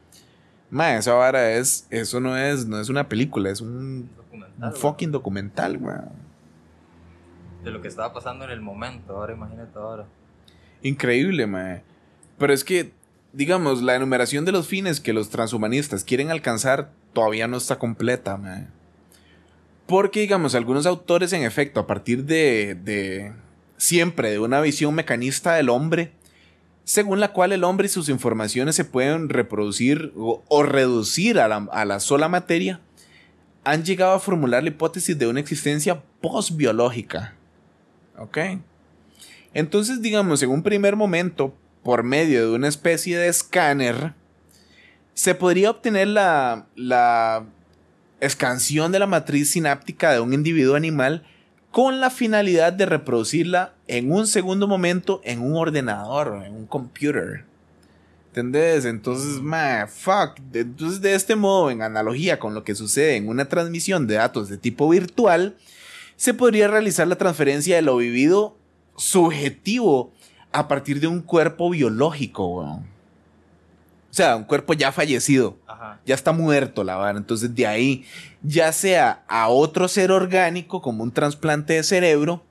Ma, 0.71 0.97
esa 0.97 1.15
vara 1.15 1.53
es. 1.55 1.87
Eso 1.91 2.21
no 2.21 2.37
es, 2.37 2.67
no 2.67 2.79
es 2.81 2.89
una 2.89 3.09
película, 3.09 3.51
es 3.51 3.61
un, 3.61 4.09
Documental. 4.17 4.55
un 4.57 4.61
man. 4.61 4.73
fucking 4.75 5.11
documental, 5.13 5.77
weón. 5.79 6.11
De 7.65 7.71
lo 7.73 7.81
que 7.83 7.89
estaba 7.89 8.13
pasando 8.13 8.45
en 8.45 8.53
el 8.53 8.61
momento. 8.61 9.17
Ahora 9.17 9.33
imagínate 9.33 9.77
ahora. 9.77 10.07
Increíble, 10.83 11.47
mae. 11.49 11.83
Pero 12.39 12.53
es 12.53 12.63
que, 12.63 12.93
digamos, 13.37 13.83
la 13.83 13.95
enumeración 13.95 14.47
de 14.47 14.53
los 14.53 14.67
fines 14.67 14.99
que 14.99 15.13
los 15.13 15.29
transhumanistas 15.29 16.05
quieren 16.05 16.31
alcanzar 16.31 16.91
todavía 17.13 17.47
no 17.47 17.59
está 17.59 17.79
completa. 17.79 18.41
Porque, 19.87 20.21
digamos, 20.21 20.55
algunos 20.55 20.87
autores, 20.87 21.35
en 21.35 21.43
efecto, 21.43 21.81
a 21.81 21.87
partir 21.87 22.25
de, 22.25 22.75
de 22.83 23.33
siempre 23.77 24.31
de 24.31 24.39
una 24.39 24.63
visión 24.63 24.95
mecanista 24.95 25.55
del 25.55 25.69
hombre, 25.69 26.13
según 26.85 27.21
la 27.21 27.35
cual 27.35 27.53
el 27.53 27.63
hombre 27.63 27.87
y 27.87 27.91
sus 27.91 28.09
informaciones 28.09 28.75
se 28.75 28.87
pueden 28.87 29.29
reproducir 29.29 30.15
o, 30.17 30.43
o 30.49 30.63
reducir 30.63 31.39
a 31.39 31.47
la, 31.47 31.69
a 31.73 31.85
la 31.85 32.01
sola 32.01 32.29
materia, 32.29 32.81
han 33.65 33.85
llegado 33.85 34.15
a 34.15 34.19
formular 34.19 34.63
la 34.63 34.71
hipótesis 34.71 35.19
de 35.19 35.27
una 35.27 35.41
existencia 35.41 36.03
postbiológica. 36.23 37.35
¿Ok? 38.17 38.39
Entonces, 39.53 40.01
digamos, 40.01 40.43
en 40.43 40.49
un 40.49 40.63
primer 40.63 40.97
momento, 40.97 41.55
por 41.87 42.03
medio 42.03 42.41
de 42.41 42.53
una 42.53 42.67
especie 42.67 43.17
de 43.17 43.29
escáner, 43.29 44.13
se 45.15 45.37
podría 45.37 45.71
obtener 45.71 46.09
la, 46.09 46.67
la 46.75 47.45
escansión 48.19 48.91
de 48.91 48.99
la 48.99 49.07
matriz 49.07 49.51
sináptica 49.51 50.11
de 50.11 50.19
un 50.19 50.35
individuo 50.35 50.75
animal 50.75 51.25
con 51.71 52.01
la 52.01 52.11
finalidad 52.11 52.73
de 52.73 52.87
reproducirla 52.87 53.73
en 53.87 54.11
un 54.11 54.27
segundo 54.27 54.67
momento 54.67 55.21
en 55.23 55.41
un 55.41 55.55
ordenador, 55.55 56.43
en 56.45 56.55
un 56.55 56.67
computer. 56.67 57.45
¿Entendés? 58.31 58.85
Entonces, 58.85 59.41
ma, 59.41 59.87
fuck. 59.87 60.41
Entonces, 60.55 61.01
de 61.01 61.15
este 61.15 61.37
modo, 61.37 61.71
en 61.71 61.83
analogía 61.83 62.41
con 62.41 62.53
lo 62.53 62.65
que 62.65 62.75
sucede 62.75 63.15
en 63.15 63.29
una 63.29 63.45
transmisión 63.45 64.09
de 64.09 64.17
datos 64.17 64.49
de 64.49 64.59
tipo 64.59 64.89
virtual, 64.89 65.55
se 66.17 66.35
podría 66.35 66.67
realizar 66.67 67.07
la 67.07 67.17
transferencia 67.17 67.77
de 67.77 67.83
lo 67.83 67.97
vivido 67.99 68.57
subjetivo 68.97 70.16
a 70.53 70.69
partir 70.69 71.01
de 71.01 71.07
un 71.07 71.21
cuerpo 71.21 71.71
biológico, 71.71 72.47
weón. 72.47 72.87
O 74.11 74.15
sea, 74.17 74.37
un 74.37 74.45
cuerpo 74.45 74.73
ya 74.73 74.93
fallecido, 74.93 75.59
Ajá. 75.67 76.01
ya 76.07 76.15
está 76.15 76.33
muerto 76.33 76.83
la 76.85 76.97
vara. 76.97 77.19
Entonces, 77.19 77.55
de 77.55 77.67
ahí, 77.67 78.07
ya 78.43 78.73
sea 78.73 79.25
a 79.29 79.49
otro 79.49 79.89
ser 79.89 80.11
orgánico, 80.11 80.81
como 80.81 81.03
un 81.03 81.13
trasplante 81.13 81.75
de 81.75 81.83
cerebro, 81.83 82.43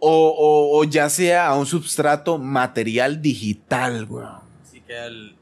o, 0.00 0.28
o- 0.28 0.78
o 0.80 0.84
ya 0.84 1.08
sea 1.10 1.46
a 1.48 1.56
un 1.56 1.66
substrato 1.66 2.38
material 2.38 3.20
digital, 3.22 4.06
weón. 4.08 4.40
Sí 4.70 4.80
queda 4.80 5.06
el 5.06 5.36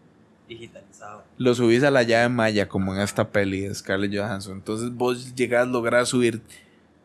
digitalizado. 0.48 1.22
Lo 1.38 1.54
subís 1.54 1.84
a 1.84 1.90
la 1.90 2.02
llave 2.02 2.28
maya, 2.28 2.68
como 2.68 2.94
en 2.94 3.00
esta 3.00 3.28
peli 3.30 3.60
de 3.62 3.74
Scarlett 3.74 4.14
Johansson. 4.14 4.54
Entonces, 4.54 4.92
vos 4.92 5.34
llegás 5.34 5.62
a 5.62 5.70
lograr 5.70 6.06
subir 6.06 6.42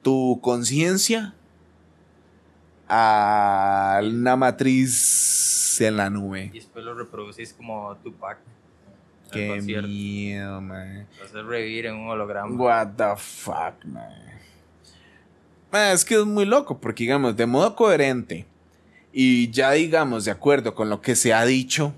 tu 0.02 0.40
conciencia 0.42 1.36
a 2.96 4.02
una 4.04 4.36
matriz 4.36 5.82
en 5.82 5.98
la 5.98 6.12
nube. 6.12 6.52
Y 6.54 6.60
después 6.60 6.86
lo 6.86 6.94
reproducís 6.94 7.52
como 7.54 7.96
Tupac. 8.04 8.38
Qué 9.32 9.60
miedo, 9.62 10.62
man. 10.62 11.08
Lo 11.18 11.26
haces 11.26 11.44
revivir 11.44 11.88
en 11.88 11.96
un 11.96 12.10
holograma. 12.10 12.56
What 12.56 12.90
the 12.96 13.16
fuck, 13.18 13.84
man. 13.86 14.12
Man, 15.72 15.92
es 15.92 16.06
que 16.06 16.14
es 16.14 16.26
muy 16.26 16.46
loco, 16.46 16.80
porque 16.80 17.04
digamos, 17.04 17.36
de 17.36 17.48
modo 17.48 17.76
coherente 17.76 18.46
y 19.12 19.50
ya 19.50 19.72
digamos, 19.72 20.26
de 20.26 20.32
acuerdo 20.32 20.76
con 20.76 20.92
lo 20.92 21.02
que 21.02 21.16
se 21.16 21.34
ha 21.34 21.44
dicho, 21.46 21.94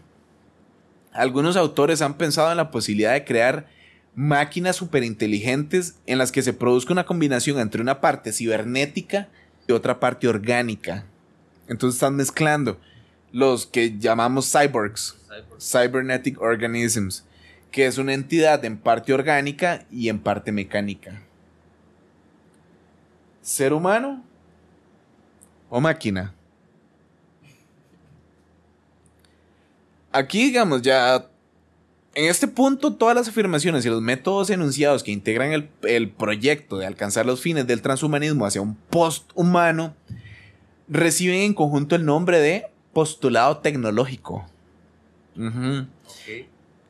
algunos 1.12 1.58
autores 1.58 2.02
han 2.02 2.14
pensado 2.14 2.52
en 2.52 2.58
la 2.58 2.72
posibilidad 2.72 3.12
de 3.12 3.26
crear 3.26 3.68
máquinas 4.16 4.78
superinteligentes 4.78 6.00
en 6.06 6.20
las 6.20 6.32
que 6.32 6.42
se 6.42 6.54
produzca 6.54 6.94
una 6.94 7.06
combinación 7.06 7.60
entre 7.60 7.82
una 7.82 8.00
parte 8.00 8.32
cibernética 8.32 9.28
y 9.68 9.72
otra 9.72 10.00
parte 10.00 10.28
orgánica. 10.28 11.06
Entonces 11.68 11.96
están 11.96 12.16
mezclando 12.16 12.80
los 13.32 13.66
que 13.66 13.98
llamamos 13.98 14.52
cyborgs. 14.52 15.18
Cyborg. 15.28 15.62
Cybernetic 15.62 16.42
Organisms, 16.42 17.26
que 17.72 17.86
es 17.86 17.98
una 17.98 18.14
entidad 18.14 18.64
en 18.66 18.78
parte 18.78 19.14
orgánica 19.14 19.86
y 19.92 20.10
en 20.10 20.20
parte 20.20 20.52
mecánica. 20.52 21.22
¿Ser 23.42 23.74
humano 23.74 24.24
o 25.70 25.82
máquina? 25.82 26.34
Aquí, 30.12 30.46
digamos, 30.46 30.82
ya 30.82 31.30
en 32.16 32.26
este 32.30 32.48
punto, 32.48 32.94
todas 32.94 33.16
las 33.16 33.28
afirmaciones 33.28 33.86
y 33.86 33.90
los 33.90 34.02
métodos 34.02 34.50
enunciados 34.50 35.04
que 35.04 35.12
integran 35.12 35.52
el, 35.52 35.70
el 35.84 36.10
proyecto 36.10 36.78
de 36.78 36.86
alcanzar 36.86 37.26
los 37.26 37.42
fines 37.42 37.68
del 37.68 37.82
transhumanismo 37.82 38.46
hacia 38.46 38.62
un 38.62 38.76
post-humano 38.90 39.94
reciben 40.88 41.42
en 41.42 41.54
conjunto 41.54 41.96
el 41.96 42.06
nombre 42.06 42.40
de 42.40 42.68
postulado 42.94 43.58
tecnológico. 43.58 44.46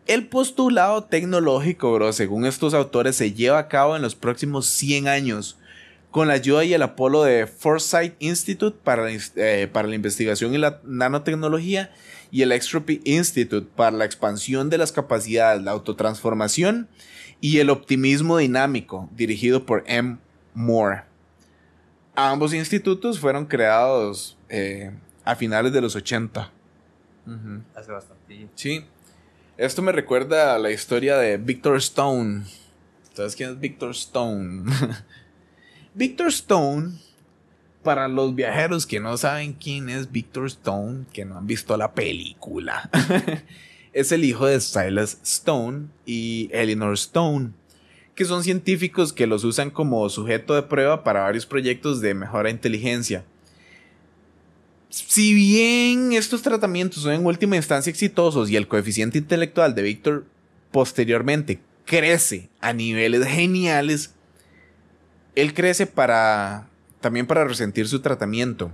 El 0.06 0.28
postulado 0.28 1.04
tecnológico, 1.06 1.92
bro, 1.94 2.14
según 2.14 2.46
estos 2.46 2.76
autores, 2.76 3.16
se 3.16 3.34
lleva 3.34 3.58
a 3.58 3.68
cabo 3.68 3.96
en 3.96 4.04
los 4.04 4.14
próximos 4.14 4.68
100 4.68 5.08
años 5.08 5.58
con 6.12 6.28
la 6.28 6.36
ayuda 6.36 6.64
y 6.64 6.74
el 6.74 6.84
apolo 6.84 7.24
de 7.24 7.48
Foresight 7.48 8.14
Institute 8.20 8.78
para, 8.84 9.08
eh, 9.12 9.68
para 9.74 9.88
la 9.88 9.96
investigación 9.96 10.54
y 10.54 10.60
la 10.60 10.80
nanotecnología 10.86 11.92
y 12.36 12.42
el 12.42 12.52
Extropy 12.52 13.00
Institute 13.06 13.66
para 13.78 13.96
la 13.96 14.04
expansión 14.04 14.70
de 14.70 14.78
las 14.78 14.92
capacidades, 14.92 15.64
la 15.64 15.72
autotransformación 15.72 16.90
y 17.40 17.60
el 17.60 17.70
optimismo 17.70 18.38
dinámico, 18.38 19.10
dirigido 19.16 19.66
por 19.66 19.86
M. 19.88 20.18
Moore. 20.54 21.04
Ambos 22.14 22.54
institutos 22.54 23.22
fueron 23.22 23.46
creados 23.46 24.38
eh, 24.50 24.92
a 25.24 25.38
finales 25.38 25.72
de 25.72 25.80
los 25.80 25.96
80. 25.96 26.52
Ujú. 27.26 27.62
Hace 27.74 27.92
bastante. 27.94 28.50
Sí. 28.56 28.84
Esto 29.56 29.82
me 29.82 29.94
recuerda 29.94 30.56
a 30.56 30.60
la 30.60 30.72
historia 30.72 31.16
de 31.16 31.38
Victor 31.38 31.78
Stone. 31.78 32.44
¿Sabes 33.14 33.38
quién 33.38 33.52
es 33.52 33.60
Victor 33.62 33.92
Stone? 33.92 34.70
Victor 35.94 36.28
Stone, 36.28 37.00
para 37.86 38.08
los 38.08 38.34
viajeros 38.34 38.88
que 38.88 39.00
no 39.00 39.16
saben 39.16 39.54
quién 39.54 39.90
es 39.90 40.12
Victor 40.12 40.48
Stone, 40.48 41.06
que 41.14 41.24
no 41.24 41.38
han 41.38 41.46
visto 41.46 41.78
la 41.78 41.94
película, 41.94 42.90
es 43.94 44.12
el 44.12 44.26
hijo 44.26 44.48
de 44.48 44.60
Silas 44.60 45.20
Stone 45.24 45.90
y 46.04 46.50
Eleanor 46.52 46.96
Stone, 46.96 47.52
que 48.16 48.26
son 48.26 48.44
científicos 48.44 49.14
que 49.14 49.28
los 49.28 49.44
usan 49.44 49.70
como 49.70 50.10
sujeto 50.10 50.56
de 50.56 50.64
prueba 50.64 51.04
para 51.04 51.22
varios 51.22 51.46
proyectos 51.46 52.02
de 52.02 52.16
mejora 52.16 52.46
de 52.46 52.56
inteligencia. 52.56 53.24
Si 54.90 55.36
bien 55.36 56.14
estos 56.14 56.42
tratamientos 56.42 57.04
son 57.04 57.14
en 57.14 57.26
última 57.26 57.56
instancia 57.56 57.92
exitosos 57.92 58.50
y 58.50 58.56
el 58.56 58.68
coeficiente 58.68 59.20
intelectual 59.20 59.76
de 59.76 59.84
Víctor 59.84 60.26
posteriormente 60.72 61.60
crece 61.86 62.50
a 62.62 62.74
niveles 62.74 63.28
geniales, 63.28 64.16
él 65.36 65.54
crece 65.54 65.86
para 65.86 66.68
también 67.06 67.28
para 67.28 67.44
resentir 67.44 67.88
su 67.88 68.00
tratamiento. 68.00 68.72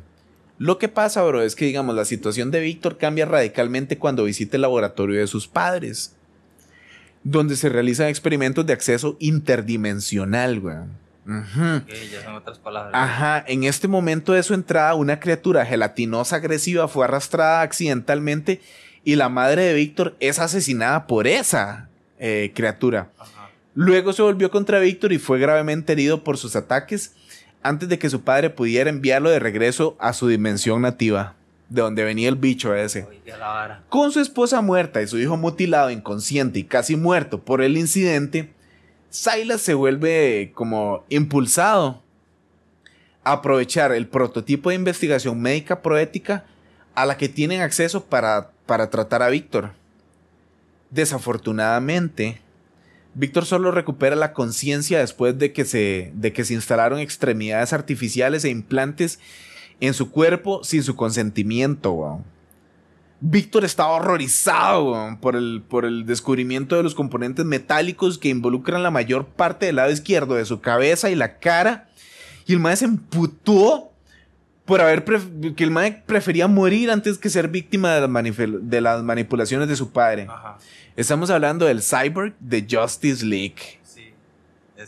Lo 0.58 0.78
que 0.78 0.88
pasa, 0.88 1.22
bro, 1.22 1.42
es 1.42 1.54
que 1.54 1.66
digamos 1.66 1.94
la 1.98 2.06
situación 2.06 2.50
de 2.50 2.62
Víctor 2.62 2.98
cambia 2.98 3.26
radicalmente 3.26 3.98
cuando 3.98 4.24
visita 4.24 4.56
el 4.56 4.62
laboratorio 4.62 5.20
de 5.20 5.28
sus 5.28 5.50
padres, 5.50 6.16
donde 7.26 7.58
se 7.58 7.68
realizan 7.68 8.08
experimentos 8.08 8.66
de 8.66 8.72
acceso 8.72 9.18
interdimensional, 9.20 10.60
weón. 10.60 10.92
Ujú. 11.26 11.76
Ok, 11.84 11.94
ya 12.10 12.24
son 12.24 12.36
otras 12.36 12.58
palabras. 12.58 12.94
Ajá, 12.96 13.44
en 13.46 13.66
este 13.66 13.90
momento 13.90 14.32
de 14.32 14.44
su 14.44 14.54
entrada, 14.54 14.94
una 14.94 15.20
criatura 15.20 15.66
gelatinosa 15.66 16.38
agresiva 16.38 16.88
fue 16.88 17.04
arrastrada 17.04 17.64
accidentalmente 17.64 18.62
y 19.04 19.18
la 19.18 19.28
madre 19.28 19.64
de 19.64 19.74
Víctor 19.74 20.16
es 20.22 20.40
asesinada 20.40 21.06
por 21.06 21.28
esa 21.28 21.90
eh, 22.18 22.54
criatura. 22.56 23.10
Ajá. 23.18 23.50
Luego 23.76 24.14
se 24.14 24.22
volvió 24.22 24.50
contra 24.52 24.80
Víctor 24.80 25.12
y 25.12 25.18
fue 25.18 25.38
gravemente 25.38 25.92
herido 25.92 26.24
por 26.24 26.38
sus 26.38 26.56
ataques 26.56 27.14
antes 27.64 27.90
de 27.90 28.00
que 28.00 28.10
su 28.10 28.22
padre 28.22 28.50
pudiera 28.50 28.90
enviarlo 28.90 29.30
de 29.30 29.40
regreso 29.40 29.96
a 30.00 30.14
su 30.14 30.28
dimensión 30.28 30.82
nativa, 30.82 31.36
de 31.70 31.82
donde 31.82 32.04
venía 32.04 32.30
el 32.30 32.36
bicho 32.36 32.74
ese. 32.76 33.08
Con 33.90 34.12
su 34.12 34.20
esposa 34.20 34.62
muerta 34.62 35.02
y 35.02 35.08
su 35.08 35.20
hijo 35.20 35.38
mutilado, 35.38 35.90
inconsciente 35.90 36.60
y 36.60 36.64
casi 36.64 36.96
muerto 36.96 37.40
por 37.40 37.62
el 37.62 37.78
incidente, 37.78 38.52
Silas 39.10 39.62
se 39.62 39.74
vuelve 39.74 40.52
como 40.56 41.04
impulsado 41.10 42.02
a 43.24 43.34
aprovechar 43.34 43.92
el 43.92 44.08
prototipo 44.08 44.70
de 44.70 44.76
investigación 44.76 45.40
médica 45.40 45.82
proética 45.82 46.46
a 46.96 47.06
la 47.06 47.18
que 47.18 47.30
tienen 47.30 47.62
acceso 47.62 48.06
para, 48.06 48.52
para 48.66 48.90
tratar 48.90 49.22
a 49.22 49.30
Víctor. 49.30 49.72
Desafortunadamente, 50.90 52.42
Víctor 53.14 53.46
solo 53.46 53.72
recupera 53.72 54.16
la 54.16 54.34
conciencia 54.34 55.00
después 55.00 55.38
de 55.38 55.52
que, 55.52 55.66
se, 55.66 56.12
de 56.16 56.32
que 56.32 56.46
se 56.46 56.54
instalaron 56.54 57.00
extremidades 57.00 57.74
artificiales 57.74 58.46
e 58.46 58.50
implantes 58.50 59.20
en 59.82 59.94
su 59.94 60.12
cuerpo 60.12 60.64
sin 60.64 60.84
su 60.84 60.96
consentimiento. 60.96 62.22
Víctor 63.20 63.66
estaba 63.66 63.92
horrorizado 63.92 65.18
por 65.22 65.36
el, 65.36 65.62
por 65.68 65.86
el 65.86 66.06
descubrimiento 66.06 66.76
de 66.76 66.84
los 66.84 66.96
componentes 66.96 67.46
metálicos 67.46 68.18
que 68.18 68.30
involucran 68.30 68.82
la 68.82 68.92
mayor 68.92 69.28
parte 69.28 69.68
del 69.68 69.76
lado 69.76 69.92
izquierdo 69.92 70.36
de 70.36 70.46
su 70.46 70.62
cabeza 70.62 71.10
y 71.10 71.16
la 71.16 71.38
cara. 71.38 71.90
Y 72.48 72.54
el 72.54 72.60
mae 72.60 72.76
se 72.78 72.86
emputó 72.86 73.91
por 74.72 74.80
haber 74.80 75.04
que 75.54 75.64
el 75.66 75.70
mae 75.72 76.02
prefería 76.06 76.48
morir 76.48 76.90
antes 76.92 77.18
que 77.18 77.30
ser 77.30 77.50
víctima 77.50 77.94
de 77.94 78.00
las, 78.00 78.10
manif- 78.10 78.60
de 78.62 78.80
las 78.80 79.04
manipulaciones 79.04 79.68
de 79.68 79.76
su 79.76 79.92
padre. 79.92 80.28
Ajá. 80.30 80.58
Estamos 80.96 81.30
hablando 81.30 81.66
del 81.66 81.82
cyborg 81.82 82.34
de 82.40 82.66
Justice 82.72 83.26
League. 83.26 83.80
Sí. 83.84 84.14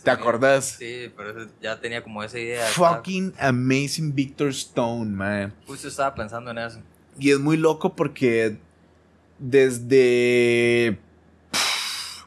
¿Te 0.02 0.10
acordás? 0.10 0.76
Sí, 0.78 1.12
pero 1.14 1.38
eso 1.38 1.50
ya 1.60 1.78
tenía 1.78 2.02
como 2.02 2.22
esa 2.22 2.38
idea. 2.38 2.64
Fucking 2.68 3.34
amazing 3.38 4.14
Victor 4.14 4.48
Stone, 4.48 5.10
man. 5.10 5.52
Justo 5.66 5.88
estaba 5.88 6.14
pensando 6.14 6.50
en 6.50 6.56
eso. 6.58 6.80
Y 7.18 7.30
es 7.32 7.38
muy 7.38 7.58
loco 7.58 7.94
porque 7.94 8.56
desde 9.38 10.98
pff, 11.50 12.24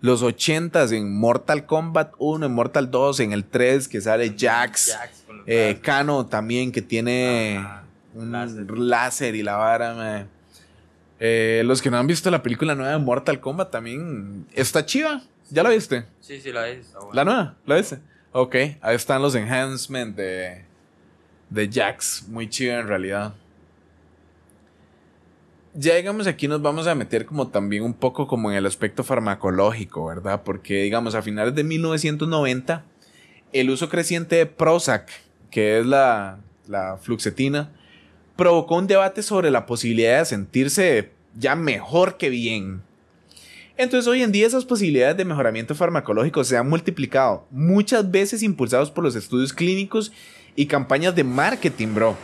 los 0.00 0.22
80s 0.22 0.92
en 0.92 1.12
Mortal 1.18 1.66
Kombat 1.66 2.12
1, 2.18 2.46
en 2.46 2.52
Mortal 2.52 2.90
2, 2.92 3.18
en 3.20 3.32
el 3.32 3.44
3 3.44 3.88
que 3.88 4.00
sale 4.00 4.28
Jax, 4.38 4.92
Jax 4.96 5.21
eh. 5.46 5.78
Kano 5.82 6.26
también 6.26 6.72
que 6.72 6.82
tiene 6.82 7.56
Ajá, 7.58 7.84
un 8.14 8.32
láser. 8.32 8.70
láser. 8.78 9.34
y 9.34 9.42
la 9.42 9.56
vara, 9.56 9.94
man. 9.94 10.28
Eh, 11.20 11.62
los 11.64 11.80
que 11.80 11.90
no 11.90 11.98
han 11.98 12.06
visto 12.06 12.30
la 12.30 12.42
película 12.42 12.74
nueva 12.74 12.92
de 12.92 12.98
Mortal 12.98 13.40
Kombat 13.40 13.70
también 13.70 14.46
está 14.54 14.84
chiva. 14.84 15.22
¿Ya 15.50 15.62
la 15.62 15.70
viste? 15.70 16.06
Sí, 16.20 16.40
sí, 16.40 16.50
la 16.50 16.68
está 16.68 16.98
buena. 16.98 17.14
¿La 17.14 17.24
nueva? 17.24 17.54
¿La 17.66 17.76
viste? 17.76 17.98
Ok, 18.32 18.54
ahí 18.80 18.96
están 18.96 19.20
los 19.22 19.34
enhancements 19.34 20.16
de, 20.16 20.64
de 21.50 21.70
Jax. 21.70 22.26
Muy 22.28 22.48
chido 22.48 22.78
en 22.78 22.88
realidad. 22.88 23.34
Ya 25.74 25.94
digamos 25.94 26.26
aquí 26.26 26.48
nos 26.48 26.60
vamos 26.60 26.86
a 26.86 26.94
meter 26.94 27.24
como 27.24 27.48
también 27.48 27.82
un 27.82 27.94
poco 27.94 28.26
como 28.26 28.50
en 28.50 28.56
el 28.58 28.66
aspecto 28.66 29.04
farmacológico, 29.04 30.06
¿verdad? 30.06 30.42
Porque 30.44 30.82
digamos 30.82 31.14
a 31.14 31.22
finales 31.22 31.54
de 31.54 31.64
1990 31.64 32.84
el 33.52 33.70
uso 33.70 33.88
creciente 33.88 34.36
de 34.36 34.46
Prozac, 34.46 35.08
que 35.50 35.78
es 35.78 35.86
la, 35.86 36.38
la 36.66 36.96
fluoxetina, 37.00 37.70
provocó 38.36 38.76
un 38.76 38.86
debate 38.86 39.22
sobre 39.22 39.50
la 39.50 39.66
posibilidad 39.66 40.20
de 40.20 40.24
sentirse 40.24 41.10
ya 41.38 41.54
mejor 41.54 42.16
que 42.16 42.30
bien. 42.30 42.82
Entonces 43.76 44.06
hoy 44.06 44.22
en 44.22 44.32
día 44.32 44.46
esas 44.46 44.64
posibilidades 44.64 45.16
de 45.16 45.24
mejoramiento 45.24 45.74
farmacológico 45.74 46.44
se 46.44 46.56
han 46.56 46.68
multiplicado, 46.68 47.46
muchas 47.50 48.10
veces 48.10 48.42
impulsados 48.42 48.90
por 48.90 49.02
los 49.04 49.16
estudios 49.16 49.52
clínicos 49.52 50.12
y 50.56 50.66
campañas 50.66 51.14
de 51.14 51.24
marketing, 51.24 51.94
bro. 51.94 52.16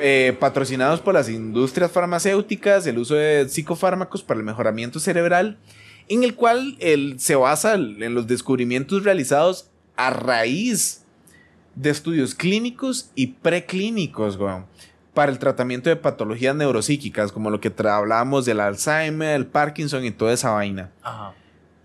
Eh, 0.00 0.36
patrocinados 0.40 1.00
por 1.00 1.14
las 1.14 1.28
industrias 1.28 1.92
farmacéuticas, 1.92 2.84
el 2.88 2.98
uso 2.98 3.14
de 3.14 3.48
psicofármacos 3.48 4.24
para 4.24 4.40
el 4.40 4.46
mejoramiento 4.46 4.98
cerebral, 4.98 5.56
en 6.08 6.24
el 6.24 6.34
cual 6.34 6.76
el- 6.80 7.20
se 7.20 7.36
basa 7.36 7.74
en 7.74 8.12
los 8.14 8.26
descubrimientos 8.26 9.04
realizados 9.04 9.70
a 9.98 10.10
raíz 10.10 11.02
de 11.74 11.90
estudios 11.90 12.34
clínicos 12.34 13.10
y 13.14 13.26
preclínicos, 13.26 14.36
weón, 14.36 14.64
para 15.12 15.30
el 15.30 15.38
tratamiento 15.38 15.90
de 15.90 15.96
patologías 15.96 16.54
neuropsíquicas, 16.54 17.32
como 17.32 17.50
lo 17.50 17.60
que 17.60 17.72
hablábamos 17.76 18.44
del 18.44 18.60
Alzheimer, 18.60 19.34
el 19.34 19.46
Parkinson 19.46 20.04
y 20.04 20.12
toda 20.12 20.32
esa 20.32 20.50
vaina. 20.50 20.92
Ajá. 21.02 21.34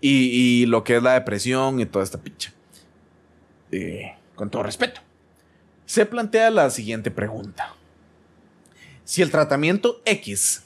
Y, 0.00 0.62
y 0.62 0.66
lo 0.66 0.84
que 0.84 0.96
es 0.96 1.02
la 1.02 1.14
depresión 1.14 1.80
y 1.80 1.86
toda 1.86 2.04
esta 2.04 2.18
picha. 2.18 2.52
Eh, 3.72 4.14
con 4.36 4.48
todo 4.48 4.62
respeto. 4.62 5.00
Se 5.84 6.06
plantea 6.06 6.50
la 6.50 6.70
siguiente 6.70 7.10
pregunta. 7.10 7.74
Si 9.04 9.22
el 9.22 9.30
tratamiento 9.30 10.00
X 10.04 10.62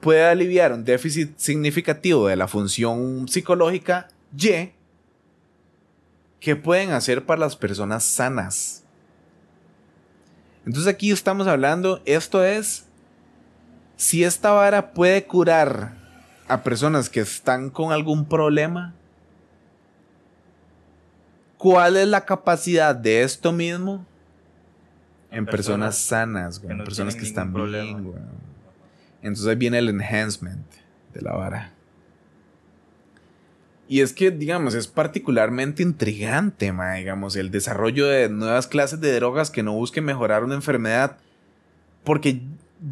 puede 0.00 0.24
aliviar 0.24 0.72
un 0.72 0.84
déficit 0.84 1.36
significativo 1.36 2.28
de 2.28 2.36
la 2.36 2.46
función 2.46 3.26
psicológica 3.26 4.08
Y, 4.38 4.70
¿qué 6.44 6.56
pueden 6.56 6.92
hacer 6.92 7.24
para 7.24 7.40
las 7.40 7.56
personas 7.56 8.04
sanas? 8.04 8.84
Entonces 10.66 10.92
aquí 10.92 11.10
estamos 11.10 11.46
hablando, 11.46 12.02
esto 12.04 12.44
es, 12.44 12.84
si 13.96 14.24
esta 14.24 14.50
vara 14.52 14.92
puede 14.92 15.24
curar 15.24 15.94
a 16.46 16.62
personas 16.62 17.08
que 17.08 17.20
están 17.20 17.70
con 17.70 17.92
algún 17.92 18.26
problema, 18.26 18.92
¿cuál 21.56 21.96
es 21.96 22.08
la 22.08 22.26
capacidad 22.26 22.94
de 22.94 23.22
esto 23.22 23.50
mismo 23.50 24.04
en 25.30 25.46
personas, 25.46 25.94
Personas 25.94 25.98
sanas, 25.98 26.58
güey, 26.60 26.72
en 26.72 26.78
no 26.78 26.84
personas 26.84 27.16
que 27.16 27.22
están 27.22 27.54
bien, 27.54 28.04
güey? 28.04 28.18
Entonces 29.22 29.46
ahí 29.46 29.56
viene 29.56 29.78
el 29.78 29.88
enhancement 29.88 30.66
de 31.14 31.22
la 31.22 31.32
vara. 31.32 31.73
Y 33.88 34.00
es 34.00 34.12
que, 34.14 34.30
digamos, 34.30 34.74
es 34.74 34.86
particularmente 34.88 35.82
intrigante, 35.82 36.72
ma, 36.72 36.94
digamos, 36.94 37.36
el 37.36 37.50
desarrollo 37.50 38.06
de 38.06 38.28
nuevas 38.30 38.66
clases 38.66 39.00
de 39.00 39.14
drogas 39.14 39.50
que 39.50 39.62
no 39.62 39.74
busquen 39.74 40.04
mejorar 40.04 40.42
una 40.42 40.54
enfermedad, 40.54 41.18
porque 42.02 42.40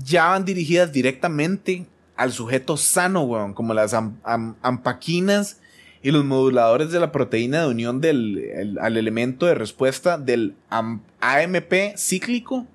ya 0.04 0.26
van 0.28 0.44
dirigidas 0.44 0.92
directamente 0.92 1.86
al 2.16 2.32
sujeto 2.32 2.76
sano, 2.76 3.22
weón, 3.22 3.54
como 3.54 3.72
las 3.72 3.94
am- 3.94 4.18
am- 4.22 4.54
ampaquinas 4.62 5.58
y 6.02 6.10
los 6.10 6.24
moduladores 6.24 6.90
de 6.90 7.00
la 7.00 7.10
proteína 7.10 7.62
de 7.62 7.68
unión 7.68 8.00
del, 8.00 8.38
el- 8.38 8.78
al 8.78 8.96
elemento 8.98 9.46
de 9.46 9.54
respuesta 9.54 10.18
del 10.18 10.54
am- 10.68 11.00
AMP 11.20 11.96
cíclico, 11.96 12.66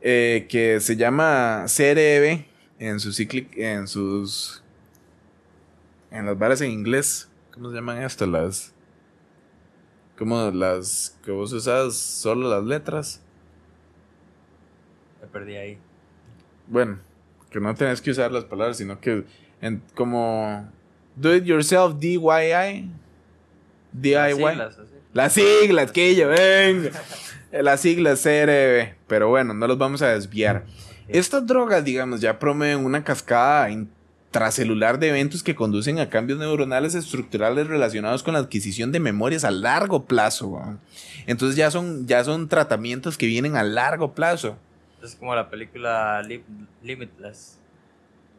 eh, 0.00 0.46
que 0.48 0.80
se 0.80 0.96
llama 0.96 1.66
CREB 1.68 2.44
en, 2.80 2.98
su 2.98 3.12
en 3.56 3.86
sus 3.86 4.61
en 6.12 6.26
las 6.26 6.38
varas 6.38 6.60
en 6.60 6.70
inglés. 6.70 7.28
¿Cómo 7.52 7.70
se 7.70 7.76
llaman 7.76 8.02
estas? 8.02 8.28
Las. 8.28 8.74
Como 10.16 10.50
las 10.50 11.16
que 11.24 11.32
vos 11.32 11.52
usas 11.52 11.96
solo 11.96 12.48
las 12.48 12.64
letras. 12.64 13.20
Me 15.20 15.26
perdí 15.26 15.56
ahí. 15.56 15.78
Bueno, 16.66 16.98
que 17.50 17.60
no 17.60 17.74
tenés 17.74 18.00
que 18.00 18.10
usar 18.10 18.30
las 18.30 18.44
palabras, 18.44 18.76
sino 18.76 19.00
que 19.00 19.24
en, 19.60 19.82
como 19.94 20.70
do 21.16 21.34
it 21.34 21.44
yourself 21.44 21.98
DIY. 21.98 22.90
DIY. 23.92 24.34
Siglas, 24.34 24.78
así. 24.78 24.92
Las 25.12 25.32
siglas, 25.32 25.92
que 25.92 26.14
yo 26.14 26.28
venga. 26.28 26.90
Las 27.52 27.80
siglas 27.80 28.22
CRB. 28.22 28.94
Pero 29.06 29.28
bueno, 29.28 29.52
no 29.54 29.66
los 29.66 29.76
vamos 29.76 30.02
a 30.02 30.08
desviar. 30.08 30.64
Estas 31.08 31.46
drogas, 31.46 31.84
digamos, 31.84 32.20
ya 32.20 32.38
promueven 32.38 32.84
una 32.84 33.04
cascada 33.04 33.70
intracelular 34.36 34.98
de 34.98 35.10
eventos 35.10 35.42
que 35.42 35.54
conducen 35.54 35.98
a 35.98 36.08
cambios 36.08 36.38
neuronales 36.38 36.94
estructurales 36.94 37.66
relacionados 37.66 38.22
con 38.22 38.32
la 38.32 38.40
adquisición 38.40 38.90
de 38.90 38.98
memorias 38.98 39.44
a 39.44 39.50
largo 39.50 40.06
plazo. 40.06 40.58
Entonces 41.26 41.54
ya 41.54 41.70
son, 41.70 42.06
ya 42.06 42.24
son 42.24 42.48
tratamientos 42.48 43.18
que 43.18 43.26
vienen 43.26 43.56
a 43.56 43.62
largo 43.62 44.14
plazo. 44.14 44.56
Es 45.02 45.14
como 45.16 45.34
la 45.34 45.50
película 45.50 46.22
Lim- 46.22 46.66
Limitless. 46.82 47.58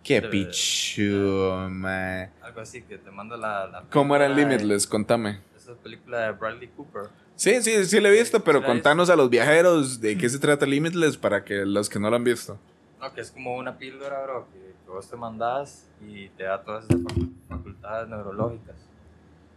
Qué 0.04 0.20
De- 0.20 0.30
pichudo, 0.30 1.70
mae. 1.70 2.32
Algo 2.42 2.62
así, 2.62 2.82
que 2.82 2.98
te 2.98 3.12
manda 3.12 3.38
la... 3.38 3.68
la 3.68 3.84
¿Cómo 3.92 4.16
era 4.16 4.28
de- 4.28 4.34
Limitless? 4.36 4.88
Contame. 4.88 5.42
Esa 5.56 5.74
película 5.76 6.22
de 6.22 6.32
Bradley 6.32 6.70
Cooper. 6.76 7.04
Sí, 7.36 7.62
sí, 7.62 7.86
sí 7.86 8.00
lo 8.00 8.10
he 8.10 8.12
visto, 8.20 8.44
pero 8.44 8.60
Sí 8.60 8.64
la 8.64 8.68
contanos 8.68 9.12
a 9.12 9.16
los 9.16 9.30
viajeros 9.30 10.02
de 10.02 10.18
qué 10.18 10.28
se 10.28 10.40
trata 10.40 10.66
Limitless 10.66 11.18
para 11.18 11.44
que 11.46 11.66
los 11.68 11.88
que 11.88 12.00
no 12.00 12.10
lo 12.10 12.16
han 12.16 12.24
visto. 12.24 12.58
No, 13.04 13.14
que 13.14 13.20
es 13.20 13.32
como 13.32 13.58
una 13.58 13.78
píldora, 13.78 14.24
bro, 14.24 14.48
que, 14.54 14.60
que 14.86 14.90
vos 14.90 15.10
te 15.10 15.18
mandás 15.18 15.90
y 16.00 16.30
te 16.30 16.44
da 16.44 16.64
todas 16.64 16.86
esas 16.86 17.02
facu- 17.02 17.34
facultades 17.50 18.08
neurológicas. 18.08 18.78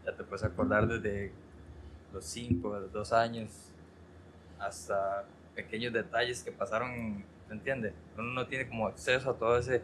Ya 0.04 0.12
te 0.16 0.24
puedes 0.24 0.42
acordar 0.44 0.88
desde 0.88 1.30
los 2.12 2.24
5, 2.24 2.76
los 2.80 2.92
2 2.92 3.12
años, 3.12 3.70
hasta 4.58 5.24
pequeños 5.54 5.92
detalles 5.92 6.42
que 6.42 6.50
pasaron, 6.50 7.18
¿me 7.48 7.54
entiendes? 7.54 7.94
Uno 8.18 8.32
no 8.32 8.46
tiene 8.48 8.68
como 8.68 8.88
acceso 8.88 9.30
a 9.30 9.34
todo 9.34 9.56
ese 9.58 9.82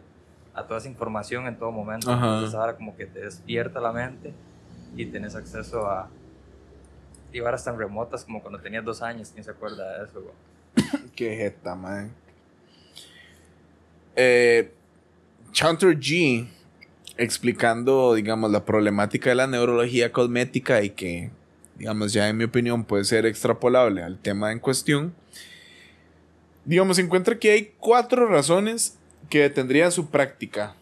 a 0.53 0.63
toda 0.67 0.79
esa 0.79 0.89
información 0.89 1.47
en 1.47 1.57
todo 1.57 1.71
momento. 1.71 2.11
Ajá. 2.11 2.25
Entonces 2.35 2.53
ahora 2.55 2.75
como 2.75 2.95
que 2.97 3.05
te 3.05 3.21
despierta 3.21 3.79
la 3.79 3.91
mente 3.93 4.33
y 4.95 5.05
tenés 5.05 5.35
acceso 5.35 5.87
a 5.89 6.09
y 7.31 7.39
horas 7.39 7.63
tan 7.63 7.77
remotas 7.79 8.25
como 8.25 8.41
cuando 8.41 8.59
tenías 8.59 8.83
dos 8.85 9.01
años, 9.01 9.31
¿quién 9.33 9.43
se 9.45 9.51
acuerda 9.51 9.99
de 9.99 10.05
eso? 10.05 10.19
bro? 10.21 10.33
Qué 11.15 11.35
jeta, 11.37 11.73
man. 11.75 12.11
Eh, 14.15 14.71
Chanter 15.51 15.97
G 15.99 16.47
explicando, 17.17 18.15
digamos, 18.15 18.51
la 18.51 18.65
problemática 18.65 19.29
de 19.29 19.35
la 19.35 19.47
neurología 19.47 20.11
cosmética 20.11 20.81
y 20.81 20.91
que, 20.91 21.31
digamos, 21.77 22.13
ya 22.13 22.27
en 22.27 22.37
mi 22.37 22.43
opinión 22.43 22.83
puede 22.83 23.05
ser 23.05 23.25
extrapolable 23.25 24.03
al 24.03 24.17
tema 24.19 24.51
en 24.51 24.59
cuestión. 24.59 25.13
Digamos, 26.65 26.97
encuentra 26.97 27.37
que 27.37 27.51
hay 27.51 27.73
cuatro 27.77 28.27
razones 28.27 28.97
que 29.29 29.41
detendrían 29.41 29.91
su 29.91 30.09
práctica. 30.09 30.75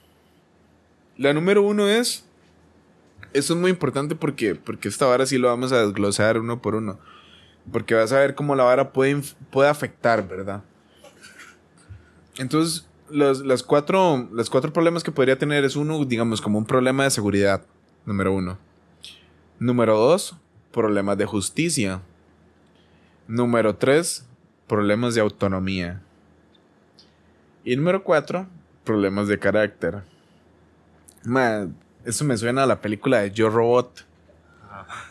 La 1.17 1.33
número 1.33 1.63
uno 1.63 1.87
es, 1.87 2.25
eso 3.33 3.53
es 3.53 3.59
muy 3.59 3.71
importante 3.71 4.15
porque, 4.15 4.55
porque 4.55 4.87
esta 4.87 5.05
vara 5.05 5.25
sí 5.25 5.37
lo 5.37 5.47
vamos 5.47 5.71
a 5.71 5.85
desglosar 5.85 6.37
uno 6.37 6.61
por 6.61 6.75
uno. 6.75 6.99
Porque 7.71 7.93
vas 7.93 8.11
a 8.11 8.19
ver 8.19 8.35
cómo 8.35 8.55
la 8.55 8.63
vara 8.63 8.91
puede, 8.91 9.21
puede 9.51 9.69
afectar, 9.69 10.27
¿verdad? 10.27 10.63
Entonces, 12.37 12.87
los, 13.11 13.45
las 13.45 13.63
cuatro, 13.63 14.27
los 14.31 14.49
cuatro 14.49 14.73
problemas 14.73 15.03
que 15.03 15.11
podría 15.11 15.37
tener 15.37 15.63
es 15.63 15.75
uno, 15.75 16.03
digamos, 16.05 16.41
como 16.41 16.57
un 16.57 16.65
problema 16.65 17.03
de 17.03 17.11
seguridad, 17.11 17.65
número 18.05 18.33
uno. 18.33 18.57
Número 19.59 19.97
dos, 19.97 20.35
problemas 20.71 21.17
de 21.17 21.25
justicia. 21.25 22.01
Número 23.27 23.75
tres, 23.75 24.25
problemas 24.67 25.15
de 25.15 25.21
autonomía. 25.21 26.01
Y 27.63 27.75
número 27.75 28.03
cuatro, 28.03 28.47
problemas 28.83 29.27
de 29.27 29.37
carácter. 29.37 30.03
Eso 32.03 32.25
me 32.25 32.37
suena 32.37 32.63
a 32.63 32.65
la 32.65 32.81
película 32.81 33.19
de 33.19 33.31
Yo 33.31 33.49
Robot. 33.49 34.05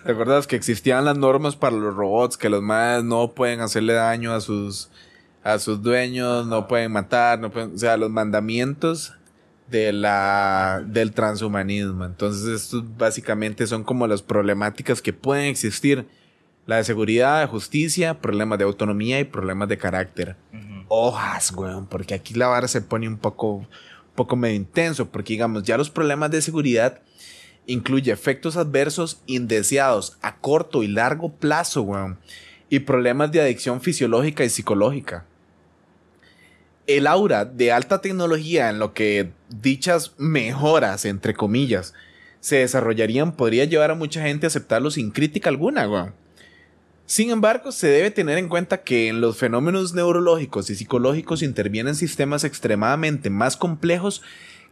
¿Te 0.05 0.12
acuerdas 0.12 0.46
que 0.46 0.57
existían 0.57 1.05
las 1.05 1.16
normas 1.16 1.57
para 1.57 1.76
los 1.76 1.94
robots? 1.94 2.36
Que 2.36 2.48
los 2.48 2.62
más 2.62 3.05
no 3.05 3.32
pueden 3.32 3.61
hacerle 3.61 3.92
daño 3.92 4.32
a 4.32 4.40
sus, 4.40 4.90
a 5.43 5.59
sus 5.59 5.82
dueños, 5.82 6.47
no 6.47 6.68
pueden 6.68 6.93
matar, 6.93 7.38
no 7.38 7.51
pueden, 7.51 7.74
o 7.74 7.78
sea, 7.78 7.97
los 7.97 8.11
mandamientos 8.11 9.14
de 9.70 9.93
la, 9.93 10.82
del 10.86 11.12
transhumanismo. 11.12 12.05
Entonces, 12.05 12.62
estos 12.62 12.84
básicamente 12.97 13.66
son 13.66 13.84
como 13.84 14.07
las 14.07 14.22
problemáticas 14.22 15.01
que 15.01 15.12
pueden 15.12 15.47
existir. 15.47 16.07
La 16.66 16.76
de 16.76 16.84
seguridad, 16.84 17.41
de 17.41 17.47
justicia, 17.47 18.20
problemas 18.20 18.59
de 18.59 18.64
autonomía 18.64 19.18
y 19.18 19.24
problemas 19.24 19.68
de 19.68 19.78
carácter 19.78 20.36
Ujú. 20.53 20.84
hojas, 20.88 21.53
weón, 21.53 21.86
porque 21.86 22.14
aquí 22.14 22.34
la 22.34 22.49
vara 22.49 22.68
se 22.68 22.80
pone 22.80 23.09
un 23.09 23.16
poco, 23.16 23.55
un 23.55 23.68
poco 24.14 24.36
medio 24.36 24.57
intenso, 24.57 25.11
porque 25.11 25.32
digamos, 25.32 25.62
ya 25.64 25.76
los 25.76 25.91
problemas 25.91 26.30
de 26.30 26.43
seguridad 26.43 27.01
incluye 27.66 28.12
efectos 28.12 28.57
adversos 28.57 29.20
indeseados 29.26 30.16
a 30.22 30.36
corto 30.36 30.82
y 30.82 30.88
largo 30.88 31.32
plazo, 31.32 31.82
weón, 31.82 32.18
y 32.68 32.80
problemas 32.80 33.32
de 33.32 33.41
adicción 33.41 33.80
fisiológica 33.80 34.45
y 34.45 34.51
psicológica. 34.51 35.24
El 36.97 37.07
aura 37.07 37.45
de 37.45 37.70
alta 37.70 38.01
tecnología 38.01 38.68
en 38.68 38.80
lo 38.80 38.95
que 38.95 39.30
dichas 39.49 40.12
mejoras, 40.18 41.05
entre 41.05 41.34
comillas, 41.34 41.95
se 42.41 42.57
desarrollarían 42.57 43.36
podría 43.36 43.64
llevar 43.64 43.93
a 43.93 43.95
mucha 43.95 44.22
gente 44.22 44.47
a 44.47 44.49
aceptarlo 44.49 44.91
sin 44.91 45.12
crítica 45.12 45.51
alguna. 45.51 46.12
Sin 47.07 47.30
embargo, 47.30 47.70
se 47.70 47.86
debe 47.86 48.11
tener 48.11 48.38
en 48.38 48.49
cuenta 48.49 48.82
que 48.82 49.07
en 49.07 49.20
los 49.20 49.36
fenómenos 49.36 49.95
neurológicos 49.95 50.68
y 50.68 50.74
psicológicos 50.74 51.43
intervienen 51.43 51.95
sistemas 51.95 52.43
extremadamente 52.43 53.30
más 53.30 53.57
complejos 53.57 54.20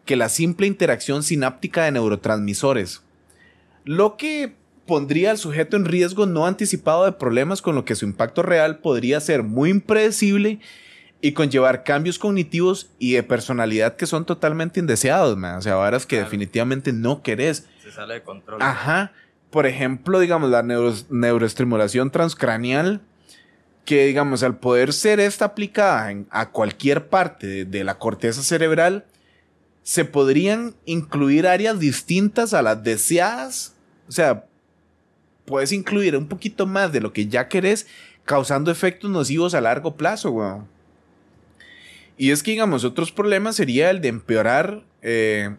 que 0.05 0.17
la 0.17 0.29
simple 0.29 0.67
interacción 0.67 1.23
sináptica 1.23 1.85
de 1.85 1.93
neurotransmisores, 1.93 3.03
lo 3.85 4.17
que 4.17 4.55
pondría 4.87 5.31
al 5.31 5.39
sujeto 5.39 5.77
en 5.77 5.85
riesgo 5.85 6.27
no 6.27 6.47
anticipado 6.47 7.05
de 7.05 7.13
problemas 7.13 7.63
con 7.63 7.77
lo 7.77 7.85
que 7.85 7.95
su 7.95 8.07
impacto 8.07 8.43
real 8.43 8.79
podría 8.81 9.21
ser 9.21 9.45
muy 9.45 9.71
impredecible 9.71 10.59
y 11.21 11.33
conllevar 11.33 11.83
cambios 11.85 12.19
cognitivos 12.19 12.91
y 12.99 13.13
de 13.15 13.23
personalidad 13.25 13.97
que 13.97 14.07
son 14.07 14.25
totalmente 14.25 14.79
indeseados, 14.81 15.37
man. 15.37 15.57
o 15.57 15.63
sea, 15.63 15.75
varas 15.75 16.07
que 16.07 16.17
Claro. 16.17 16.27
definitivamente 16.27 16.93
no 16.93 17.23
querés. 17.23 17.67
Se 17.83 17.91
sale 17.91 18.15
de 18.15 18.23
control. 18.23 18.63
Ajá. 18.63 19.13
Por 19.51 19.67
ejemplo, 19.67 20.21
digamos, 20.21 20.51
la 20.51 20.63
neuro- 20.63 20.95
neuroestimulación 21.11 22.11
transcranial, 22.11 23.01
que 23.85 24.05
digamos, 24.07 24.43
al 24.43 24.59
poder 24.59 24.93
ser 24.93 25.19
esta 25.19 25.47
aplicada 25.47 26.11
en- 26.13 26.27
a 26.31 26.51
cualquier 26.51 27.09
parte 27.09 27.47
de, 27.47 27.65
de 27.65 27.83
la 27.85 27.99
corteza 27.99 28.43
cerebral, 28.43 29.05
se 29.83 30.05
podrían 30.05 30.75
incluir 30.85 31.47
áreas 31.47 31.81
distintas 31.81 32.53
a 32.53 32.61
las 32.63 32.83
deseadas. 32.85 33.75
O 34.07 34.13
sea, 34.13 34.45
puedes 35.47 35.73
incluir 35.73 36.15
un 36.17 36.29
poquito 36.29 36.67
más 36.67 36.93
de 36.93 37.01
lo 37.01 37.13
que 37.15 37.27
ya 37.27 37.49
querés, 37.49 37.87
causando 38.27 38.71
efectos 38.71 39.11
nocivos 39.11 39.55
a 39.55 39.61
largo 39.63 39.97
plazo, 39.97 40.31
weón. 40.31 40.69
Y 42.19 42.33
es 42.33 42.43
que, 42.43 42.51
digamos, 42.51 42.85
otros 42.85 43.13
problemas 43.13 43.57
sería 43.57 43.91
el 43.91 44.01
de 44.01 44.09
empeorar 44.09 44.83
eh, 45.03 45.55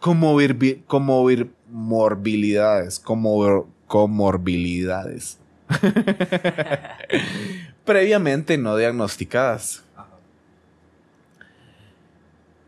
comorbi- 0.00 0.84
comor- 0.86 1.48
morbilidades, 1.70 3.02
comor- 3.02 3.66
comorbilidades. 3.86 5.38
Previamente 7.84 8.58
no 8.58 8.76
diagnosticadas. 8.76 9.84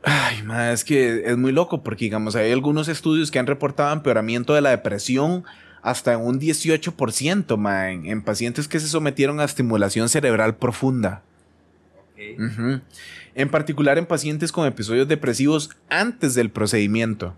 Ay, 0.03 0.43
ma, 0.43 0.71
es 0.73 0.85
que 0.85 1.23
es 1.31 1.37
muy 1.37 1.51
loco 1.51 1.83
porque, 1.83 2.05
digamos, 2.05 2.37
hay 2.37 2.53
algunos 2.53 2.89
estudios 2.89 3.31
que 3.31 3.39
han 3.39 3.47
reportado 3.47 3.93
empeoramiento 3.93 4.53
de 4.55 4.61
la 4.61 4.71
depresión 4.71 5.45
hasta 5.83 6.19
un 6.19 6.39
18%, 6.41 7.57
ma, 7.57 7.91
en, 7.91 8.07
en 8.07 8.23
pacientes 8.23 8.69
que 8.69 8.81
se 8.81 8.89
sometieron 8.89 9.41
a 9.41 9.45
estimulación 9.45 10.09
cerebral 10.09 10.57
profunda. 10.57 11.23
Ok. 12.13 12.41
Ujú. 12.41 12.81
En 13.35 13.49
particular 13.51 13.99
en 13.99 14.07
pacientes 14.07 14.53
con 14.53 14.67
episodios 14.67 15.09
depresivos 15.09 15.71
antes 15.89 16.35
del 16.35 16.51
procedimiento. 16.51 17.35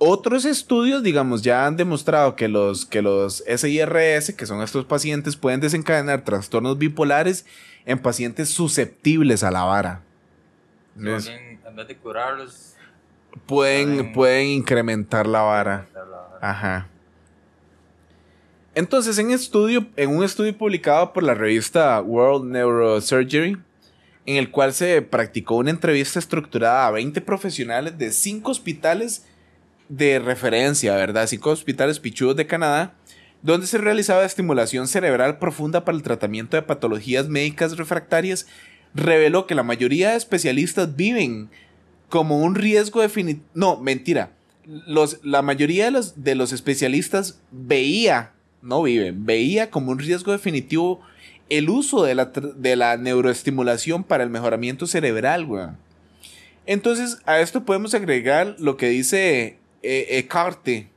Otros 0.00 0.44
estudios, 0.44 1.02
digamos, 1.02 1.42
ya 1.42 1.66
han 1.66 1.76
demostrado 1.76 2.36
que 2.36 2.46
los, 2.46 2.86
que 2.86 3.02
los 3.02 3.42
SIRS, 3.48 4.32
que 4.36 4.46
son 4.46 4.62
estos 4.62 4.84
pacientes, 4.84 5.34
pueden 5.34 5.58
desencadenar 5.60 6.22
trastornos 6.24 6.78
bipolares 6.78 7.44
en 7.84 7.98
pacientes 7.98 8.50
susceptibles 8.50 9.42
a 9.42 9.50
la 9.50 9.64
vara. 9.64 10.02
Más 10.94 11.24
Es- 11.24 11.28
bien, 11.30 11.60
en 11.66 11.74
vez 11.76 11.88
de 11.88 11.96
curarlos, 11.96 12.74
pueden, 13.46 13.88
Pueden- 13.96 14.12
pueden 14.12 14.46
incrementar 14.48 15.26
la 15.26 15.40
vara. 15.42 15.74
aumentar 15.78 16.06
la- 16.06 16.48
Ajá. 16.48 16.86
Entonces, 18.76 19.18
en, 19.18 19.32
estudio, 19.32 19.86
en 19.96 20.10
un 20.16 20.22
estudio 20.22 20.56
publicado 20.56 21.12
por 21.12 21.24
la 21.24 21.34
revista 21.34 22.00
World 22.00 22.48
Neurosurgery, 22.52 23.56
en 24.28 24.36
el 24.36 24.50
cual 24.50 24.74
se 24.74 25.00
practicó 25.00 25.56
una 25.56 25.70
entrevista 25.70 26.18
estructurada 26.18 26.86
a 26.86 26.90
20 26.90 27.22
profesionales 27.22 27.96
de 27.96 28.12
5 28.12 28.50
hospitales 28.50 29.24
de 29.88 30.18
referencia, 30.18 30.94
¿verdad? 30.96 31.26
5 31.26 31.48
hospitales 31.48 31.98
pichudos 31.98 32.36
de 32.36 32.46
Canadá, 32.46 32.92
donde 33.40 33.66
se 33.66 33.78
realizaba 33.78 34.26
estimulación 34.26 34.86
cerebral 34.86 35.38
profunda 35.38 35.86
para 35.86 35.96
el 35.96 36.02
tratamiento 36.02 36.58
de 36.58 36.62
patologías 36.62 37.30
médicas 37.30 37.78
refractarias, 37.78 38.46
reveló 38.92 39.46
que 39.46 39.54
la 39.54 39.62
mayoría 39.62 40.10
de 40.10 40.18
especialistas 40.18 40.94
viven 40.94 41.48
como 42.10 42.42
un 42.42 42.54
riesgo 42.54 43.00
definitivo. 43.00 43.46
No, 43.54 43.80
mentira. 43.80 44.32
Los, 44.66 45.24
la 45.24 45.40
mayoría 45.40 45.86
de 45.86 45.92
los, 45.92 46.22
de 46.22 46.34
los 46.34 46.52
especialistas 46.52 47.40
veía, 47.50 48.32
no 48.60 48.82
viven, 48.82 49.24
veía 49.24 49.70
como 49.70 49.90
un 49.90 49.98
riesgo 49.98 50.32
definitivo 50.32 51.00
el 51.50 51.70
uso 51.70 52.02
de 52.04 52.14
la, 52.14 52.26
de 52.26 52.76
la 52.76 52.96
neuroestimulación 52.96 54.04
para 54.04 54.24
el 54.24 54.30
mejoramiento 54.30 54.86
cerebral, 54.86 55.44
weón. 55.44 55.76
Entonces, 56.66 57.18
a 57.24 57.40
esto 57.40 57.64
podemos 57.64 57.94
agregar 57.94 58.56
lo 58.58 58.76
que 58.76 58.88
dice 58.88 59.58
eh, 59.82 60.06
Ecarte. 60.18 60.88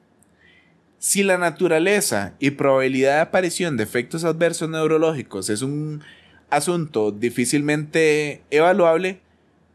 Si 0.99 1.23
la 1.23 1.37
naturaleza 1.37 2.33
y 2.39 2.51
probabilidad 2.51 3.15
de 3.15 3.21
aparición 3.21 3.77
de 3.77 3.83
efectos 3.83 4.23
adversos 4.23 4.69
neurológicos 4.69 5.49
es 5.49 5.61
un 5.61 6.03
asunto 6.49 7.11
difícilmente 7.11 8.41
evaluable, 8.51 9.19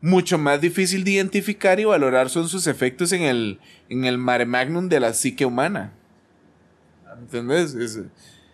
mucho 0.03 0.37
más 0.39 0.61
difícil 0.61 1.03
de 1.03 1.13
identificar 1.13 1.81
y 1.81 1.85
valorar 1.85 2.29
son 2.29 2.49
sus 2.49 2.67
efectos 2.67 3.11
en 3.13 3.23
el, 3.23 3.59
en 3.89 4.05
el 4.05 4.19
mare 4.19 4.45
magnum 4.47 4.89
de 4.89 5.01
la 5.01 5.15
psique 5.15 5.47
humana. 5.47 5.93
¿Entendés? 7.19 7.75
Es- 7.75 8.01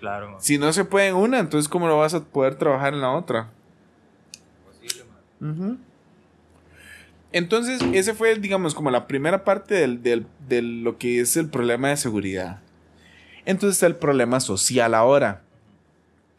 Claro, 0.03 0.33
man. 0.33 0.43
si 0.43 0.59
no 0.59 0.73
se 0.73 0.85
puede 0.85 1.07
en 1.07 1.15
una, 1.15 1.39
entonces 1.39 1.69
¿cómo 1.69 1.87
lo 1.87 1.97
vas 1.97 2.13
a 2.13 2.25
poder 2.25 2.57
trabajar 2.57 2.93
en 2.93 3.01
la 3.03 3.13
otra? 3.13 3.51
Posible, 4.67 5.05
man. 5.41 5.79
Entonces, 7.31 7.81
ese 7.93 8.13
fue, 8.13 8.35
digamos, 8.35 8.75
como 8.75 8.91
la 8.91 9.07
primera 9.07 9.45
parte 9.45 9.77
del, 9.77 10.03
del- 10.03 10.27
de 10.49 10.61
lo 10.61 10.99
que 10.99 11.21
es 11.21 11.37
el 11.37 11.49
problema 11.49 11.89
de 11.91 11.97
seguridad. 11.97 12.59
Entonces 13.45 13.77
está 13.77 13.87
el 13.87 13.95
problema 13.95 14.41
social 14.41 14.93
ahora. 14.93 15.43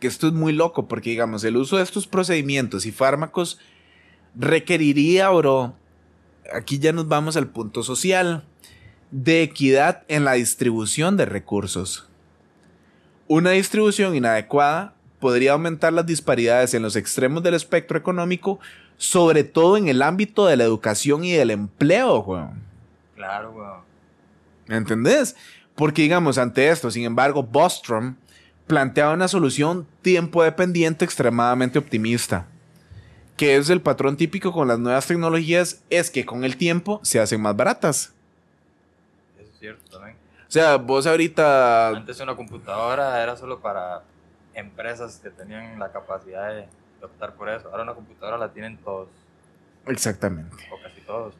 Que 0.01 0.07
esto 0.07 0.27
es 0.27 0.33
muy 0.33 0.51
loco 0.51 0.89
porque, 0.89 1.11
digamos, 1.11 1.45
el 1.45 1.55
uso 1.55 1.77
de 1.77 1.83
estos 1.83 2.05
procedimientos 2.05 2.85
y 2.85 2.91
fármacos 2.91 3.59
requeriría, 4.35 5.29
bro, 5.29 5.73
aquí 6.53 6.79
ya 6.79 6.91
nos 6.91 7.07
vamos 7.07 7.37
al 7.37 7.47
punto 7.47 7.81
social, 7.81 8.43
de 9.09 9.41
equidad 9.41 10.03
en 10.09 10.25
la 10.25 10.33
distribución 10.33 11.15
de 11.15 11.25
recursos. 11.25 12.09
Una 13.35 13.49
distribución 13.49 14.15
inadecuada 14.15 14.93
podría 15.19 15.53
aumentar 15.53 15.91
las 15.91 16.05
disparidades 16.05 16.75
en 16.75 16.83
los 16.83 16.95
extremos 16.95 17.41
del 17.41 17.55
espectro 17.55 17.97
económico, 17.97 18.59
sobre 18.97 19.43
todo 19.43 19.75
en 19.75 19.87
el 19.87 20.03
ámbito 20.03 20.45
de 20.45 20.55
la 20.55 20.65
educación 20.65 21.23
y 21.23 21.31
del 21.31 21.49
empleo, 21.49 22.19
weón. 22.19 22.61
Claro, 23.15 23.49
weón. 23.49 23.79
¿Entendés? 24.67 25.35
Porque, 25.73 26.03
digamos, 26.03 26.37
ante 26.37 26.69
esto, 26.69 26.91
sin 26.91 27.05
embargo, 27.05 27.41
Bostrom 27.41 28.17
planteaba 28.67 29.15
una 29.15 29.27
solución 29.27 29.87
tiempo 30.03 30.43
dependiente 30.43 31.03
extremadamente 31.03 31.79
optimista. 31.79 32.45
Que 33.35 33.55
es 33.55 33.67
el 33.71 33.81
patrón 33.81 34.15
típico 34.15 34.51
con 34.53 34.67
las 34.67 34.77
nuevas 34.77 35.07
tecnologías, 35.07 35.81
es 35.89 36.11
que 36.11 36.23
con 36.23 36.43
el 36.43 36.55
tiempo 36.55 36.99
se 37.01 37.19
hacen 37.19 37.41
más 37.41 37.55
baratas. 37.55 38.13
Eso 39.39 39.49
es 39.51 39.59
cierto 39.59 40.02
sea, 40.53 40.77
vos 40.77 41.07
ahorita... 41.07 41.89
Antes 41.89 42.19
una 42.19 42.35
computadora 42.35 43.21
era 43.21 43.35
solo 43.35 43.59
para 43.59 44.03
empresas 44.53 45.19
que 45.21 45.29
tenían 45.29 45.79
la 45.79 45.91
capacidad 45.91 46.49
de, 46.49 46.67
de 46.99 47.05
optar 47.05 47.33
por 47.33 47.49
eso. 47.49 47.69
Ahora 47.69 47.83
una 47.83 47.93
computadora 47.93 48.37
la 48.37 48.51
tienen 48.53 48.77
todos, 48.77 49.09
Exactamente. 49.87 50.55
o 50.71 50.81
casi 50.81 51.01
todos. 51.01 51.33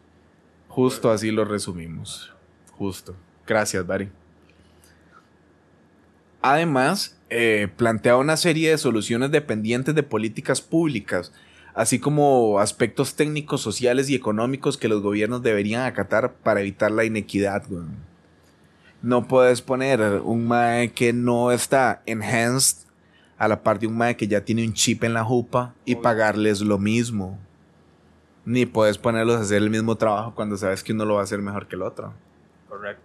Justo 0.67 1.11
así 1.11 1.31
lo 1.31 1.45
resumimos. 1.45 2.33
Justo. 2.71 3.15
Gracias, 3.45 3.85
Barry. 3.85 4.09
Además, 6.41 7.17
eh, 7.29 7.69
plantea 7.77 8.17
una 8.17 8.35
serie 8.35 8.71
de 8.71 8.77
soluciones 8.77 9.31
dependientes 9.31 9.95
de 9.95 10.03
políticas 10.03 10.61
públicas, 10.61 11.31
así 11.73 11.99
como 11.99 12.59
aspectos 12.59 13.15
técnicos, 13.15 13.61
sociales 13.61 14.09
y 14.09 14.15
económicos 14.15 14.77
que 14.77 14.89
los 14.89 15.01
gobiernos 15.01 15.41
deberían 15.41 15.83
acatar 15.83 16.33
para 16.33 16.61
evitar 16.61 16.91
la 16.91 17.05
inequidad. 17.05 17.63
weón. 17.69 18.12
No 19.03 19.27
puedes 19.27 19.61
poner 19.61 20.01
un 20.23 20.47
MAE 20.47 20.91
que 20.93 21.13
no 21.13 21.51
está 21.51 22.01
enhanced 22.07 22.87
a 23.37 23.47
la 23.47 23.61
par 23.61 23.77
de 23.77 23.85
un 23.87 23.95
MAE 23.97 24.15
que 24.17 24.27
ya 24.27 24.43
tiene 24.45 24.65
un 24.65 24.73
chip 24.73 25.03
en 25.03 25.13
la 25.13 25.23
jupa 25.23 25.75
y 25.85 25.91
Obvio. 25.93 26.01
pagarles 26.01 26.61
lo 26.61 26.79
mismo. 26.79 27.37
Ni 28.45 28.65
puedes 28.65 28.97
ponerlos 28.97 29.35
a 29.37 29.41
hacer 29.41 29.61
el 29.61 29.69
mismo 29.69 29.95
trabajo 29.97 30.33
cuando 30.33 30.57
sabes 30.57 30.83
que 30.83 30.93
uno 30.93 31.05
lo 31.05 31.15
va 31.15 31.19
a 31.21 31.23
hacer 31.25 31.39
mejor 31.39 31.67
que 31.67 31.75
el 31.75 31.81
otro. 31.81 32.13
Correcto. 32.69 33.03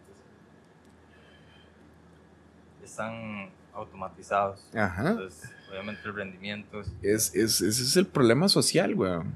Están 2.85 3.51
automatizados. 3.75 4.61
Ajá. 4.75 5.11
Entonces, 5.11 5.51
obviamente 5.71 6.01
el 6.05 6.15
rendimiento 6.15 6.81
es 6.81 6.89
Es, 7.03 7.35
es- 7.35 7.61
ese 7.61 7.83
es 7.83 7.97
el 7.97 8.07
problema 8.07 8.49
social, 8.49 8.95
weón. 8.95 9.35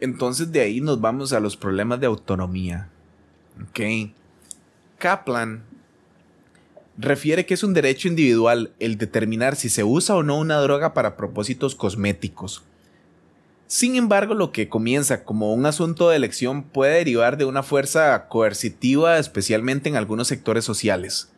Entonces 0.00 0.52
de 0.52 0.60
ahí 0.60 0.80
nos 0.80 1.00
vamos 1.00 1.32
a 1.32 1.40
los 1.40 1.56
problemas 1.56 1.98
de 2.00 2.06
autonomía. 2.06 2.88
Ok. 3.70 4.10
Kaplan 5.06 5.62
refiere 6.98 7.46
que 7.46 7.54
es 7.54 7.62
un 7.62 7.74
derecho 7.74 8.08
individual 8.08 8.72
el 8.80 8.98
determinar 8.98 9.54
si 9.54 9.68
se 9.68 9.84
usa 9.84 10.16
o 10.16 10.24
no 10.24 10.36
una 10.36 10.56
droga 10.56 10.94
para 10.94 11.16
propósitos 11.16 11.76
cosméticos. 11.76 12.64
Sin 13.68 13.94
embargo, 13.94 14.34
lo 14.34 14.50
que 14.50 14.68
comienza 14.68 15.22
como 15.22 15.54
un 15.54 15.64
asunto 15.64 16.08
de 16.08 16.16
elección 16.16 16.64
puede 16.64 16.94
derivar 16.94 17.36
de 17.36 17.44
una 17.44 17.62
fuerza 17.62 18.26
coercitiva, 18.26 19.18
especialmente 19.18 19.88
en 19.88 19.94
algunos 19.94 20.26
sectores 20.26 20.64
sociales. 20.64 21.30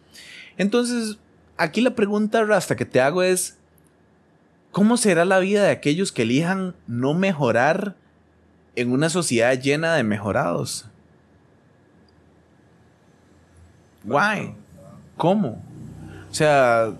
Entonces, 0.56 1.18
aquí 1.58 1.82
la 1.82 1.94
pregunta 1.94 2.40
hasta 2.56 2.74
que 2.74 2.86
te 2.86 3.02
hago 3.02 3.22
es, 3.22 3.58
¿Cómo 4.72 4.96
será 4.96 5.26
la 5.26 5.40
vida 5.40 5.64
de 5.64 5.72
aquellos 5.72 6.10
que 6.10 6.22
elijan 6.22 6.74
no 6.86 7.12
mejorar 7.12 7.96
en 8.76 8.92
una 8.92 9.10
sociedad 9.10 9.60
llena 9.60 9.94
de 9.94 10.04
mejorados? 10.04 10.86
Why? 14.14 14.54
¿Cómo? 15.16 15.62
O 16.30 16.34
sea, 16.34 16.92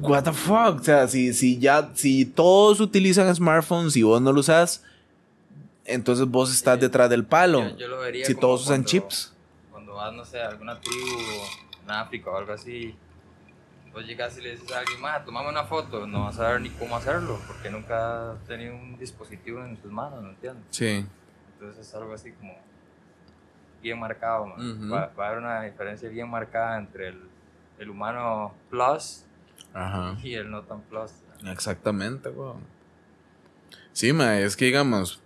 what 0.00 0.24
the 0.24 0.32
fuck? 0.32 0.80
O 0.80 0.84
sea, 0.84 1.08
si, 1.08 1.32
si 1.32 1.58
ya, 1.58 1.90
si 1.94 2.24
todos 2.24 2.80
utilizan 2.80 3.34
smartphones 3.34 3.96
y 3.96 4.02
vos 4.02 4.20
no 4.20 4.32
lo 4.32 4.40
usas, 4.40 4.82
entonces 5.84 6.26
vos 6.26 6.52
estás 6.52 6.80
detrás 6.80 7.10
del 7.10 7.24
palo. 7.24 7.70
Yo, 7.70 7.76
yo 7.76 7.88
lo 7.88 7.98
vería 8.00 8.24
si 8.24 8.34
todos 8.34 8.62
usan 8.62 8.82
cuando- 8.82 8.88
chips. 8.88 9.32
Cuando 9.70 9.94
vas, 9.94 10.12
no 10.12 10.24
sé, 10.24 10.40
a 10.40 10.48
alguna 10.48 10.78
tribu 10.80 11.06
en 11.84 11.90
África 11.90 12.30
o 12.30 12.36
algo 12.36 12.52
así, 12.52 12.94
vos 13.92 14.04
llegas 14.06 14.36
y 14.38 14.42
le 14.42 14.52
dices 14.52 14.70
a 14.72 14.78
alguien, 14.78 15.00
más, 15.00 15.24
tomame 15.24 15.48
una 15.48 15.64
foto, 15.64 16.06
no 16.06 16.24
vas 16.24 16.34
a 16.36 16.44
saber 16.44 16.60
ni 16.60 16.70
cómo 16.70 16.96
hacerlo, 16.96 17.38
porque 17.46 17.68
nunca 17.70 18.32
has 18.32 18.38
tenido 18.46 18.74
un 18.74 18.96
dispositivo 18.98 19.64
en 19.64 19.76
tus 19.76 19.90
manos, 19.92 20.22
¿no 20.22 20.30
entiendes? 20.30 20.62
Sí. 20.70 21.04
Entonces 21.54 21.86
es 21.86 21.94
algo 21.94 22.14
así 22.14 22.32
como 22.32 22.54
bien 23.82 23.98
marcado, 23.98 24.46
man. 24.46 24.92
Va, 24.92 25.12
va 25.18 25.24
a 25.24 25.28
haber 25.28 25.40
una 25.42 25.62
diferencia 25.62 26.08
bien 26.08 26.28
marcada 26.30 26.78
entre 26.78 27.08
el, 27.08 27.20
el 27.78 27.90
humano 27.90 28.54
plus 28.70 29.24
Ajá. 29.74 30.16
y 30.22 30.34
el 30.34 30.50
no 30.50 30.62
tan 30.62 30.80
plus. 30.82 31.10
Exactamente, 31.46 32.28
weón. 32.28 32.58
Sí, 33.92 34.12
ma, 34.12 34.38
es 34.38 34.56
que 34.56 34.66
digamos, 34.66 35.20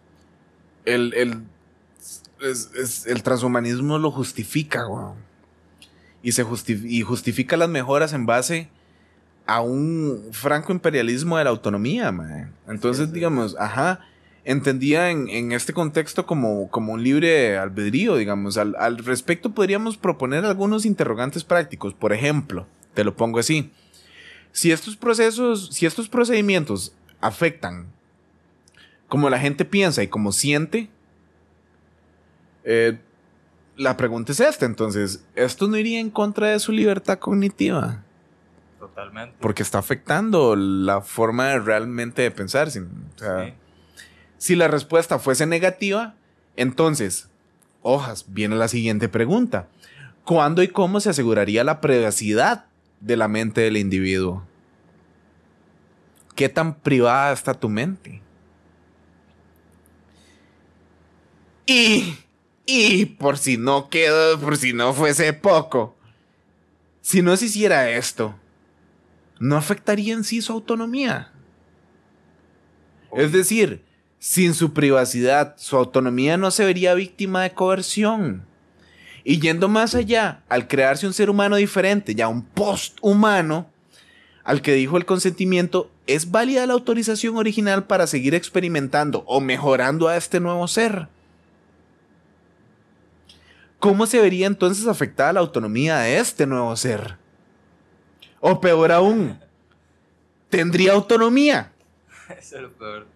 el, 0.84 1.12
el, 1.14 1.42
es- 2.40 2.70
es- 2.74 3.06
el 3.06 3.22
transhumanismo 3.22 3.98
lo 3.98 4.10
justifica, 4.10 4.86
weón. 4.88 5.14
Y, 6.22 6.32
se 6.32 6.44
justi- 6.44 6.82
y 6.84 7.02
justifica 7.02 7.56
las 7.56 7.68
mejoras 7.68 8.12
en 8.12 8.26
base 8.26 8.68
a 9.46 9.60
un 9.60 10.30
franco 10.32 10.72
imperialismo 10.72 11.38
de 11.38 11.44
la 11.44 11.50
autonomía, 11.50 12.10
ma. 12.10 12.48
Entonces, 12.66 13.06
sí. 13.08 13.12
digamos, 13.14 13.54
ajá, 13.58 14.00
entendía 14.46 15.10
en, 15.10 15.28
en 15.28 15.52
este 15.52 15.72
contexto 15.74 16.24
como, 16.24 16.70
como 16.70 16.92
un 16.94 17.02
libre 17.02 17.58
albedrío, 17.58 18.16
digamos. 18.16 18.56
Al, 18.56 18.74
al 18.78 18.96
respecto 18.98 19.50
podríamos 19.50 19.98
proponer 19.98 20.44
algunos 20.46 20.86
interrogantes 20.86 21.44
prácticos. 21.44 21.92
Por 21.92 22.12
ejemplo, 22.14 22.66
te 22.94 23.04
lo 23.04 23.14
pongo 23.14 23.38
así. 23.40 23.70
Si 24.52 24.72
estos 24.72 24.96
procesos, 24.96 25.68
si 25.72 25.84
estos 25.84 26.08
procedimientos 26.08 26.94
afectan 27.20 27.86
como 29.08 29.28
la 29.28 29.38
gente 29.38 29.64
piensa 29.64 30.02
y 30.02 30.08
como 30.08 30.32
siente, 30.32 30.88
eh, 32.64 32.98
la 33.76 33.96
pregunta 33.96 34.32
es 34.32 34.40
esta, 34.40 34.64
entonces, 34.64 35.22
¿esto 35.34 35.68
no 35.68 35.76
iría 35.76 36.00
en 36.00 36.08
contra 36.10 36.48
de 36.48 36.58
su 36.58 36.72
libertad 36.72 37.18
cognitiva? 37.18 38.02
Totalmente. 38.78 39.36
Porque 39.40 39.62
está 39.62 39.78
afectando 39.78 40.56
la 40.56 41.00
forma 41.02 41.48
de 41.48 41.58
realmente 41.58 42.22
de 42.22 42.30
pensar. 42.30 42.70
sin- 42.70 42.88
o 43.14 43.18
sea, 43.18 43.44
Sí. 43.46 43.52
Si 44.38 44.54
la 44.54 44.68
respuesta 44.68 45.18
fuese 45.18 45.46
negativa, 45.46 46.14
entonces, 46.56 47.28
hojas, 47.82 48.26
viene 48.28 48.56
la 48.56 48.68
siguiente 48.68 49.08
pregunta. 49.08 49.68
¿Cuándo 50.24 50.62
y 50.62 50.68
cómo 50.68 51.00
se 51.00 51.10
aseguraría 51.10 51.64
la 51.64 51.80
privacidad 51.80 52.66
de 53.00 53.16
la 53.16 53.28
mente 53.28 53.60
del 53.60 53.76
individuo? 53.76 54.44
¿Qué 56.34 56.48
tan 56.48 56.74
privada 56.74 57.32
está 57.32 57.54
tu 57.54 57.68
mente? 57.68 58.20
Y, 61.64 62.16
y 62.66 63.06
por 63.06 63.38
si 63.38 63.56
no 63.56 63.88
quedó, 63.88 64.38
por 64.38 64.56
si 64.56 64.72
no 64.72 64.92
fuese 64.92 65.32
poco, 65.32 65.96
si 67.00 67.22
no 67.22 67.36
se 67.36 67.46
hiciera 67.46 67.90
esto, 67.90 68.34
¿no 69.38 69.56
afectaría 69.56 70.12
en 70.12 70.24
sí 70.24 70.42
su 70.42 70.52
autonomía? 70.52 71.32
Es 73.12 73.32
decir, 73.32 73.85
sin 74.26 74.54
su 74.54 74.72
privacidad, 74.72 75.54
su 75.56 75.76
autonomía 75.76 76.36
no 76.36 76.50
se 76.50 76.64
vería 76.64 76.94
víctima 76.94 77.44
de 77.44 77.52
coerción. 77.52 78.44
Y 79.22 79.38
yendo 79.38 79.68
más 79.68 79.94
allá, 79.94 80.42
al 80.48 80.66
crearse 80.66 81.06
un 81.06 81.12
ser 81.12 81.30
humano 81.30 81.54
diferente, 81.54 82.12
ya 82.12 82.26
un 82.26 82.42
post-humano, 82.42 83.70
al 84.42 84.62
que 84.62 84.74
dijo 84.74 84.96
el 84.96 85.06
consentimiento, 85.06 85.92
¿es 86.08 86.32
válida 86.32 86.66
la 86.66 86.72
autorización 86.72 87.36
original 87.36 87.84
para 87.84 88.08
seguir 88.08 88.34
experimentando 88.34 89.22
o 89.28 89.40
mejorando 89.40 90.08
a 90.08 90.16
este 90.16 90.40
nuevo 90.40 90.66
ser? 90.66 91.06
¿Cómo 93.78 94.06
se 94.06 94.20
vería 94.20 94.48
entonces 94.48 94.88
afectada 94.88 95.34
la 95.34 95.40
autonomía 95.40 95.98
de 95.98 96.18
este 96.18 96.48
nuevo 96.48 96.74
ser? 96.74 97.14
O 98.40 98.60
peor 98.60 98.90
aún, 98.90 99.38
¿tendría 100.50 100.94
autonomía? 100.94 101.70
Eso 102.40 102.56
es 102.56 102.62
lo 102.62 102.72
peor. 102.72 103.15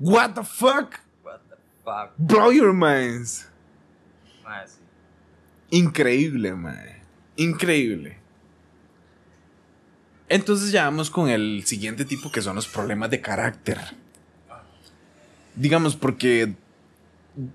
What 0.00 0.34
the 0.34 0.44
fuck? 0.44 1.00
What 1.22 1.40
the 1.48 1.56
fuck. 1.84 2.12
Blow 2.16 2.50
your 2.50 2.72
minds. 2.72 3.48
Mae, 4.44 4.66
sí. 4.66 4.78
Increíble, 5.70 6.54
mae. 6.54 7.02
Increíble. 7.36 8.18
Entonces 10.28 10.72
ya 10.72 10.84
vamos 10.84 11.10
con 11.10 11.28
el 11.28 11.64
siguiente 11.64 12.04
tipo 12.04 12.30
que 12.30 12.42
son 12.42 12.56
los 12.56 12.68
problemas 12.68 13.10
de 13.10 13.20
carácter. 13.20 13.78
Digamos, 15.54 15.96
porque 15.96 16.54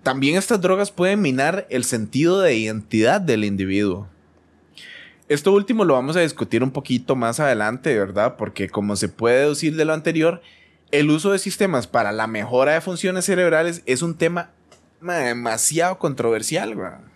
también 0.02 0.38
estas 0.38 0.60
drogas 0.60 0.92
pueden 0.92 1.22
minar 1.22 1.68
el 1.70 1.84
sentido 1.84 2.42
de 2.42 2.56
identidad 2.56 3.22
del 3.22 3.44
individuo. 3.44 4.08
Esto 5.30 5.54
último 5.54 5.86
lo 5.86 5.94
vamos 5.94 6.16
a 6.16 6.22
discutir 6.22 6.64
un 6.64 6.72
poquito 6.72 7.16
más 7.16 7.40
adelante, 7.40 7.98
¿verdad? 7.98 8.36
Porque 8.38 8.70
como 8.70 8.96
se 8.96 9.08
puede 9.08 9.42
deducir 9.42 9.76
de 9.76 9.86
lo 9.86 9.94
anterior, 9.94 10.42
el 10.94 11.10
uso 11.10 11.32
de 11.32 11.40
sistemas 11.40 11.88
para 11.88 12.12
la 12.12 12.28
mejora 12.28 12.74
de 12.74 12.82
funciones 12.82 13.26
cerebrales 13.26 13.82
es 13.88 14.04
un 14.04 14.16
tema 14.16 14.52
ma, 15.02 15.16
demasiado 15.16 15.98
controversial, 15.98 16.78
weón. 16.78 17.12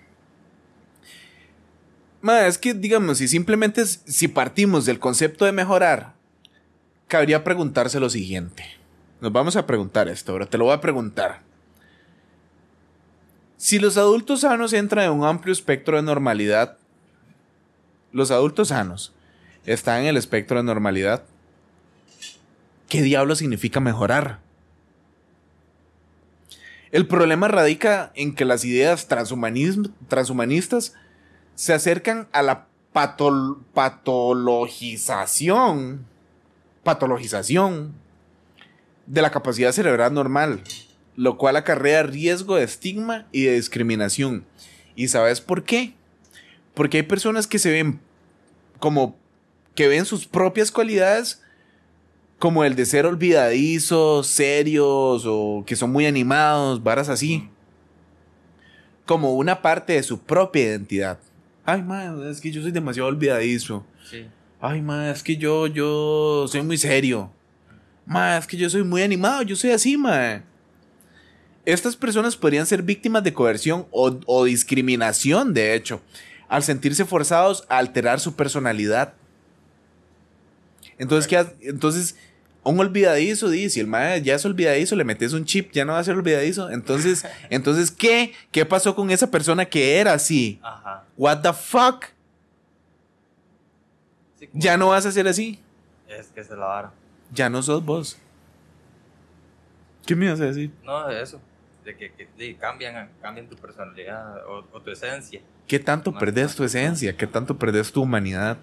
Ma, 2.20 2.48
es 2.48 2.58
que, 2.58 2.74
digamos, 2.74 3.20
si 3.20 3.28
simplemente 3.28 3.86
si 3.86 4.28
partimos 4.28 4.88
del 4.88 4.98
concepto 4.98 5.46
de 5.46 5.52
mejorar, 5.52 6.16
cabría 7.08 7.44
preguntarse 7.44 8.00
lo 8.00 8.10
siguiente. 8.10 8.66
Nos 9.22 9.32
vamos 9.32 9.56
a 9.56 9.68
preguntar 9.68 10.08
esto, 10.08 10.34
pero 10.34 10.48
te 10.48 10.58
lo 10.58 10.66
voy 10.66 10.74
a 10.74 10.82
preguntar. 10.82 11.42
Si 13.58 13.78
los 13.78 13.96
adultos 13.96 14.42
sanos 14.42 14.74
entran 14.74 15.06
en 15.06 15.12
un 15.12 15.24
amplio 15.24 15.54
espectro 15.54 15.98
de 15.98 16.02
normalidad, 16.02 16.80
los 18.12 18.32
adultos 18.32 18.70
sanos 18.70 19.14
están 19.68 20.02
en 20.02 20.08
el 20.08 20.18
espectro 20.18 20.58
de 20.58 20.64
normalidad, 20.64 21.26
¿qué 22.88 23.02
diablo 23.02 23.36
significa 23.36 23.80
mejorar? 23.80 24.40
El 26.92 27.08
problema 27.08 27.48
radica 27.48 28.12
en 28.16 28.34
que 28.34 28.46
las 28.46 28.64
ideas 28.64 29.08
transhumanistas 29.08 30.94
se 31.56 31.74
acercan 31.74 32.28
a 32.32 32.44
la 32.44 32.68
patol- 32.94 33.58
patologización, 33.74 36.06
patologización 36.84 37.94
de 39.06 39.22
la 39.22 39.32
capacidad 39.32 39.74
cerebral 39.74 40.14
normal, 40.14 40.64
lo 41.16 41.38
cual 41.38 41.58
acarrea 41.58 42.04
riesgo 42.04 42.56
de 42.56 42.64
estigma 42.64 43.28
y 43.32 43.44
de 43.44 43.56
discriminación. 43.56 44.46
¿Y 44.96 45.10
sabes 45.10 45.42
por 45.42 45.64
qué? 45.64 45.94
Porque 46.74 46.98
hay 46.98 47.04
personas 47.04 47.48
que 47.48 47.60
se 47.60 47.72
ven 47.72 48.00
como 48.80 49.18
que 49.76 49.88
ven 49.88 50.06
sus 50.06 50.28
propias 50.28 50.72
cualidades 50.72 51.44
como 52.40 52.64
el 52.64 52.76
de 52.76 52.86
ser 52.86 53.06
olvidadizos, 53.06 54.28
serios 54.28 55.24
o 55.26 55.64
que 55.66 55.76
son 55.76 55.92
muy 55.92 56.06
animados, 56.06 56.84
varas 56.84 57.10
así. 57.10 57.50
Como 59.06 59.36
una 59.36 59.62
parte 59.62 59.94
de 59.94 60.04
su 60.04 60.20
propia 60.20 60.64
identidad. 60.64 61.20
Ay, 61.66 61.82
man, 61.82 62.26
es 62.30 62.40
que 62.42 62.52
yo 62.52 62.62
soy 62.62 62.72
demasiado 62.72 63.10
olvidadizo. 63.10 63.86
Sí. 64.10 64.26
Ay, 64.60 64.82
ma, 64.82 65.10
es 65.12 65.24
que 65.24 65.38
yo, 65.38 65.68
yo 65.68 66.46
soy 66.48 66.62
muy 66.62 66.78
serio. 66.78 67.32
Ma, 68.06 68.38
es 68.38 68.48
que 68.48 68.58
yo 68.58 68.70
soy 68.70 68.84
muy 68.84 69.02
animado, 69.02 69.42
yo 69.44 69.56
soy 69.56 69.72
así, 69.72 69.98
ma. 69.98 70.44
Estas 71.66 71.96
personas 71.98 72.38
podrían 72.38 72.66
ser 72.66 72.82
víctimas 72.82 73.24
de 73.24 73.34
coerción 73.34 73.86
o, 73.92 74.18
o 74.26 74.46
discriminación, 74.46 75.54
de 75.54 75.74
hecho, 75.76 76.02
al 76.48 76.64
sentirse 76.64 77.04
forzados 77.04 77.66
a 77.68 77.78
alterar 77.78 78.20
su 78.22 78.36
personalidad. 78.36 79.14
Entonces, 80.98 81.28
¿qué 81.28 81.38
ha- 81.38 81.54
entonces 81.62 82.16
un 82.68 82.80
olvidadizo, 82.80 83.50
dice, 83.50 83.70
si 83.70 83.80
el 83.80 83.88
ma 83.88 84.18
ya 84.18 84.36
es 84.36 84.46
olvidadizo, 84.46 84.96
le 84.96 85.04
metes 85.04 85.34
un 85.34 85.46
chip, 85.46 85.72
ya 85.72 85.86
no 85.86 85.94
va 85.94 86.00
a 86.00 86.04
ser 86.04 86.16
olvidadizo. 86.16 86.70
Entonces, 86.70 87.26
entonces 87.50 87.92
¿qué? 87.92 88.34
¿Qué 88.52 88.66
pasó 88.66 88.96
con 88.96 89.10
esa 89.12 89.30
persona 89.32 89.66
que 89.66 89.98
era 89.98 90.14
así? 90.14 90.60
Ajá. 90.64 91.04
What 91.18 91.42
the 91.42 91.54
fuck? 91.54 92.06
Sí, 94.40 94.50
Ya 94.54 94.78
no 94.78 94.90
vas 94.90 95.06
a 95.06 95.12
ser 95.12 95.28
así. 95.28 95.60
Es 96.08 96.28
que 96.28 96.44
se 96.44 96.56
la 96.56 96.66
vara. 96.66 96.92
Ya 97.34 97.50
no 97.50 97.62
sos 97.62 97.84
vos. 97.84 98.18
¿Qué 100.06 100.16
me 100.16 100.26
ibas 100.26 100.40
a 100.40 100.46
decir? 100.46 100.72
No, 100.84 101.10
eso. 101.10 101.42
De 101.84 101.96
que, 101.96 102.58
cambian, 102.60 103.10
cambian 103.22 103.48
tu 103.48 103.56
personalidad 103.56 104.46
o, 104.48 104.66
o 104.72 104.82
tu 104.82 104.92
esencia. 104.92 105.42
¿Qué 105.68 105.80
tanto 105.80 106.12
No, 106.12 106.20
perdés 106.20 106.52
no, 106.52 106.56
tu 106.58 106.64
esencia? 106.64 107.16
¿Qué 107.16 107.28
tanto 107.28 107.58
perdés 107.58 107.92
tu 107.92 108.02
humanidad? 108.02 108.58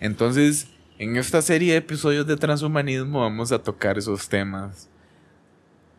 Entonces, 0.00 0.68
en 1.02 1.16
esta 1.16 1.42
serie 1.42 1.72
de 1.72 1.78
episodios 1.78 2.28
de 2.28 2.36
transhumanismo 2.36 3.22
vamos 3.22 3.50
a 3.50 3.60
tocar 3.60 3.98
esos 3.98 4.28
temas. 4.28 4.88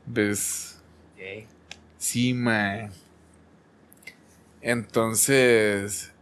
¿Ves? 0.05 0.81
Sí, 1.97 2.33
mae. 2.33 2.89
Entonces, 4.61 6.13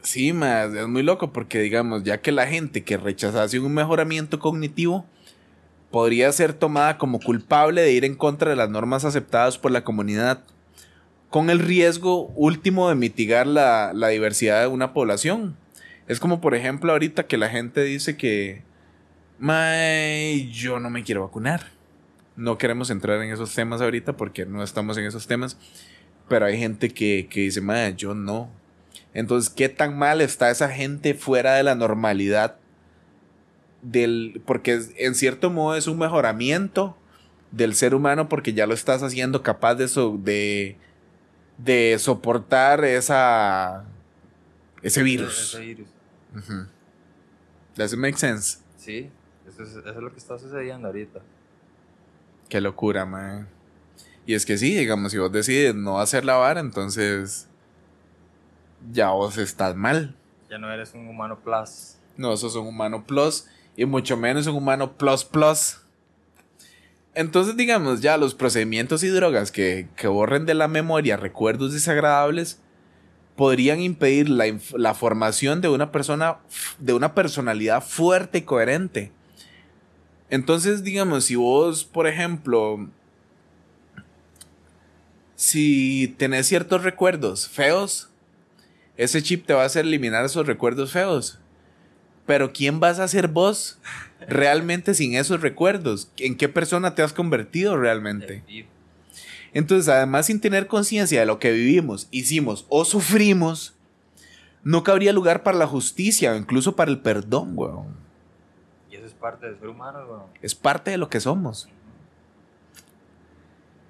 sí, 0.00 0.32
mae, 0.32 0.80
es 0.80 0.88
muy 0.88 1.02
loco 1.02 1.30
porque, 1.30 1.60
digamos, 1.60 2.02
ya 2.02 2.22
que 2.22 2.32
la 2.32 2.46
gente 2.46 2.84
que 2.84 2.96
rechazase 2.96 3.60
un 3.60 3.74
mejoramiento 3.74 4.38
cognitivo 4.38 5.04
podría 5.90 6.32
ser 6.32 6.54
tomada 6.54 6.96
como 6.96 7.20
culpable 7.20 7.82
de 7.82 7.92
ir 7.92 8.06
en 8.06 8.14
contra 8.14 8.48
de 8.48 8.56
las 8.56 8.70
normas 8.70 9.04
aceptadas 9.04 9.58
por 9.58 9.72
la 9.72 9.84
comunidad, 9.84 10.42
con 11.28 11.50
el 11.50 11.58
riesgo 11.58 12.28
último 12.28 12.88
de 12.88 12.94
mitigar 12.94 13.46
la, 13.46 13.92
la 13.92 14.08
diversidad 14.08 14.62
de 14.62 14.68
una 14.68 14.94
población. 14.94 15.54
Es 16.10 16.18
como, 16.20 16.40
por 16.40 16.54
ejemplo, 16.54 16.92
ahorita 16.92 17.26
que 17.26 17.38
la 17.38 17.48
gente 17.48 17.82
dice 17.84 18.16
que, 18.16 18.62
yo 20.50 20.80
no 20.80 20.90
me 20.90 21.04
quiero 21.04 21.22
vacunar 21.22 21.66
no 22.40 22.56
queremos 22.58 22.90
entrar 22.90 23.22
en 23.22 23.30
esos 23.30 23.54
temas 23.54 23.80
ahorita 23.82 24.16
porque 24.16 24.46
no 24.46 24.62
estamos 24.62 24.96
en 24.96 25.04
esos 25.04 25.26
temas. 25.26 25.58
Pero 26.28 26.46
hay 26.46 26.58
gente 26.58 26.88
que, 26.88 27.28
que 27.30 27.40
dice, 27.40 27.60
madre, 27.60 27.94
yo 27.96 28.14
no. 28.14 28.48
Entonces, 29.12 29.50
¿qué 29.50 29.68
tan 29.68 29.98
mal 29.98 30.20
está 30.20 30.50
esa 30.50 30.70
gente 30.70 31.14
fuera 31.14 31.54
de 31.54 31.62
la 31.62 31.74
normalidad? 31.74 32.56
Del, 33.82 34.40
porque 34.46 34.80
en 34.96 35.14
cierto 35.14 35.50
modo 35.50 35.76
es 35.76 35.86
un 35.86 35.98
mejoramiento 35.98 36.96
del 37.50 37.74
ser 37.74 37.94
humano 37.94 38.28
porque 38.28 38.52
ya 38.52 38.66
lo 38.66 38.74
estás 38.74 39.02
haciendo 39.02 39.42
capaz 39.42 39.74
de, 39.74 39.88
so- 39.88 40.18
de, 40.22 40.76
de 41.58 41.96
soportar 41.98 42.84
esa. 42.84 43.84
Ese 44.82 45.02
virus. 45.02 45.54
Ujú. 46.36 46.66
Does 47.76 47.92
it 47.92 47.98
make 47.98 48.16
sense? 48.16 48.58
Sí, 48.76 49.10
eso 49.48 49.62
es, 49.62 49.70
eso 49.70 49.88
es 49.88 49.96
lo 49.96 50.10
que 50.12 50.18
está 50.18 50.38
sucediendo 50.38 50.88
ahorita. 50.88 51.20
Qué 52.48 52.60
locura, 52.60 53.04
man. 53.04 53.48
Y 54.26 54.34
es 54.34 54.44
que 54.44 54.58
sí, 54.58 54.74
digamos, 54.74 55.12
si 55.12 55.18
vos 55.18 55.32
decides 55.32 55.74
no 55.74 56.00
hacer 56.00 56.24
la 56.24 56.36
vara, 56.36 56.60
entonces 56.60 57.48
ya 58.92 59.10
vos 59.10 59.38
estás 59.38 59.74
mal. 59.76 60.14
Ya 60.48 60.58
no 60.58 60.70
eres 60.72 60.92
un 60.94 61.08
humano 61.08 61.38
plus. 61.38 61.96
No, 62.16 62.36
sos 62.36 62.54
un 62.56 62.66
humano 62.66 63.04
plus 63.06 63.46
y 63.76 63.84
mucho 63.84 64.16
menos 64.16 64.46
un 64.46 64.56
humano 64.56 64.96
plus 64.96 65.24
plus. 65.24 65.80
Entonces, 67.14 67.56
digamos, 67.56 68.00
ya 68.00 68.16
los 68.16 68.34
procedimientos 68.34 69.02
y 69.02 69.08
drogas 69.08 69.50
que, 69.50 69.88
que 69.96 70.06
borren 70.06 70.46
de 70.46 70.54
la 70.54 70.68
memoria 70.68 71.16
recuerdos 71.16 71.72
desagradables 71.72 72.60
podrían 73.40 73.80
impedir 73.80 74.28
la, 74.28 74.44
la 74.74 74.92
formación 74.92 75.62
de 75.62 75.70
una 75.70 75.90
persona, 75.90 76.36
de 76.78 76.92
una 76.92 77.14
personalidad 77.14 77.82
fuerte 77.82 78.36
y 78.36 78.42
coherente. 78.42 79.12
Entonces, 80.28 80.84
digamos, 80.84 81.24
si 81.24 81.36
vos, 81.36 81.86
por 81.86 82.06
ejemplo, 82.06 82.90
si 85.36 86.14
tenés 86.18 86.48
ciertos 86.48 86.82
recuerdos 86.82 87.48
feos, 87.48 88.10
ese 88.98 89.22
chip 89.22 89.46
te 89.46 89.54
va 89.54 89.62
a 89.62 89.66
hacer 89.66 89.86
eliminar 89.86 90.22
esos 90.22 90.46
recuerdos 90.46 90.92
feos. 90.92 91.38
Pero 92.26 92.52
¿quién 92.52 92.78
vas 92.78 92.98
a 92.98 93.08
ser 93.08 93.26
vos 93.26 93.78
realmente 94.28 94.92
sin 94.92 95.14
esos 95.14 95.40
recuerdos? 95.40 96.10
¿En 96.18 96.36
qué 96.36 96.50
persona 96.50 96.94
te 96.94 97.00
has 97.00 97.14
convertido 97.14 97.78
realmente? 97.78 98.42
Entonces, 99.52 99.88
además, 99.88 100.26
sin 100.26 100.40
tener 100.40 100.66
conciencia 100.66 101.20
de 101.20 101.26
lo 101.26 101.38
que 101.38 101.50
vivimos, 101.50 102.08
hicimos 102.10 102.66
o 102.68 102.84
sufrimos, 102.84 103.74
no 104.62 104.82
cabría 104.84 105.12
lugar 105.12 105.42
para 105.42 105.58
la 105.58 105.66
justicia 105.66 106.32
o 106.32 106.36
incluso 106.36 106.76
para 106.76 106.90
el 106.90 107.00
perdón, 107.00 107.52
weón. 107.54 107.96
Y 108.90 108.96
eso 108.96 109.06
es 109.06 109.12
parte 109.12 109.46
del 109.46 109.58
ser 109.58 109.68
humano, 109.68 109.98
weón. 110.08 110.26
Es 110.42 110.54
parte 110.54 110.90
de 110.92 110.98
lo 110.98 111.08
que 111.08 111.20
somos. 111.20 111.68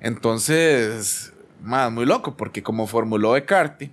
Entonces, 0.01 1.33
más 1.63 1.93
muy 1.93 2.07
loco, 2.07 2.37
porque 2.37 2.63
como 2.63 2.87
formuló 2.87 3.35
Descartes, 3.35 3.91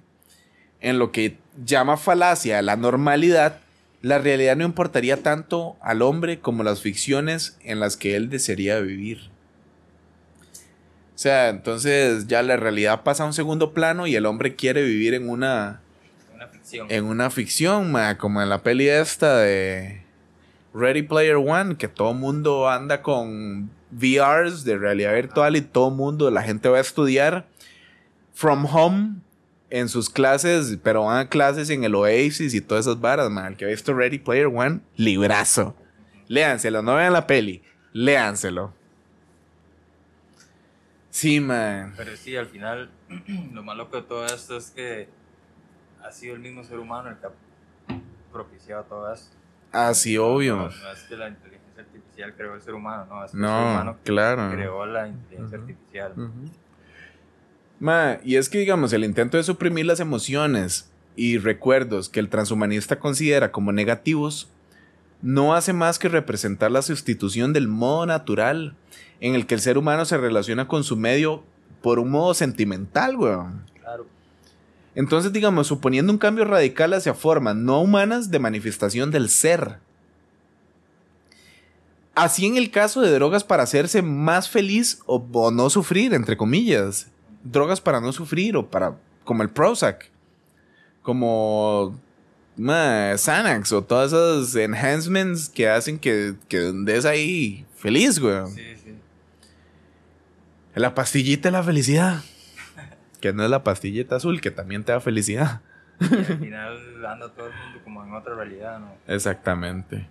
en 0.80 1.00
lo 1.00 1.12
que 1.12 1.38
llama 1.66 1.98
falacia 1.98 2.60
a 2.60 2.62
la 2.62 2.76
normalidad, 2.76 3.60
la 4.02 4.20
realidad 4.20 4.56
no 4.56 4.64
importaría 4.64 5.24
tanto 5.24 5.76
al 5.82 6.02
hombre 6.02 6.40
como 6.40 6.64
las 6.64 6.82
ficciones 6.82 7.58
en 7.62 7.80
las 7.80 7.98
que 7.98 8.16
él 8.16 8.30
desearía 8.30 8.80
vivir. 8.80 9.30
O 11.18 11.20
sea, 11.20 11.50
entonces 11.50 12.28
ya 12.28 12.44
la 12.44 12.58
realidad 12.58 13.02
pasa 13.02 13.24
a 13.24 13.26
un 13.26 13.34
segundo 13.34 13.74
plano 13.74 14.06
y 14.06 14.16
el 14.16 14.28
hombre 14.28 14.56
quiere 14.56 14.84
vivir 14.84 15.16
en 15.16 15.28
una, 15.28 15.82
Una 16.36 16.48
ficción. 16.48 16.86
en 16.92 17.06
una 17.06 17.32
ficción, 17.32 17.92
ma, 17.92 18.20
como 18.20 18.40
en 18.40 18.50
la 18.50 18.62
peli 18.62 18.88
esta 18.88 19.40
de 19.40 20.04
Ready 20.76 21.02
Player 21.02 21.38
One, 21.38 21.78
que 21.78 21.88
todo 21.88 22.14
mundo 22.14 22.70
anda 22.70 23.02
con 23.02 23.72
VRs 23.90 24.64
de 24.64 24.78
realidad 24.78 25.16
virtual 25.16 25.56
y 25.56 25.62
todo 25.62 25.90
mundo, 25.90 26.30
la 26.30 26.44
gente 26.44 26.70
va 26.70 26.78
a 26.78 26.82
estudiar 26.82 27.48
from 28.36 28.68
home 28.72 29.16
en 29.72 29.90
sus 29.90 30.12
clases, 30.12 30.78
pero 30.84 31.06
van 31.06 31.18
a 31.18 31.30
clases 31.30 31.72
en 31.72 31.84
el 31.84 31.96
Oasis 31.96 32.54
y 32.54 32.62
todas 32.62 32.86
esas 32.86 33.02
varas, 33.02 33.32
man. 33.32 33.48
El 33.48 33.58
que 33.58 33.66
ha 33.66 33.70
visto 33.70 33.92
Ready 33.92 34.20
Player 34.20 34.46
One, 34.46 34.82
librazo. 34.96 35.76
Léanselo, 36.28 36.84
no 36.84 36.94
vean 36.94 37.14
la 37.14 37.26
peli, 37.26 37.64
léanselo. 37.92 38.77
Sí, 41.18 41.40
man. 41.40 41.96
Pero 41.98 42.16
sí, 42.16 42.36
al 42.36 42.46
final, 42.46 42.92
lo 43.52 43.64
más 43.64 43.76
loco 43.76 43.96
de 43.98 44.04
todo 44.04 44.24
esto 44.28 44.56
es 44.56 44.70
que 44.70 45.10
ha 46.04 46.12
sido 46.12 46.36
el 46.36 46.42
mismo 46.42 46.64
ser 46.64 46.78
humano 46.78 47.10
el 47.10 47.18
que 47.18 47.26
ha 47.26 47.32
propiciado 48.32 48.84
todo 48.84 49.12
esto. 49.12 49.36
Así, 49.72 50.16
obvio. 50.16 50.56
No, 50.58 50.64
no 50.70 50.92
es 50.92 51.00
que 51.10 51.18
la 51.18 51.28
inteligencia 51.30 51.82
artificial 51.82 52.36
creó 52.38 52.54
el 52.54 52.62
ser 52.62 52.76
humano, 52.76 53.08
no, 53.10 53.26
es 53.26 53.32
que 53.32 53.38
el 53.38 53.44
ser 53.44 53.50
No, 53.52 53.72
humano 53.72 53.98
claro. 54.04 54.52
creó 54.52 54.86
la 54.86 55.08
inteligencia 55.08 55.58
artificial. 55.58 56.14
Ma, 57.80 58.20
y 58.24 58.36
es 58.36 58.48
que, 58.48 58.60
digamos, 58.60 58.94
el 58.94 59.04
intento 59.04 59.38
de 59.38 59.44
suprimir 59.44 59.88
las 59.88 60.00
emociones 60.00 60.92
y 61.16 61.40
recuerdos 61.40 62.10
que 62.10 62.20
el 62.20 62.30
transhumanista 62.30 63.00
considera 63.00 63.52
como 63.52 63.72
negativos 63.72 64.52
no 65.22 65.56
hace 65.56 65.74
más 65.74 66.00
que 66.00 66.10
representar 66.10 66.72
la 66.72 66.82
sustitución 66.82 67.54
del 67.54 67.68
modo 67.68 68.06
natural 68.06 68.76
en 69.20 69.36
el 69.36 69.48
que 69.48 69.56
el 69.56 69.62
ser 69.62 69.78
humano 69.78 70.06
se 70.06 70.18
relaciona 70.18 70.68
con 70.68 70.84
su 70.84 70.96
medio 70.96 71.44
por 71.82 72.00
un 72.00 72.12
modo 72.12 72.34
sentimental, 72.34 73.16
weón. 73.16 73.66
Claro. 73.80 74.06
Entonces, 74.96 75.32
digamos, 75.32 75.68
suponiendo 75.68 76.12
un 76.12 76.20
cambio 76.20 76.46
radical 76.46 76.94
hacia 76.94 77.14
formas 77.14 77.56
no 77.56 77.82
humanas 77.82 78.32
de 78.32 78.40
manifestación 78.40 79.12
del 79.12 79.30
ser. 79.30 79.78
Así 82.16 82.48
en 82.48 82.58
el 82.58 82.72
caso 82.72 83.02
de 83.02 83.12
drogas 83.12 83.44
para 83.44 83.64
hacerse 83.64 84.02
más 84.02 84.50
feliz 84.50 85.00
o, 85.06 85.24
o 85.34 85.52
no 85.52 85.70
sufrir, 85.70 86.14
entre 86.14 86.36
comillas. 86.36 87.08
Drogas 87.44 87.80
para 87.80 88.02
no 88.02 88.12
sufrir 88.12 88.58
o 88.58 88.68
para, 88.68 88.98
como 89.24 89.44
el 89.44 89.50
Prozac, 89.50 90.10
como 91.04 92.00
ma, 92.58 93.18
Xanax 93.18 93.72
o 93.72 93.84
todas 93.84 94.12
esas 94.12 94.56
enhancements 94.56 95.50
que 95.50 95.70
hacen 95.70 96.00
que, 96.00 96.36
que 96.48 96.68
andes 96.68 97.06
ahí 97.06 97.66
feliz, 97.76 98.20
güey. 98.20 98.46
Sí, 98.48 98.64
sí. 98.84 98.96
La 100.76 100.94
pastillita 100.94 101.50
de 101.50 101.54
la 101.54 101.64
felicidad. 101.64 102.24
Que 103.22 103.34
no 103.34 103.44
es 103.44 103.50
la 103.50 103.64
pastillita 103.64 104.18
azul, 104.18 104.42
que 104.42 104.52
también 104.52 104.84
te 104.84 104.92
da 104.92 105.00
felicidad. 105.00 105.62
Y 106.00 106.06
al 106.06 106.26
final 106.26 107.06
anda 107.06 107.30
todo 107.30 107.48
el 107.48 107.54
mundo 107.54 107.80
como 107.84 108.04
en 108.04 108.14
otra 108.14 108.36
realidad, 108.36 108.80
¿no? 108.80 108.94
Exactamente. 109.08 110.08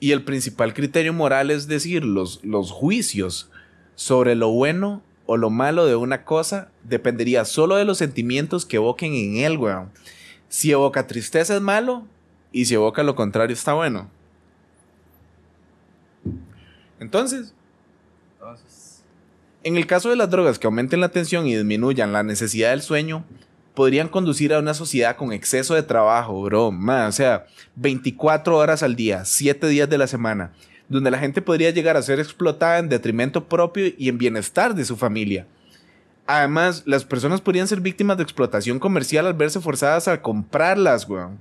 Y 0.00 0.12
el 0.12 0.22
principal 0.24 0.72
criterio 0.72 1.12
moral 1.12 1.50
es 1.50 1.68
decir, 1.68 2.04
los, 2.04 2.42
los 2.44 2.70
juicios 2.70 3.50
sobre 3.94 4.34
lo 4.34 4.48
bueno 4.48 5.02
o 5.26 5.36
lo 5.36 5.50
malo 5.50 5.86
de 5.86 5.96
una 5.96 6.24
cosa 6.24 6.70
dependería 6.84 7.44
solo 7.44 7.76
de 7.76 7.84
los 7.84 7.98
sentimientos 7.98 8.64
que 8.64 8.76
evoquen 8.76 9.14
en 9.14 9.36
él, 9.38 9.58
weón. 9.58 9.90
Si 10.48 10.70
evoca 10.70 11.06
tristeza 11.06 11.54
es 11.54 11.60
malo 11.60 12.06
y 12.52 12.66
si 12.66 12.74
evoca 12.74 13.02
lo 13.02 13.14
contrario 13.14 13.54
está 13.54 13.74
bueno. 13.74 14.08
Entonces, 16.98 17.52
en 19.62 19.76
el 19.76 19.86
caso 19.86 20.10
de 20.10 20.16
las 20.16 20.30
drogas 20.30 20.58
que 20.58 20.66
aumenten 20.66 21.00
la 21.00 21.10
tensión 21.10 21.46
y 21.46 21.56
disminuyan 21.56 22.12
la 22.12 22.22
necesidad 22.22 22.70
del 22.70 22.82
sueño, 22.82 23.24
podrían 23.74 24.08
conducir 24.08 24.54
a 24.54 24.58
una 24.58 24.74
sociedad 24.74 25.16
con 25.16 25.32
exceso 25.32 25.74
de 25.74 25.82
trabajo, 25.82 26.42
bro. 26.42 26.72
Ma, 26.72 27.08
o 27.08 27.12
sea, 27.12 27.46
24 27.74 28.56
horas 28.56 28.82
al 28.82 28.96
día, 28.96 29.24
7 29.24 29.68
días 29.68 29.88
de 29.88 29.98
la 29.98 30.06
semana, 30.06 30.52
donde 30.88 31.10
la 31.10 31.18
gente 31.18 31.42
podría 31.42 31.70
llegar 31.70 31.96
a 31.96 32.02
ser 32.02 32.18
explotada 32.18 32.78
en 32.78 32.88
detrimento 32.88 33.44
propio 33.44 33.92
y 33.98 34.08
en 34.08 34.18
bienestar 34.18 34.74
de 34.74 34.84
su 34.84 34.96
familia. 34.96 35.46
Además, 36.26 36.82
las 36.86 37.04
personas 37.04 37.40
podrían 37.40 37.68
ser 37.68 37.80
víctimas 37.80 38.16
de 38.16 38.24
explotación 38.24 38.78
comercial 38.78 39.26
al 39.26 39.34
verse 39.34 39.60
forzadas 39.60 40.08
a 40.08 40.20
comprarlas, 40.20 41.08
weón. 41.08 41.38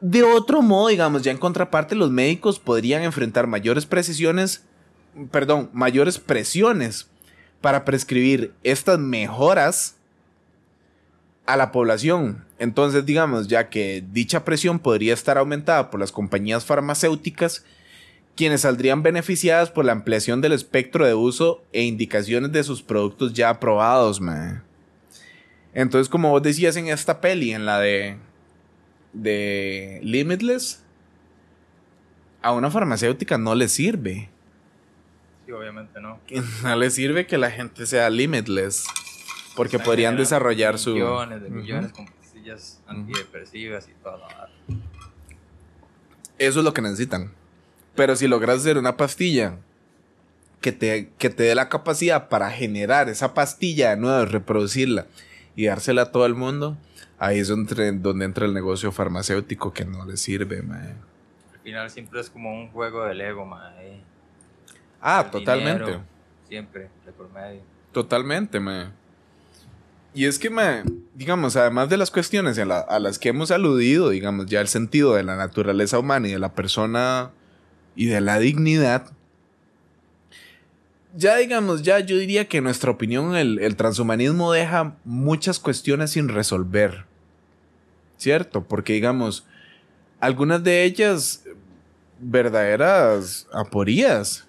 De 0.00 0.22
otro 0.22 0.62
modo, 0.62 0.88
digamos, 0.88 1.22
ya 1.22 1.30
en 1.30 1.38
contraparte, 1.38 1.94
los 1.94 2.10
médicos 2.10 2.58
podrían 2.58 3.02
enfrentar 3.02 3.46
mayores 3.46 3.86
precisiones, 3.86 4.64
perdón, 5.30 5.70
mayores 5.72 6.18
presiones 6.18 7.08
para 7.60 7.84
prescribir 7.84 8.52
estas 8.62 8.98
mejoras 8.98 9.96
a 11.46 11.56
la 11.56 11.72
población. 11.72 12.44
Entonces, 12.58 13.06
digamos, 13.06 13.48
ya 13.48 13.68
que 13.68 14.04
dicha 14.12 14.44
presión 14.44 14.78
podría 14.78 15.14
estar 15.14 15.38
aumentada 15.38 15.90
por 15.90 16.00
las 16.00 16.12
compañías 16.12 16.64
farmacéuticas, 16.64 17.64
quienes 18.36 18.62
saldrían 18.62 19.02
beneficiadas 19.02 19.70
por 19.70 19.84
la 19.84 19.92
ampliación 19.92 20.40
del 20.40 20.52
espectro 20.52 21.06
de 21.06 21.14
uso 21.14 21.62
e 21.72 21.82
indicaciones 21.82 22.52
de 22.52 22.64
sus 22.64 22.82
productos 22.82 23.32
ya 23.32 23.50
aprobados, 23.50 24.20
man. 24.20 24.62
Entonces, 25.72 26.08
como 26.08 26.30
vos 26.30 26.42
decías 26.42 26.76
en 26.76 26.88
esta 26.88 27.20
peli, 27.20 27.52
en 27.52 27.66
la 27.66 27.80
de 27.80 28.16
de 29.14 30.00
Limitless, 30.02 30.82
a 32.42 32.52
una 32.52 32.70
farmacéutica 32.70 33.38
no 33.38 33.54
le 33.54 33.68
sirve. 33.68 34.28
sí, 35.46 35.52
obviamente 35.52 36.00
no. 36.00 36.20
No 36.62 36.76
le 36.76 36.90
sirve 36.90 37.26
que 37.26 37.38
la 37.38 37.50
gente 37.50 37.86
sea 37.86 38.10
limitless. 38.10 38.84
Porque 39.56 39.78
podrían 39.78 40.16
desarrollar 40.16 40.78
su. 40.78 40.94
Millones 40.94 41.42
de 41.42 41.48
millones 41.48 41.92
con 41.92 42.06
pastillas 42.06 42.82
antidepresivas 42.86 43.88
y 43.88 43.92
todo. 44.02 44.20
Eso 46.38 46.58
es 46.58 46.64
lo 46.64 46.74
que 46.74 46.82
necesitan. 46.82 47.32
Pero 47.94 48.16
si 48.16 48.26
logras 48.28 48.58
hacer 48.60 48.78
una 48.78 48.96
pastilla 48.96 49.56
que 50.60 50.72
te, 50.72 51.10
que 51.18 51.30
te 51.30 51.42
dé 51.44 51.54
la 51.54 51.68
capacidad 51.68 52.28
para 52.28 52.50
generar 52.50 53.08
esa 53.08 53.34
pastilla 53.34 53.90
de 53.90 53.96
nuevo, 53.96 54.24
reproducirla 54.24 55.06
y 55.56 55.66
dársela 55.66 56.02
a 56.02 56.12
todo 56.12 56.26
el 56.26 56.34
mundo, 56.34 56.76
ahí 57.18 57.38
es 57.38 57.48
donde, 57.48 57.92
donde 57.92 58.24
entra 58.24 58.46
el 58.46 58.54
negocio 58.54 58.90
farmacéutico 58.90 59.72
que 59.72 59.84
no 59.84 60.04
le 60.04 60.16
sirve, 60.16 60.62
mae. 60.62 60.94
Al 61.52 61.60
final 61.62 61.90
siempre 61.90 62.20
es 62.20 62.30
como 62.30 62.52
un 62.52 62.68
juego 62.70 63.04
del 63.04 63.20
ego, 63.20 63.44
mae. 63.46 64.00
Ah, 65.00 65.22
El 65.26 65.30
totalmente. 65.30 65.84
dinero, 65.84 66.02
siempre, 66.48 66.88
de 67.06 67.12
por 67.12 67.30
medio. 67.32 67.60
Totalmente, 67.92 68.58
mae. 68.58 68.88
Y 70.14 70.26
es 70.26 70.38
que, 70.38 70.48
mae, 70.50 70.82
digamos, 71.14 71.56
además 71.56 71.88
de 71.88 71.96
las 71.96 72.10
cuestiones 72.10 72.58
a, 72.58 72.64
la- 72.64 72.80
a 72.80 72.98
las 72.98 73.18
que 73.18 73.28
hemos 73.30 73.50
aludido, 73.50 74.10
digamos, 74.10 74.46
ya 74.46 74.60
el 74.60 74.68
sentido 74.68 75.14
de 75.14 75.22
la 75.24 75.36
naturaleza 75.36 75.98
humana 75.98 76.28
y 76.28 76.32
de 76.32 76.38
la 76.38 76.52
persona 76.54 77.30
y 77.96 78.06
de 78.06 78.20
la 78.20 78.38
dignidad, 78.38 79.12
ya 81.16 81.36
digamos, 81.36 81.82
ya 81.82 82.00
yo 82.00 82.16
diría 82.16 82.48
que 82.48 82.58
en 82.58 82.64
nuestra 82.64 82.90
opinión 82.90 83.36
el, 83.36 83.58
el 83.60 83.76
transhumanismo 83.76 84.52
deja 84.52 84.96
muchas 85.04 85.58
cuestiones 85.60 86.10
sin 86.10 86.28
resolver. 86.28 87.04
¿Cierto? 88.16 88.64
Porque, 88.64 88.94
digamos, 88.94 89.46
algunas 90.20 90.62
de 90.64 90.84
ellas 90.84 91.44
verdaderas 92.18 93.46
aporías. 93.52 94.46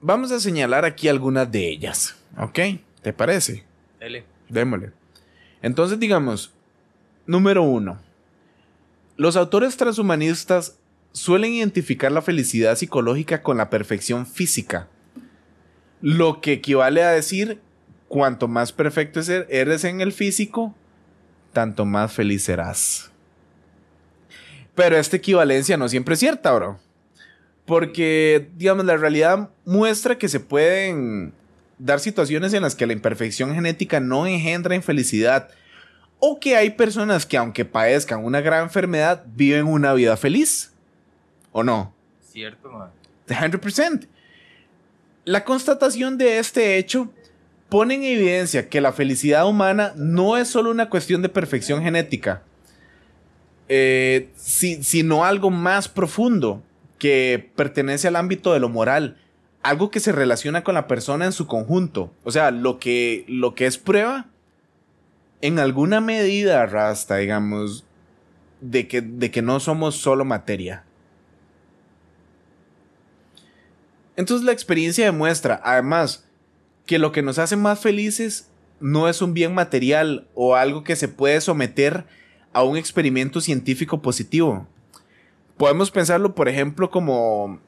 Vamos 0.00 0.32
a 0.32 0.40
señalar 0.40 0.84
aquí 0.84 1.08
algunas 1.08 1.50
de 1.50 1.68
ellas, 1.68 2.16
¿ok? 2.36 2.58
¿Te 3.02 3.12
parece? 3.12 3.64
Dele. 4.00 4.24
Démosle. 4.48 4.92
Entonces, 5.60 5.98
digamos, 5.98 6.52
número 7.26 7.62
uno. 7.62 8.00
Los 9.16 9.36
autores 9.36 9.76
transhumanistas 9.76 10.76
suelen 11.12 11.52
identificar 11.52 12.10
la 12.10 12.22
felicidad 12.22 12.76
psicológica 12.76 13.42
con 13.42 13.56
la 13.56 13.70
perfección 13.70 14.26
física. 14.26 14.88
Lo 16.00 16.40
que 16.40 16.54
equivale 16.54 17.02
a 17.02 17.10
decir, 17.10 17.60
cuanto 18.08 18.48
más 18.48 18.72
perfecto 18.72 19.20
es- 19.20 19.28
eres 19.28 19.84
en 19.84 20.00
el 20.00 20.12
físico, 20.12 20.74
tanto 21.52 21.84
más 21.84 22.12
feliz 22.12 22.44
serás. 22.44 23.10
Pero 24.74 24.96
esta 24.96 25.16
equivalencia 25.16 25.76
no 25.76 25.88
siempre 25.88 26.14
es 26.14 26.20
cierta, 26.20 26.52
bro. 26.52 26.80
Porque, 27.66 28.48
digamos, 28.56 28.84
la 28.84 28.96
realidad 28.96 29.50
muestra 29.64 30.18
que 30.18 30.28
se 30.28 30.40
pueden 30.40 31.32
dar 31.78 32.00
situaciones 32.00 32.52
en 32.54 32.62
las 32.62 32.74
que 32.74 32.86
la 32.86 32.92
imperfección 32.92 33.54
genética 33.54 34.00
no 34.00 34.26
engendra 34.26 34.74
infelicidad. 34.74 35.50
O 36.18 36.40
que 36.40 36.56
hay 36.56 36.70
personas 36.70 37.26
que 37.26 37.36
aunque 37.36 37.64
padezcan 37.64 38.24
una 38.24 38.40
gran 38.40 38.64
enfermedad, 38.64 39.24
viven 39.34 39.66
una 39.66 39.92
vida 39.92 40.16
feliz. 40.16 40.71
¿O 41.52 41.62
no? 41.62 41.94
Cierto, 42.30 42.70
mae. 42.70 42.88
100%. 43.28 44.06
La 45.24 45.44
constatación 45.44 46.18
de 46.18 46.38
este 46.38 46.76
hecho 46.78 47.10
pone 47.68 47.94
en 47.94 48.02
evidencia 48.04 48.68
que 48.68 48.80
la 48.80 48.92
felicidad 48.92 49.46
humana 49.46 49.92
no 49.96 50.36
es 50.36 50.48
solo 50.48 50.70
una 50.70 50.90
cuestión 50.90 51.22
de 51.22 51.28
perfección 51.28 51.82
genética, 51.82 52.42
eh, 53.68 54.30
si- 54.34 54.82
sino 54.82 55.24
algo 55.24 55.50
más 55.50 55.88
profundo 55.88 56.62
que 56.98 57.50
pertenece 57.56 58.08
al 58.08 58.16
ámbito 58.16 58.52
de 58.52 58.60
lo 58.60 58.68
moral, 58.68 59.16
algo 59.62 59.90
que 59.90 60.00
se 60.00 60.12
relaciona 60.12 60.64
con 60.64 60.74
la 60.74 60.86
persona 60.88 61.24
en 61.24 61.32
su 61.32 61.46
conjunto. 61.46 62.12
O 62.24 62.30
sea, 62.32 62.50
lo 62.50 62.78
que, 62.78 63.24
lo 63.28 63.54
que 63.54 63.66
es 63.66 63.78
prueba, 63.78 64.26
en 65.40 65.58
alguna 65.58 66.00
medida, 66.00 66.66
Rasta, 66.66 67.16
digamos, 67.16 67.84
de 68.60 68.86
que, 68.88 69.00
de 69.00 69.30
que 69.30 69.42
no 69.42 69.60
somos 69.60 69.96
solo 69.96 70.24
materia. 70.24 70.84
Entonces 74.16 74.44
la 74.44 74.52
experiencia 74.52 75.04
demuestra, 75.04 75.60
además, 75.64 76.24
que 76.86 76.98
lo 76.98 77.12
que 77.12 77.22
nos 77.22 77.38
hace 77.38 77.56
más 77.56 77.80
felices 77.80 78.48
no 78.80 79.08
es 79.08 79.22
un 79.22 79.32
bien 79.32 79.54
material 79.54 80.26
o 80.34 80.56
algo 80.56 80.84
que 80.84 80.96
se 80.96 81.08
puede 81.08 81.40
someter 81.40 82.04
a 82.52 82.62
un 82.62 82.76
experimento 82.76 83.40
científico 83.40 84.02
positivo. 84.02 84.66
Podemos 85.56 85.90
pensarlo, 85.90 86.34
por 86.34 86.48
ejemplo, 86.48 86.90
como 86.90 87.60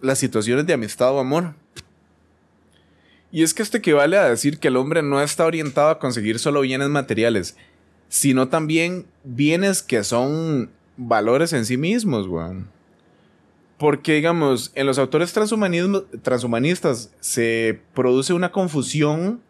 las 0.00 0.18
situaciones 0.18 0.66
de 0.66 0.72
amistad 0.72 1.12
o 1.12 1.18
amor. 1.18 1.54
Y 3.32 3.42
es 3.42 3.54
que 3.54 3.62
esto 3.62 3.76
equivale 3.76 4.16
a 4.16 4.28
decir 4.28 4.58
que 4.58 4.68
el 4.68 4.76
hombre 4.76 5.02
no 5.02 5.20
está 5.20 5.44
orientado 5.44 5.90
a 5.90 5.98
conseguir 5.98 6.38
solo 6.38 6.62
bienes 6.62 6.88
materiales, 6.88 7.56
sino 8.08 8.48
también 8.48 9.06
bienes 9.24 9.82
que 9.82 10.02
son 10.02 10.70
valores 10.96 11.52
en 11.52 11.64
sí 11.64 11.76
mismos, 11.76 12.26
weón. 12.26 12.68
Porque, 13.80 14.12
digamos, 14.12 14.72
en 14.74 14.86
los 14.86 14.98
autores 14.98 15.32
transhumanistas 15.32 17.10
se 17.20 17.80
produce 17.94 18.34
una 18.34 18.52
confusión 18.52 19.40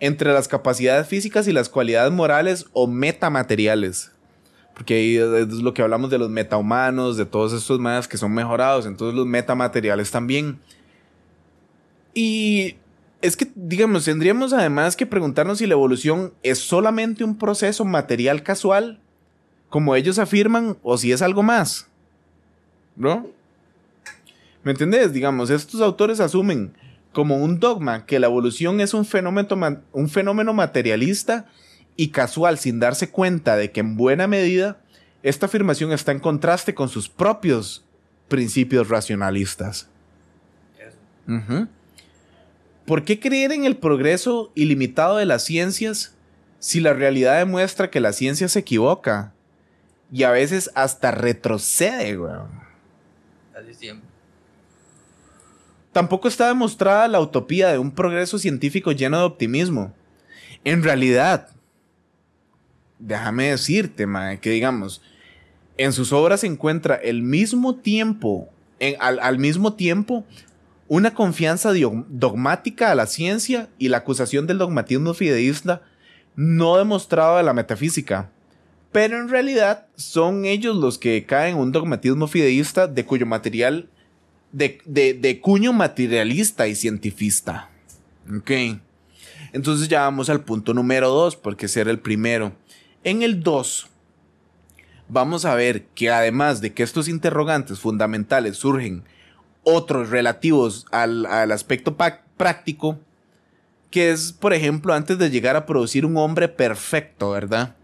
entre 0.00 0.34
las 0.34 0.48
capacidades 0.48 1.08
físicas 1.08 1.48
y 1.48 1.52
las 1.54 1.70
cualidades 1.70 2.12
morales 2.12 2.66
o 2.74 2.86
metamateriales. 2.86 4.12
Porque 4.74 4.96
ahí 4.96 5.16
es 5.16 5.48
lo 5.48 5.72
que 5.72 5.80
hablamos 5.80 6.10
de 6.10 6.18
los 6.18 6.28
metahumanos, 6.28 7.16
de 7.16 7.24
todos 7.24 7.54
estos 7.54 7.80
más 7.80 8.06
que 8.06 8.18
son 8.18 8.34
mejorados, 8.34 8.84
entonces 8.84 9.16
los 9.16 9.26
metamateriales 9.26 10.10
también. 10.10 10.58
Y 12.12 12.76
es 13.22 13.34
que, 13.34 13.50
digamos, 13.54 14.04
tendríamos 14.04 14.52
además 14.52 14.94
que 14.94 15.06
preguntarnos 15.06 15.56
si 15.56 15.66
la 15.66 15.72
evolución 15.72 16.34
es 16.42 16.58
solamente 16.58 17.24
un 17.24 17.38
proceso 17.38 17.86
material 17.86 18.42
casual, 18.42 19.00
como 19.70 19.96
ellos 19.96 20.18
afirman, 20.18 20.76
o 20.82 20.98
si 20.98 21.12
es 21.12 21.22
algo 21.22 21.42
más. 21.42 21.88
¿No? 22.94 23.32
¿Me 24.64 24.72
entendés? 24.72 25.12
Digamos, 25.12 25.50
estos 25.50 25.80
autores 25.82 26.20
asumen 26.20 26.74
como 27.12 27.36
un 27.36 27.60
dogma 27.60 28.06
que 28.06 28.18
la 28.18 28.26
evolución 28.26 28.80
es 28.80 28.94
un 28.94 29.04
fenómeno, 29.04 30.52
materialista 30.52 31.46
y 31.96 32.08
casual 32.08 32.58
sin 32.58 32.80
darse 32.80 33.10
cuenta 33.10 33.56
de 33.56 33.70
que 33.70 33.80
en 33.80 33.96
buena 33.96 34.26
medida 34.26 34.80
esta 35.22 35.46
afirmación 35.46 35.92
está 35.92 36.12
en 36.12 36.18
contraste 36.18 36.74
con 36.74 36.88
sus 36.88 37.08
propios 37.08 37.84
principios 38.28 38.88
racionalistas. 38.88 39.88
¿Por 42.86 43.04
qué 43.04 43.20
creer 43.20 43.52
en 43.52 43.64
el 43.64 43.76
progreso 43.76 44.50
ilimitado 44.54 45.18
de 45.18 45.26
las 45.26 45.44
ciencias 45.44 46.16
si 46.58 46.80
la 46.80 46.94
realidad 46.94 47.38
demuestra 47.38 47.90
que 47.90 48.00
la 48.00 48.12
ciencia 48.12 48.48
se 48.48 48.58
equivoca 48.60 49.32
y 50.10 50.22
a 50.24 50.30
veces 50.30 50.70
hasta 50.74 51.10
retrocede, 51.10 52.18
weón? 52.18 52.48
Casi 53.52 53.74
siempre. 53.74 54.13
Tampoco 55.94 56.26
está 56.26 56.48
demostrada 56.48 57.06
la 57.06 57.20
utopía 57.20 57.68
de 57.68 57.78
un 57.78 57.92
progreso 57.92 58.38
científico 58.38 58.90
lleno 58.90 59.16
de 59.18 59.24
optimismo. 59.24 59.94
En 60.64 60.82
realidad, 60.82 61.48
déjame 62.98 63.50
decirte, 63.50 64.04
mae, 64.06 64.40
que 64.40 64.50
digamos, 64.50 65.00
en 65.76 65.92
sus 65.92 66.12
obras 66.12 66.40
se 66.40 66.48
encuentra 66.48 66.96
el 66.96 67.22
mismo 67.22 67.76
tiempo, 67.76 68.48
en- 68.80 68.96
al, 68.98 69.20
al 69.20 69.38
mismo 69.38 69.74
tiempo, 69.74 70.24
una 70.88 71.14
confianza 71.14 71.72
dogmática 72.08 72.90
a 72.90 72.94
la 72.96 73.06
ciencia 73.06 73.68
y 73.78 73.88
la 73.88 73.98
acusación 73.98 74.48
del 74.48 74.58
dogmatismo 74.58 75.14
fideísta 75.14 75.82
no 76.34 76.76
demostrado 76.76 77.36
de 77.36 77.44
la 77.44 77.52
metafísica. 77.54 78.30
Pero 78.90 79.18
en 79.20 79.28
realidad 79.28 79.86
son 79.94 80.44
ellos 80.44 80.74
los 80.74 80.98
que 80.98 81.24
caen 81.24 81.54
en 81.54 81.62
un 81.62 81.70
dogmatismo 81.72 82.26
fideísta 82.26 82.88
de 82.88 83.04
cuyo 83.04 83.26
material 83.26 83.88
de, 84.54 84.78
de- 84.84 85.14
de 85.14 85.40
cuño 85.40 85.72
materialista 85.72 86.66
y 86.68 86.74
cientifista. 86.76 87.68
Ok. 88.34 88.50
Entonces 89.52 89.88
ya 89.88 90.00
vamos 90.02 90.30
al 90.30 90.42
punto 90.44 90.72
número 90.74 91.08
2, 91.10 91.36
porque 91.36 91.66
ese 91.66 91.80
era 91.80 91.90
el 91.90 91.98
primero. 91.98 92.52
En 93.02 93.22
el 93.22 93.42
2, 93.42 93.88
vamos 95.08 95.44
a 95.44 95.54
ver 95.54 95.84
que 95.94 96.10
además 96.10 96.60
de 96.60 96.72
que 96.72 96.82
estos 96.82 97.08
interrogantes 97.08 97.78
fundamentales 97.80 98.56
surgen 98.56 99.04
otros 99.62 100.10
relativos 100.10 100.86
al, 100.90 101.26
al 101.26 101.52
aspecto 101.52 101.96
práctico, 102.36 102.98
que 103.90 104.10
es, 104.10 104.32
por 104.32 104.52
ejemplo, 104.52 104.92
antes 104.94 105.18
de 105.18 105.30
llegar 105.30 105.56
a 105.56 105.66
producir 105.66 106.04
un 106.06 106.16
hombre 106.16 106.48
perfecto, 106.48 107.30
¿verdad? 107.30 107.76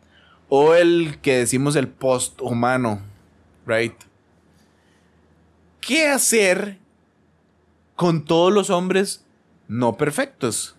O 0.49 0.75
el 0.75 1.19
que 1.23 1.37
decimos 1.39 1.77
el 1.77 1.89
post-humano, 1.89 3.01
¿right? 3.67 3.95
¿Qué 5.81 6.07
hacer 6.07 6.79
con 7.97 8.25
todos 8.25 8.53
los 8.53 8.71
hombres 8.71 9.25
no 9.69 9.97
perfectos? 9.97 10.77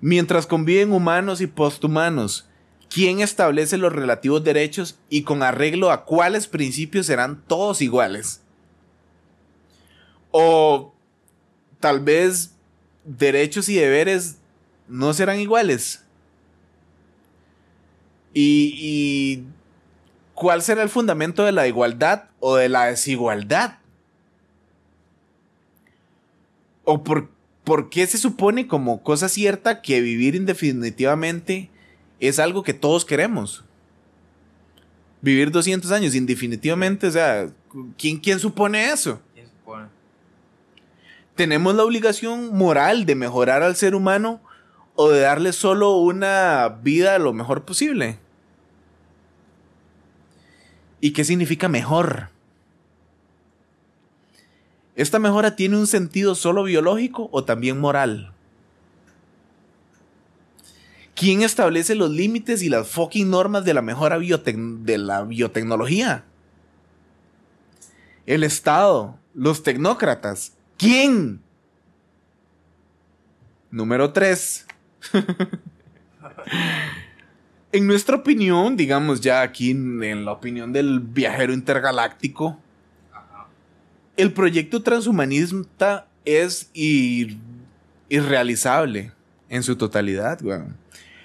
Mientras 0.00 0.46
conviven 0.46 0.92
humanos 0.92 1.40
y 1.40 1.46
posthumanos, 1.46 2.48
¿quién 2.88 3.20
establece 3.20 3.78
los 3.78 3.92
relativos 3.92 4.44
derechos 4.44 4.98
y 5.08 5.22
con 5.22 5.42
arreglo 5.42 5.90
a 5.90 6.04
cuáles 6.04 6.46
principios 6.46 7.06
serán 7.06 7.42
todos 7.46 7.80
iguales? 7.82 8.42
O 10.30 10.92
tal 11.80 12.00
vez 12.00 12.54
derechos 13.04 13.68
y 13.68 13.74
deberes 13.74 14.38
no 14.86 15.12
serán 15.14 15.40
iguales. 15.40 16.04
Y, 18.34 18.74
y 18.76 19.44
¿cuál 20.38 20.62
será 20.62 20.84
el 20.84 20.88
fundamento 20.88 21.44
de 21.44 21.50
la 21.50 21.66
igualdad 21.66 22.26
o 22.38 22.54
de 22.54 22.68
la 22.68 22.84
desigualdad? 22.84 23.78
¿O 26.84 27.02
por, 27.02 27.28
por 27.64 27.90
qué 27.90 28.06
se 28.06 28.18
supone 28.18 28.68
como 28.68 29.02
cosa 29.02 29.28
cierta 29.28 29.82
que 29.82 30.00
vivir 30.00 30.36
indefinitivamente 30.36 31.70
es 32.20 32.38
algo 32.38 32.62
que 32.62 32.72
todos 32.72 33.04
queremos? 33.04 33.64
Vivir 35.20 35.50
200 35.50 35.90
años 35.90 36.14
indefinitivamente, 36.14 37.08
o 37.08 37.10
sea, 37.10 37.50
¿quién, 37.98 38.18
quién 38.18 38.38
supone 38.38 38.92
eso? 38.92 39.20
¿Quién 39.34 39.48
supone? 39.48 39.88
¿Tenemos 41.34 41.74
la 41.74 41.82
obligación 41.82 42.56
moral 42.56 43.06
de 43.06 43.16
mejorar 43.16 43.64
al 43.64 43.74
ser 43.74 43.96
humano 43.96 44.40
o 44.94 45.10
de 45.10 45.20
darle 45.20 45.52
solo 45.52 45.96
una 45.96 46.78
vida 46.80 47.18
lo 47.18 47.32
mejor 47.32 47.64
posible? 47.64 48.20
¿Y 51.00 51.12
qué 51.12 51.24
significa 51.24 51.68
mejor? 51.68 52.30
¿Esta 54.96 55.18
mejora 55.18 55.54
tiene 55.54 55.76
un 55.76 55.86
sentido 55.86 56.34
solo 56.34 56.64
biológico 56.64 57.28
o 57.30 57.44
también 57.44 57.78
moral? 57.78 58.32
¿Quién 61.14 61.42
establece 61.42 61.94
los 61.94 62.10
límites 62.10 62.62
y 62.62 62.68
las 62.68 62.88
fucking 62.88 63.30
normas 63.30 63.64
de 63.64 63.74
la 63.74 63.82
mejora 63.82 64.18
de 64.18 64.98
la 64.98 65.22
biotecnología? 65.22 66.24
El 68.26 68.44
Estado, 68.44 69.18
los 69.34 69.62
tecnócratas. 69.62 70.52
¿Quién? 70.76 71.40
Número 73.70 74.12
3. 74.12 74.66
en 77.72 77.86
nuestra 77.86 78.16
opinión, 78.16 78.76
digamos 78.76 79.20
ya 79.20 79.42
aquí 79.42 79.70
en, 79.70 80.24
la 80.24 80.32
opinión 80.32 80.72
del 80.72 81.00
viajero 81.00 81.52
intergaláctico, 81.52 82.58
el 84.16 84.32
proyecto 84.32 84.82
transhumanista 84.82 86.06
es 86.24 86.72
ir- 86.74 87.38
irrealizable 88.08 89.12
en 89.48 89.62
su 89.62 89.76
totalidad, 89.76 90.42
weón. 90.42 90.76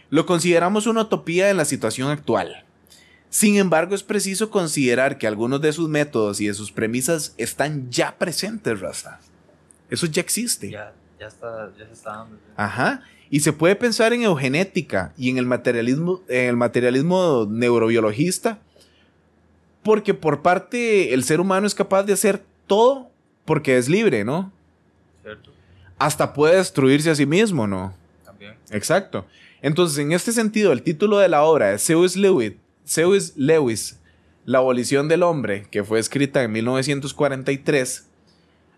Lo 0.10 0.26
consideramos 0.26 0.86
una 0.86 1.02
utopía 1.02 1.50
en 1.50 1.58
la 1.58 1.66
situación 1.66 2.10
actual. 2.10 2.64
Sin 3.30 3.58
embargo, 3.58 3.96
es 3.96 4.04
preciso 4.04 4.52
considerar 4.52 5.18
que 5.18 5.26
algunos 5.26 5.60
de 5.60 5.74
sus 5.74 5.90
métodos 5.90 6.40
y 6.40 6.48
de 6.48 6.54
sus 6.54 6.72
premisas 6.72 7.34
están 7.38 7.90
ya 7.90 8.16
presentes, 8.16 8.80
Raza. 8.80 9.20
Eso 9.90 10.06
ya 10.06 10.22
existe. 10.22 10.78
Ya, 11.24 11.28
está, 11.28 11.72
ya 11.78 11.86
se 11.88 11.94
está 11.94 12.18
dando. 12.18 12.38
Ajá. 12.56 13.02
Y 13.30 13.40
se 13.40 13.54
puede 13.54 13.76
pensar 13.76 14.14
en 14.14 14.24
eugenética 14.24 15.14
y 15.18 15.30
en 15.30 15.38
el 15.38 15.46
materialismo, 15.46 16.22
en 16.28 16.50
el 16.50 16.58
materialismo 16.58 17.48
neurobiologista, 17.50 18.60
porque 19.82 20.14
por 20.14 20.42
parte 20.42 21.14
el 21.14 21.24
ser 21.24 21.40
humano 21.40 21.66
es 21.66 21.74
capaz 21.74 22.04
de 22.04 22.14
hacer 22.14 22.44
todo 22.68 23.10
porque 23.46 23.78
es 23.78 23.90
libre, 23.90 24.24
¿no? 24.24 24.52
¿Cierto? 25.22 25.52
Hasta 25.98 26.34
puede 26.34 26.58
destruirse 26.58 27.10
a 27.10 27.16
sí 27.16 27.26
mismo, 27.26 27.66
¿no? 27.68 27.94
También. 28.24 28.56
Exacto. 28.72 29.26
Entonces, 29.62 29.98
en 29.98 30.12
este 30.12 30.32
sentido, 30.32 30.72
el 30.72 30.84
título 30.84 31.20
de 31.20 31.30
la 31.30 31.44
obra 31.44 31.70
de 31.70 31.78
C.S. 31.80 32.20
Lewis, 32.20 32.54
C.S. 32.84 33.34
Lewis, 33.36 34.00
La 34.46 34.58
abolición 34.58 35.08
del 35.08 35.24
hombre, 35.24 35.68
que 35.72 35.86
fue 35.86 36.00
escrita 36.00 36.44
en 36.44 36.52
1943, 36.52 38.10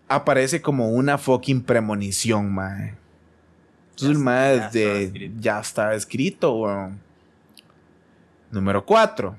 aparece 0.07 0.61
como 0.61 0.89
una 0.91 1.17
fucking 1.17 1.61
premonición, 1.63 2.53
mae. 2.53 2.95
Entonces, 3.91 4.17
mae 4.17 4.57
ya 4.57 4.69
de- 4.69 5.31
ya 5.39 5.59
estaba 5.59 5.95
escrito, 5.95 6.53
weón. 6.53 6.99
Número 8.51 8.85
4. 8.85 9.35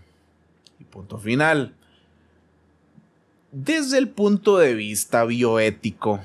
Y 0.81 0.85
punto 0.85 1.19
final. 1.19 1.75
Desde 3.53 3.99
el 3.99 4.09
punto 4.09 4.59
de 4.59 4.75
vista 4.75 5.25
bioético, 5.25 6.21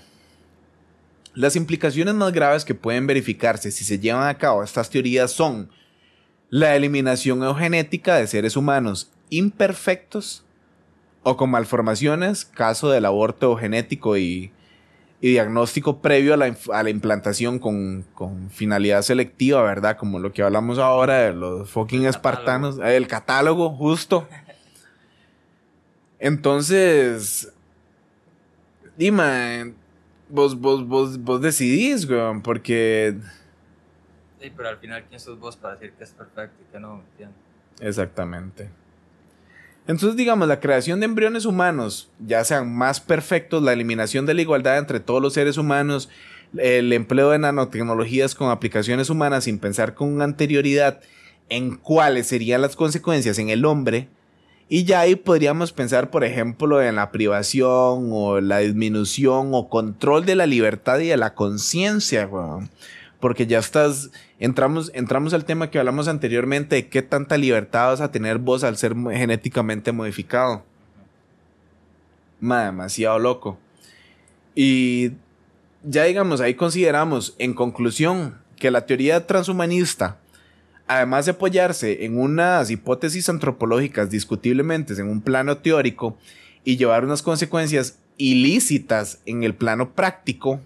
las 1.34 1.56
implicaciones 1.56 2.14
más 2.16 2.34
graves 2.34 2.66
que 2.66 2.76
pueden 2.76 3.08
verificarse 3.08 3.72
si 3.72 3.86
se 3.86 4.00
llevan 4.00 4.28
a 4.28 4.38
cabo 4.38 4.64
estas 4.64 4.90
teorías 4.90 5.32
son 5.32 5.70
la 6.50 6.76
eliminación 6.76 7.42
eugenética 7.44 8.16
de 8.18 8.28
seres 8.28 8.58
humanos 8.58 9.10
imperfectos 9.30 10.44
o 11.24 11.38
con 11.38 11.52
malformaciones, 11.52 12.46
caso 12.46 12.90
del 12.90 13.06
aborto 13.06 13.52
eugenético 13.52 14.18
y, 14.18 14.52
y 15.20 15.32
diagnóstico 15.32 16.00
previo 16.02 16.34
a 16.34 16.38
la, 16.38 16.56
a 16.74 16.84
la 16.84 16.90
implantación 16.90 17.60
con, 17.60 18.04
con 18.16 18.50
finalidad 18.50 19.04
selectiva, 19.04 19.62
¿verdad? 19.62 19.98
Como 19.98 20.20
lo 20.20 20.34
que 20.34 20.42
hablamos 20.42 20.80
ahora 20.80 21.20
de 21.20 21.34
los 21.34 21.70
fucking 21.70 22.06
espartanos, 22.06 22.80
el 22.80 23.08
catálogo, 23.08 23.70
justo. 23.70 24.28
Entonces, 26.18 27.54
dime, 28.98 29.74
vos, 30.30 30.60
vos, 30.60 30.88
vos, 30.88 31.20
vos 31.20 31.42
decidís, 31.42 32.10
weón, 32.10 32.42
porque... 32.42 33.16
Sí, 34.40 34.52
pero 34.56 34.70
al 34.70 34.78
final, 34.78 35.04
¿quién 35.08 35.20
sos 35.20 35.40
vos 35.40 35.56
para 35.56 35.76
decir 35.76 35.94
que 35.94 36.04
es 36.04 36.10
perfecto 36.12 36.64
y 36.68 36.72
que 36.72 36.80
no? 36.80 36.96
¿Me 36.96 37.04
entiendes? 37.12 37.38
Exactamente. 37.80 38.70
Entonces, 39.88 40.16
digamos, 40.16 40.48
la 40.48 40.60
creación 40.60 41.00
de 41.00 41.06
embriones 41.06 41.46
humanos, 41.46 42.10
ya 42.20 42.44
sean 42.44 42.74
más 42.74 43.00
perfectos, 43.00 43.64
la 43.64 43.74
eliminación 43.74 44.26
de 44.26 44.34
la 44.34 44.42
igualdad 44.42 44.78
entre 44.78 45.00
todos 45.00 45.22
los 45.22 45.34
seres 45.34 45.58
humanos, 45.58 46.10
el 46.58 46.94
empleo 46.94 47.32
de 47.32 47.40
nanotecnologías 47.40 48.36
con 48.36 48.50
aplicaciones 48.50 49.10
humanas 49.10 49.46
sin 49.46 49.58
pensar 49.58 49.94
con 49.96 50.22
anterioridad 50.22 51.02
en 51.50 51.76
cuáles 51.76 52.28
serían 52.28 52.62
las 52.62 52.76
consecuencias 52.76 53.40
en 53.40 53.50
el 53.50 53.66
hombre, 53.66 54.08
y 54.74 54.86
ya 54.86 55.02
ahí 55.02 55.16
podríamos 55.16 55.74
pensar, 55.74 56.10
por 56.12 56.24
ejemplo, 56.24 56.82
en 56.82 56.96
la 56.96 57.12
privación 57.12 58.10
o 58.14 58.40
la 58.40 58.60
disminución 58.60 59.50
o 59.52 59.68
control 59.68 60.26
de 60.26 60.36
la 60.36 60.46
libertad 60.46 61.00
y 61.00 61.08
de 61.08 61.18
la 61.18 61.34
conciencia. 61.34 62.30
Porque 63.22 63.48
ya 63.48 63.60
estás, 63.60 64.12
entramos, 64.40 64.92
entramos 64.94 65.34
al 65.34 65.46
tema 65.46 65.70
que 65.70 65.80
hablamos 65.80 66.10
anteriormente 66.10 66.76
de 66.76 66.88
qué 66.90 67.02
tanta 67.02 67.38
libertad 67.38 67.88
vas 67.88 68.02
a 68.02 68.12
tener 68.12 68.40
vos 68.40 68.66
al 68.66 68.76
ser 68.76 68.94
genéticamente 68.96 69.94
modificado. 69.94 70.66
Ma, 72.42 72.66
demasiado 72.66 73.20
loco. 73.20 73.58
Y 74.56 75.12
ya 75.84 76.04
digamos, 76.04 76.42
ahí 76.42 76.56
consideramos, 76.56 77.36
en 77.38 77.54
conclusión, 77.54 78.36
que 78.58 78.72
la 78.72 78.86
teoría 78.86 79.26
transhumanista, 79.26 80.18
además 80.88 81.26
de 81.26 81.32
apoyarse 81.32 82.06
en 82.06 82.20
unas 82.20 82.70
hipótesis 82.70 83.30
antropológicas 83.30 84.10
discutiblemente 84.10 84.94
en 84.94 85.08
un 85.08 85.22
plano 85.22 85.58
teórico 85.58 86.18
y 86.64 86.78
llevar 86.78 87.06
unas 87.06 87.22
consecuencias 87.22 87.98
ilícitas 88.18 89.20
en 89.26 89.44
el 89.44 89.56
plano 89.56 89.94
práctico, 89.94 90.60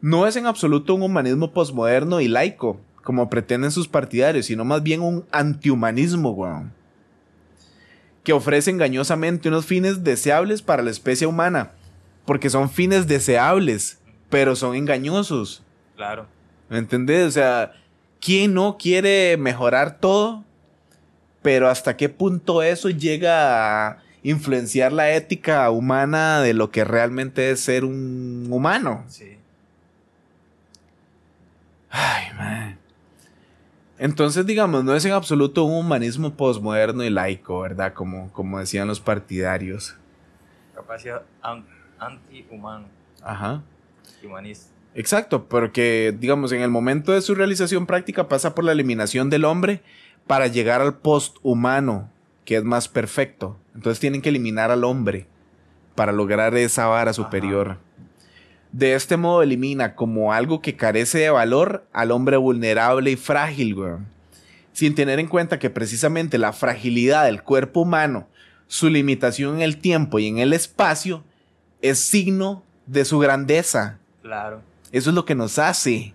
no 0.00 0.26
es 0.26 0.36
en 0.36 0.46
absoluto 0.46 0.94
un 0.94 1.02
humanismo 1.02 1.52
posmoderno 1.52 2.20
y 2.20 2.28
laico, 2.28 2.80
como 3.02 3.28
pretenden 3.30 3.70
sus 3.70 3.88
partidarios, 3.88 4.46
sino 4.46 4.64
más 4.64 4.82
bien 4.82 5.00
un 5.00 5.24
antihumanismo, 5.30 6.30
weón. 6.30 6.72
Que 8.22 8.32
ofrece 8.32 8.70
engañosamente 8.70 9.48
unos 9.48 9.66
fines 9.66 10.02
deseables 10.04 10.62
para 10.62 10.82
la 10.82 10.90
especie 10.90 11.26
humana, 11.26 11.72
porque 12.24 12.50
son 12.50 12.70
fines 12.70 13.06
deseables, 13.06 13.98
pero 14.30 14.56
son 14.56 14.74
engañosos. 14.74 15.62
Claro. 15.96 16.26
¿Me 16.68 16.78
entendés? 16.78 17.26
O 17.28 17.30
sea, 17.30 17.72
¿quién 18.20 18.54
no 18.54 18.76
quiere 18.78 19.36
mejorar 19.36 19.98
todo? 19.98 20.44
Pero 21.42 21.68
hasta 21.68 21.96
qué 21.96 22.08
punto 22.08 22.62
eso 22.62 22.88
llega 22.88 23.88
a 23.88 23.98
influenciar 24.22 24.92
la 24.92 25.12
ética 25.12 25.70
humana 25.70 26.40
de 26.40 26.54
lo 26.54 26.70
que 26.70 26.84
realmente 26.84 27.50
es 27.50 27.60
ser 27.60 27.84
un 27.84 28.48
humano. 28.50 29.04
Sí. 29.08 29.33
Ay, 31.96 32.24
man. 32.36 32.78
Entonces, 33.98 34.44
digamos, 34.44 34.82
no 34.82 34.94
es 34.96 35.04
en 35.04 35.12
absoluto 35.12 35.62
un 35.64 35.76
humanismo 35.78 36.34
posmoderno 36.34 37.04
y 37.04 37.10
laico, 37.10 37.60
¿verdad? 37.60 37.92
Como, 37.94 38.32
como 38.32 38.58
decían 38.58 38.88
los 38.88 38.98
partidarios. 38.98 39.94
Capacidad 40.74 41.22
an- 41.40 41.64
anti-humano, 42.00 42.86
Ajá. 43.22 43.62
humanista. 44.24 44.70
Exacto, 44.96 45.44
porque, 45.48 46.12
digamos, 46.18 46.50
en 46.52 46.62
el 46.62 46.70
momento 46.70 47.12
de 47.12 47.20
su 47.22 47.34
realización 47.36 47.86
práctica 47.86 48.28
pasa 48.28 48.54
por 48.54 48.64
la 48.64 48.72
eliminación 48.72 49.30
del 49.30 49.44
hombre 49.44 49.80
para 50.26 50.48
llegar 50.48 50.80
al 50.80 50.96
post-humano, 50.98 52.10
que 52.44 52.56
es 52.56 52.64
más 52.64 52.88
perfecto. 52.88 53.56
Entonces 53.74 54.00
tienen 54.00 54.20
que 54.22 54.28
eliminar 54.30 54.72
al 54.72 54.82
hombre 54.84 55.26
para 55.94 56.10
lograr 56.12 56.56
esa 56.56 56.86
vara 56.86 57.12
superior. 57.12 57.78
De 58.74 58.94
este 58.94 59.16
modo 59.16 59.40
elimina 59.40 59.94
como 59.94 60.32
algo 60.32 60.60
que 60.60 60.74
carece 60.74 61.18
de 61.18 61.30
valor 61.30 61.86
al 61.92 62.10
hombre 62.10 62.36
vulnerable 62.36 63.12
y 63.12 63.16
frágil, 63.16 63.72
weón. 63.74 64.06
Sin 64.72 64.96
tener 64.96 65.20
en 65.20 65.28
cuenta 65.28 65.60
que 65.60 65.70
precisamente 65.70 66.38
la 66.38 66.52
fragilidad 66.52 67.26
del 67.26 67.44
cuerpo 67.44 67.82
humano, 67.82 68.26
su 68.66 68.90
limitación 68.90 69.54
en 69.54 69.62
el 69.62 69.76
tiempo 69.78 70.18
y 70.18 70.26
en 70.26 70.38
el 70.38 70.52
espacio, 70.52 71.22
es 71.82 72.00
signo 72.00 72.64
de 72.86 73.04
su 73.04 73.20
grandeza. 73.20 74.00
Claro. 74.22 74.60
Eso 74.90 75.10
es 75.10 75.14
lo 75.14 75.24
que 75.24 75.36
nos 75.36 75.60
hace. 75.60 76.12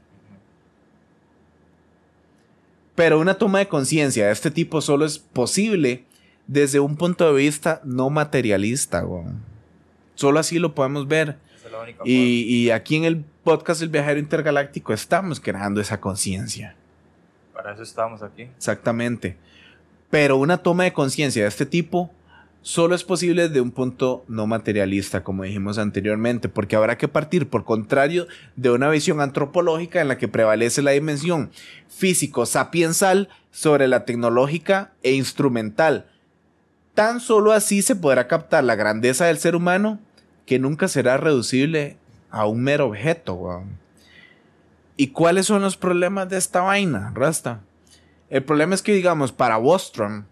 Pero 2.94 3.22
una 3.22 3.36
toma 3.36 3.60
de 3.60 3.70
conciencia 3.70 4.26
de 4.26 4.34
este 4.34 4.52
tipo 4.52 4.82
solo 4.82 5.06
es 5.06 5.18
posible 5.18 6.04
desde 6.46 6.82
un 6.82 6.98
punto 6.98 7.26
de 7.26 7.42
vista 7.42 7.80
no 7.86 8.10
materialista. 8.10 9.06
weón. 9.06 9.42
Solo 10.16 10.42
así 10.42 10.60
lo 10.60 10.76
podemos 10.76 11.08
ver. 11.08 11.38
Y, 12.04 12.44
y 12.44 12.72
aquí 12.72 12.96
en 12.96 13.06
el 13.06 13.24
podcast 13.44 13.82
El 13.82 13.90
Viajero 13.90 14.20
Intergaláctico 14.20 14.94
estamos 14.94 15.40
creando 15.40 15.82
esa 15.82 16.00
conciencia. 16.00 16.76
Para 17.54 17.74
eso 17.74 17.84
estamos 17.84 18.24
aquí. 18.24 18.44
Exactamente. 18.44 19.38
Pero 20.10 20.38
una 20.38 20.58
toma 20.58 20.86
de 20.86 20.94
conciencia 20.94 21.44
de 21.44 21.50
este 21.50 21.66
tipo 21.66 22.12
solo 22.62 22.96
es 22.96 23.04
posible 23.04 23.48
desde 23.48 23.62
un 23.62 23.72
punto 23.72 24.24
no 24.28 24.48
materialista, 24.48 25.24
como 25.24 25.44
dijimos 25.44 25.78
anteriormente, 25.78 26.50
porque 26.50 26.76
habrá 26.76 26.98
que 26.98 27.08
partir, 27.08 27.48
por 27.50 27.64
contrario, 27.64 28.28
de 28.56 28.72
una 28.72 28.90
visión 28.90 29.22
antropológica 29.22 30.02
en 30.02 30.08
la 30.08 30.18
que 30.18 30.28
prevalece 30.28 30.82
la 30.82 30.92
dimensión 30.92 31.52
físico-sapiensal 31.88 33.30
sobre 33.52 33.88
la 33.88 34.06
tecnológica 34.06 34.92
e 35.04 35.14
instrumental. 35.14 36.06
Tan 36.94 37.20
solo 37.20 37.54
así 37.54 37.82
se 37.82 37.96
podrá 37.96 38.28
captar 38.28 38.64
la 38.64 38.76
grandeza 38.76 39.26
del 39.26 39.38
ser 39.38 39.56
humano 39.56 40.00
que 40.50 40.58
nunca 40.58 40.88
será 40.88 41.18
reducible 41.18 41.98
a 42.32 42.48
un 42.48 42.64
mero 42.64 42.88
objeto. 42.88 43.64
¿Y 44.98 45.10
cuáles 45.10 45.46
son 45.46 45.62
los 45.62 45.78
problemas 45.78 46.28
de 46.28 46.38
esta 46.38 46.62
vaina, 46.62 47.12
Rasta? 47.14 47.62
El 48.32 48.44
problema 48.44 48.74
es 48.74 48.82
que, 48.82 48.92
digamos, 48.96 49.32
para 49.32 49.58
Bostrom, 49.58 50.24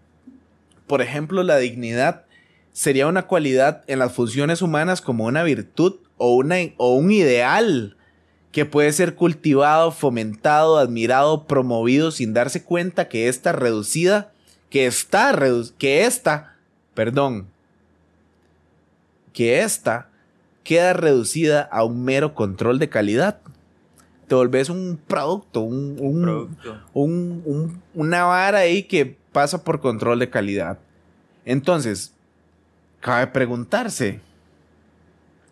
por 0.88 1.02
ejemplo, 1.02 1.44
la 1.44 1.58
dignidad 1.58 2.24
sería 2.72 3.06
una 3.06 3.28
cualidad 3.28 3.84
en 3.86 4.00
las 4.00 4.12
funciones 4.12 4.60
humanas 4.60 5.00
como 5.00 5.26
una 5.26 5.44
virtud 5.44 6.00
o, 6.16 6.34
una, 6.34 6.56
o 6.78 6.96
un 6.96 7.12
ideal 7.12 7.96
que 8.50 8.64
puede 8.64 8.90
ser 8.90 9.14
cultivado, 9.14 9.92
fomentado, 9.92 10.78
admirado, 10.78 11.46
promovido 11.46 12.10
sin 12.10 12.34
darse 12.34 12.64
cuenta 12.64 13.06
que 13.06 13.28
esta 13.28 13.52
reducida, 13.52 14.32
que 14.68 14.86
está 14.86 15.32
redu- 15.32 15.72
que 15.78 16.06
esta, 16.06 16.56
perdón, 16.94 17.46
que 19.32 19.60
esta 19.60 20.07
queda 20.68 20.92
reducida 20.92 21.62
a 21.62 21.82
un 21.82 22.04
mero 22.04 22.34
control 22.34 22.78
de 22.78 22.90
calidad. 22.90 23.40
Te 24.26 24.34
volvés 24.34 24.68
un 24.68 25.00
producto, 25.06 25.62
un, 25.62 25.96
un- 25.98 26.22
Producto. 26.22 26.78
un- 26.92 27.42
un- 27.46 27.82
una 27.94 28.24
vara 28.24 28.58
ahí 28.58 28.82
que 28.82 29.16
pasa 29.32 29.64
por 29.64 29.80
control 29.80 30.18
de 30.18 30.28
calidad. 30.28 30.78
Entonces, 31.46 32.12
cabe 33.00 33.28
preguntarse. 33.28 34.20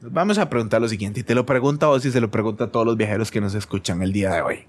Vamos 0.03 0.37
a 0.37 0.51
preguntar 0.51 0.83
lo 0.83 0.89
siguiente, 0.91 1.21
y 1.21 1.23
te 1.23 1.35
lo 1.35 1.47
pregunto 1.47 1.87
a 1.87 1.89
vos 1.89 2.05
y 2.05 2.13
se 2.13 2.21
lo 2.21 2.31
pregunto 2.31 2.65
a 2.65 2.71
todos 2.71 2.85
los 2.85 2.99
viajeros 2.99 3.31
que 3.31 3.41
nos 3.41 3.55
escuchan 3.55 4.03
el 4.03 4.13
día 4.13 4.31
de 4.35 4.43
hoy. 4.43 4.65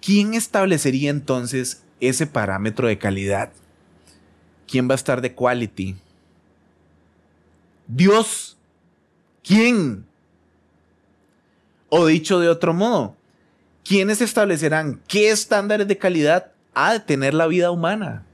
¿Quién 0.00 0.32
establecería 0.32 1.10
entonces 1.10 1.82
ese 2.00 2.26
parámetro 2.26 2.88
de 2.88 2.96
calidad? 2.96 3.52
¿Quién 4.66 4.88
va 4.88 4.92
a 4.92 4.94
estar 4.94 5.20
de 5.20 5.34
quality? 5.34 5.96
Dios. 7.86 8.56
¿Quién? 9.42 10.06
O 11.88 12.06
dicho 12.06 12.40
de 12.40 12.48
otro 12.48 12.72
modo, 12.72 13.16
¿quiénes 13.84 14.20
establecerán 14.20 15.00
qué 15.08 15.30
estándares 15.30 15.88
de 15.88 15.98
calidad 15.98 16.52
ha 16.74 16.94
de 16.94 17.00
tener 17.00 17.34
la 17.34 17.46
vida 17.46 17.70
humana? 17.70 18.24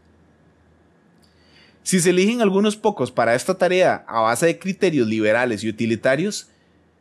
Si 1.83 2.01
se 2.01 2.11
eligen 2.11 2.43
algunos 2.43 2.77
pocos 2.77 3.11
para 3.11 3.35
esta 3.35 3.57
tarea 3.57 4.05
a 4.07 4.21
base 4.21 4.45
de 4.45 4.59
criterios 4.59 5.09
liberales 5.09 5.65
y 5.65 5.71
utilitarios, 5.71 6.49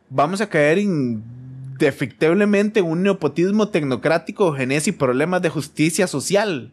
vamos 0.08 0.40
a 0.40 0.48
caer 0.48 0.78
indefectiblemente 0.78 2.80
en 2.80 2.86
un 2.86 3.02
neopotismo 3.02 3.68
tecnocrático, 3.68 4.54
genes 4.54 4.88
y 4.88 4.92
problemas 4.92 5.42
de 5.42 5.50
justicia 5.50 6.06
social. 6.06 6.72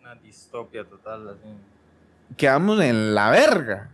Una 0.00 0.14
distopia 0.14 0.84
total, 0.84 1.30
así. 1.30 2.36
Quedamos 2.36 2.80
en 2.80 3.14
la 3.14 3.30
verga. 3.30 3.90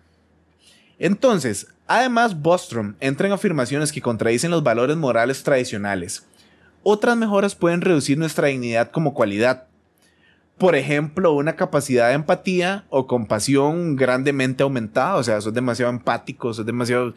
Entonces, 0.99 1.69
además, 1.89 2.40
Bostrom 2.40 2.94
entra 3.01 3.27
en 3.27 3.32
afirmaciones 3.32 3.90
que 3.90 4.01
contradicen 4.01 4.51
los 4.51 4.62
valores 4.62 4.97
morales 4.97 5.43
tradicionales. 5.43 6.27
Otras 6.82 7.16
mejoras 7.16 7.55
pueden 7.55 7.81
reducir 7.81 8.19
nuestra 8.19 8.48
dignidad 8.48 8.90
como 8.90 9.15
cualidad. 9.15 9.65
Por 10.59 10.77
ejemplo, 10.77 11.32
una 11.32 11.56
capacidad 11.56 12.09
de 12.09 12.15
empatía 12.15 12.85
o 12.90 13.06
compasión 13.06 13.97
grandemente 13.97 14.62
aumentada. 14.62 15.16
O 15.16 15.23
sea, 15.23 15.40
sos 15.40 15.55
demasiado 15.55 15.90
empático, 15.90 16.52
sos 16.55 16.66
demasiado... 16.66 17.15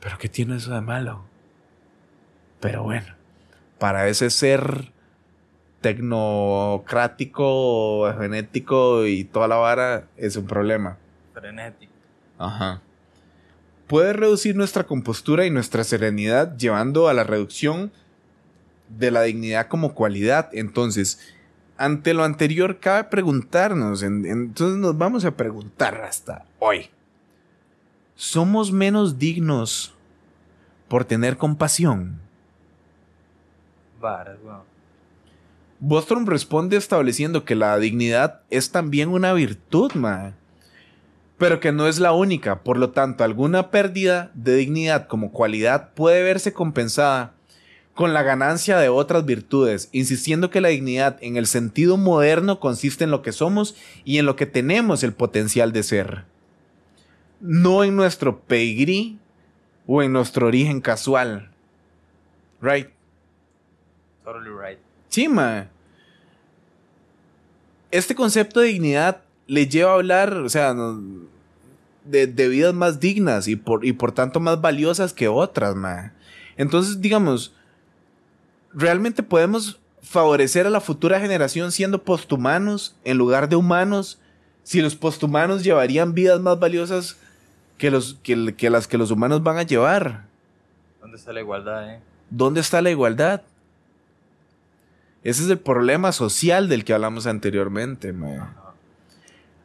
¿Pero 0.00 0.18
qué 0.18 0.28
tiene 0.28 0.56
eso 0.56 0.72
de 0.72 0.80
malo? 0.80 1.24
Pero 2.60 2.82
bueno, 2.82 3.14
para 3.78 4.08
ese 4.08 4.30
ser 4.30 4.90
tecnocrático, 5.80 8.12
genético 8.18 9.06
y 9.06 9.24
toda 9.24 9.48
la 9.48 9.56
vara 9.56 10.04
es 10.16 10.36
un 10.36 10.46
problema. 10.46 10.96
Frenético. 11.34 11.92
Ajá. 12.38 12.80
Puede 13.92 14.14
reducir 14.14 14.56
nuestra 14.56 14.84
compostura 14.84 15.44
y 15.44 15.50
nuestra 15.50 15.84
serenidad 15.84 16.56
llevando 16.56 17.08
a 17.08 17.12
la 17.12 17.24
reducción 17.24 17.92
de 18.88 19.10
la 19.10 19.20
dignidad 19.20 19.68
como 19.68 19.92
cualidad. 19.94 20.48
Entonces, 20.54 21.20
ante 21.76 22.14
lo 22.14 22.24
anterior, 22.24 22.78
cabe 22.80 23.04
preguntarnos, 23.04 24.02
en- 24.02 24.24
entonces 24.24 24.78
nos 24.78 24.96
vamos 24.96 25.26
a 25.26 25.36
preguntar 25.36 26.00
hasta 26.00 26.46
hoy. 26.58 26.88
¿Somos 28.14 28.72
menos 28.72 29.18
dignos 29.18 29.92
por 30.88 31.04
tener 31.04 31.36
compasión? 31.36 32.18
Bostrom 35.80 36.24
responde 36.24 36.78
estableciendo 36.78 37.44
que 37.44 37.54
la 37.54 37.76
dignidad 37.76 38.40
es 38.48 38.70
también 38.70 39.10
una 39.10 39.34
virtud, 39.34 39.92
mae. 39.92 40.32
Pero 41.42 41.58
que 41.58 41.72
no 41.72 41.88
es 41.88 41.98
la 41.98 42.12
única, 42.12 42.62
por 42.62 42.76
lo 42.76 42.90
tanto, 42.90 43.24
alguna 43.24 43.72
pérdida 43.72 44.30
de 44.32 44.54
dignidad 44.54 45.08
como 45.08 45.32
cualidad 45.32 45.92
puede 45.92 46.22
verse 46.22 46.52
compensada 46.52 47.34
con 47.94 48.14
la 48.14 48.22
ganancia 48.22 48.78
de 48.78 48.88
otras 48.88 49.24
virtudes, 49.24 49.88
insistiendo 49.90 50.50
que 50.50 50.60
la 50.60 50.68
dignidad 50.68 51.18
en 51.20 51.36
el 51.36 51.48
sentido 51.48 51.96
moderno 51.96 52.60
consiste 52.60 53.02
en 53.02 53.10
lo 53.10 53.22
que 53.22 53.32
somos 53.32 53.74
y 54.04 54.18
en 54.18 54.26
lo 54.26 54.36
que 54.36 54.46
tenemos 54.46 55.02
el 55.02 55.14
potencial 55.14 55.72
de 55.72 55.82
ser. 55.82 56.26
No 57.40 57.82
en 57.82 57.96
nuestro 57.96 58.38
pedigrí 58.38 59.18
o 59.88 60.00
en 60.04 60.12
nuestro 60.12 60.46
origen 60.46 60.80
casual. 60.80 61.50
Right? 62.60 62.90
Totally 64.22 64.50
right. 64.50 65.28
Mae. 65.28 65.66
Este 67.90 68.14
concepto 68.14 68.60
de 68.60 68.68
dignidad 68.68 69.24
le 69.46 69.66
lleva 69.66 69.90
a 69.92 69.94
hablar, 69.94 70.34
o 70.38 70.48
sea, 70.48 70.74
no- 70.74 71.00
de, 72.04 72.26
de 72.26 72.48
vidas 72.48 72.74
más 72.74 72.98
dignas 73.00 73.46
y 73.48 73.56
por, 73.56 73.84
y 73.84 73.92
por 73.92 74.12
tanto 74.12 74.40
más 74.40 74.60
valiosas 74.60 75.12
que 75.12 75.28
otras, 75.28 75.74
mae. 75.76 76.10
Entonces, 76.56 77.00
digamos, 77.00 77.54
¿realmente 78.72 79.22
podemos 79.22 79.78
favorecer 80.02 80.66
a 80.66 80.70
la 80.70 80.80
futura 80.80 81.20
generación 81.20 81.70
siendo 81.70 82.02
posthumanos 82.02 82.96
en 83.04 83.18
lugar 83.18 83.48
de 83.48 83.56
humanos 83.56 84.18
si 84.64 84.80
los 84.80 84.96
posthumanos 84.96 85.62
llevarían 85.62 86.12
vidas 86.14 86.40
más 86.40 86.58
valiosas 86.58 87.16
que, 87.78 87.90
los, 87.90 88.18
que, 88.22 88.54
que 88.56 88.68
las 88.70 88.86
que 88.88 88.98
los 88.98 89.10
humanos 89.10 89.42
van 89.42 89.58
a 89.58 89.62
llevar? 89.62 90.24
¿Dónde 91.00 91.16
está 91.16 91.32
la 91.32 91.40
igualdad, 91.40 91.90
eh? 91.94 92.00
¿Dónde 92.30 92.60
está 92.60 92.80
la 92.82 92.90
igualdad? 92.90 93.42
Ese 95.24 95.42
es 95.44 95.50
el 95.50 95.58
problema 95.58 96.10
social 96.12 96.68
del 96.68 96.84
que 96.84 96.94
hablamos 96.94 97.26
anteriormente. 97.26 98.12
mae. 98.12 98.40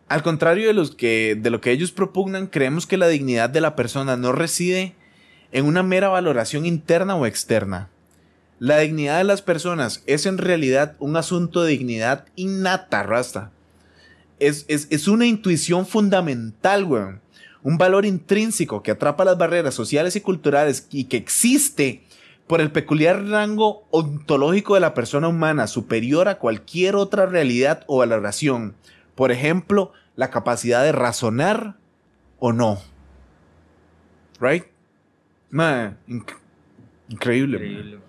Al 0.10 0.24
contrario 0.24 0.68
de, 0.68 0.74
los 0.74 0.96
que, 0.96 1.38
de 1.40 1.50
lo 1.50 1.60
que 1.60 1.72
ellos 1.72 1.92
propugnan, 1.92 2.48
creemos 2.48 2.88
que 2.88 2.98
la 2.98 3.10
dignidad 3.10 3.50
de 3.50 3.60
la 3.60 3.76
persona 3.76 4.16
no 4.16 4.32
reside 4.32 4.96
en 5.52 5.66
una 5.66 5.84
mera 5.84 6.08
valoración 6.08 6.66
interna 6.66 7.16
o 7.16 7.26
externa. 7.26 7.90
La 8.60 8.80
dignidad 8.80 9.18
de 9.18 9.26
las 9.26 9.42
personas 9.42 10.04
es 10.08 10.26
en 10.26 10.38
realidad 10.38 10.96
un 11.00 11.18
asunto 11.18 11.64
de 11.64 11.72
dignidad 11.72 12.26
innata, 12.36 13.04
rasta. 13.04 13.52
Es, 14.40 14.66
es, 14.68 15.08
una 15.08 15.26
intuición 15.26 15.86
fundamental, 15.86 16.86
weón. 16.86 17.22
Un 17.62 17.78
valor 17.78 18.06
intrínseco 18.06 18.84
que 18.84 18.92
atrapa 18.92 19.26
las 19.26 19.38
barreras 19.38 19.74
sociales 19.74 20.16
y 20.16 20.22
culturales 20.22 20.88
y 20.90 21.06
que 21.06 21.18
existe 21.18 22.04
por 22.48 22.62
el 22.62 22.72
peculiar 22.72 23.26
rango 23.26 23.86
ontológico 23.92 24.76
de 24.76 24.80
la 24.80 24.94
persona 24.94 25.28
humana, 25.28 25.68
superior 25.68 26.30
a 26.30 26.38
cualquier 26.38 26.96
otra 26.96 27.26
realidad 27.26 27.84
o 27.88 27.98
valoración. 27.98 28.76
Por 29.18 29.32
ejemplo, 29.32 29.92
la 30.16 30.30
capacidad 30.30 30.84
de 30.84 30.92
razonar 30.92 31.76
o 32.38 32.54
no. 32.54 32.80
Right? 34.40 34.66
Man, 35.50 35.98
inc- 36.08 36.38
increíble. 37.10 37.58
Increíble. 37.58 38.00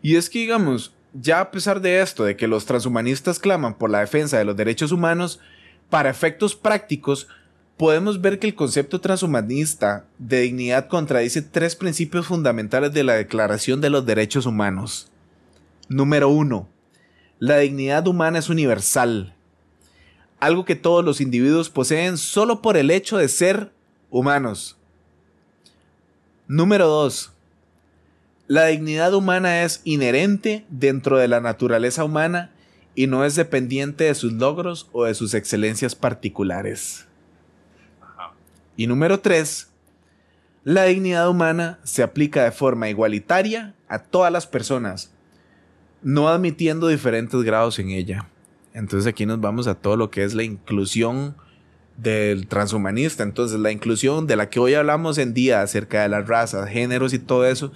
Y 0.00 0.16
es 0.16 0.30
que, 0.30 0.38
digamos, 0.38 0.94
ya 1.12 1.40
a 1.40 1.50
pesar 1.50 1.82
de 1.82 2.00
esto, 2.00 2.24
de 2.24 2.34
que 2.34 2.48
los 2.48 2.64
transhumanistas 2.64 3.38
claman 3.38 3.74
por 3.74 3.90
la 3.90 4.00
defensa 4.00 4.38
de 4.38 4.46
los 4.46 4.56
derechos 4.56 4.90
humanos, 4.90 5.38
para 5.90 6.08
efectos 6.08 6.56
prácticos, 6.56 7.28
podemos 7.76 8.22
ver 8.22 8.38
que 8.38 8.46
el 8.46 8.54
concepto 8.54 9.02
transhumanista 9.02 10.06
de 10.18 10.40
dignidad 10.40 10.88
contradice 10.88 11.42
tres 11.42 11.76
principios 11.76 12.26
fundamentales 12.26 12.94
de 12.94 13.04
la 13.04 13.14
Declaración 13.14 13.82
de 13.82 13.90
los 13.90 14.06
Derechos 14.06 14.46
Humanos. 14.46 15.12
Número 15.90 16.30
uno, 16.30 16.68
la 17.38 17.58
dignidad 17.58 18.06
humana 18.06 18.38
es 18.38 18.48
universal, 18.48 19.34
algo 20.40 20.64
que 20.64 20.74
todos 20.74 21.04
los 21.04 21.20
individuos 21.20 21.70
poseen 21.70 22.16
solo 22.16 22.62
por 22.62 22.76
el 22.76 22.90
hecho 22.90 23.18
de 23.18 23.28
ser 23.28 23.72
humanos. 24.10 24.76
Número 26.48 26.88
2. 26.88 27.32
La 28.48 28.66
dignidad 28.66 29.14
humana 29.14 29.62
es 29.62 29.82
inherente 29.84 30.64
dentro 30.68 31.18
de 31.18 31.28
la 31.28 31.40
naturaleza 31.40 32.02
humana 32.02 32.50
y 32.96 33.06
no 33.06 33.24
es 33.24 33.36
dependiente 33.36 34.04
de 34.04 34.14
sus 34.14 34.32
logros 34.32 34.88
o 34.92 35.04
de 35.04 35.14
sus 35.14 35.34
excelencias 35.34 35.94
particulares. 35.94 37.06
Y 38.76 38.86
número 38.86 39.20
3. 39.20 39.68
La 40.64 40.84
dignidad 40.84 41.28
humana 41.28 41.78
se 41.84 42.02
aplica 42.02 42.44
de 42.44 42.50
forma 42.50 42.88
igualitaria 42.88 43.74
a 43.88 44.00
todas 44.00 44.32
las 44.32 44.46
personas, 44.46 45.12
no 46.02 46.28
admitiendo 46.28 46.88
diferentes 46.88 47.42
grados 47.42 47.78
en 47.78 47.90
ella. 47.90 48.26
Entonces 48.74 49.06
aquí 49.06 49.26
nos 49.26 49.40
vamos 49.40 49.66
a 49.66 49.74
todo 49.74 49.96
lo 49.96 50.10
que 50.10 50.24
es 50.24 50.34
la 50.34 50.42
inclusión 50.42 51.34
del 51.96 52.46
transhumanista. 52.46 53.22
Entonces 53.22 53.58
la 53.58 53.72
inclusión 53.72 54.26
de 54.26 54.36
la 54.36 54.48
que 54.48 54.60
hoy 54.60 54.74
hablamos 54.74 55.18
en 55.18 55.34
día 55.34 55.62
acerca 55.62 56.02
de 56.02 56.08
las 56.08 56.26
razas, 56.28 56.68
géneros 56.68 57.12
y 57.12 57.18
todo 57.18 57.46
eso, 57.46 57.72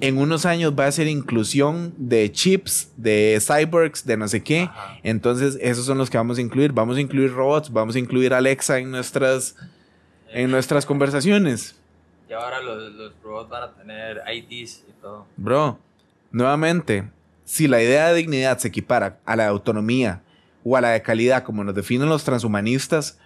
en 0.00 0.16
unos 0.18 0.46
años 0.46 0.74
va 0.78 0.86
a 0.86 0.92
ser 0.92 1.08
inclusión 1.08 1.92
de 1.96 2.30
chips, 2.32 2.92
de 2.96 3.38
cyborgs, 3.40 4.06
de 4.06 4.16
no 4.16 4.28
sé 4.28 4.42
qué. 4.42 4.62
Ajá. 4.62 4.98
Entonces 5.02 5.58
esos 5.60 5.84
son 5.84 5.98
los 5.98 6.08
que 6.08 6.16
vamos 6.16 6.38
a 6.38 6.40
incluir. 6.40 6.72
Vamos 6.72 6.96
a 6.96 7.00
incluir 7.00 7.32
robots, 7.32 7.70
vamos 7.70 7.96
a 7.96 7.98
incluir 7.98 8.32
Alexa 8.32 8.78
en 8.78 8.90
nuestras, 8.90 9.56
en 10.30 10.50
nuestras 10.50 10.86
conversaciones. 10.86 11.76
Y 12.28 12.32
ahora 12.32 12.60
los, 12.60 12.92
los 12.92 13.12
robots 13.22 13.50
van 13.50 13.62
a 13.64 13.72
tener 13.72 14.22
IDs 14.32 14.84
y 14.88 14.92
todo. 15.02 15.26
Bro, 15.36 15.78
nuevamente, 16.30 17.10
si 17.50 17.66
la 17.66 17.82
idea 17.82 18.06
de 18.06 18.14
dignidad 18.14 18.58
se 18.58 18.68
equipara 18.68 19.18
a 19.24 19.34
la 19.34 19.42
de 19.42 19.48
autonomía 19.48 20.22
o 20.62 20.76
a 20.76 20.80
la 20.80 20.90
de 20.90 21.02
calidad 21.02 21.42
como 21.42 21.64
nos 21.64 21.74
definen 21.74 22.08
los 22.08 22.22
transhumanistas, 22.22 23.18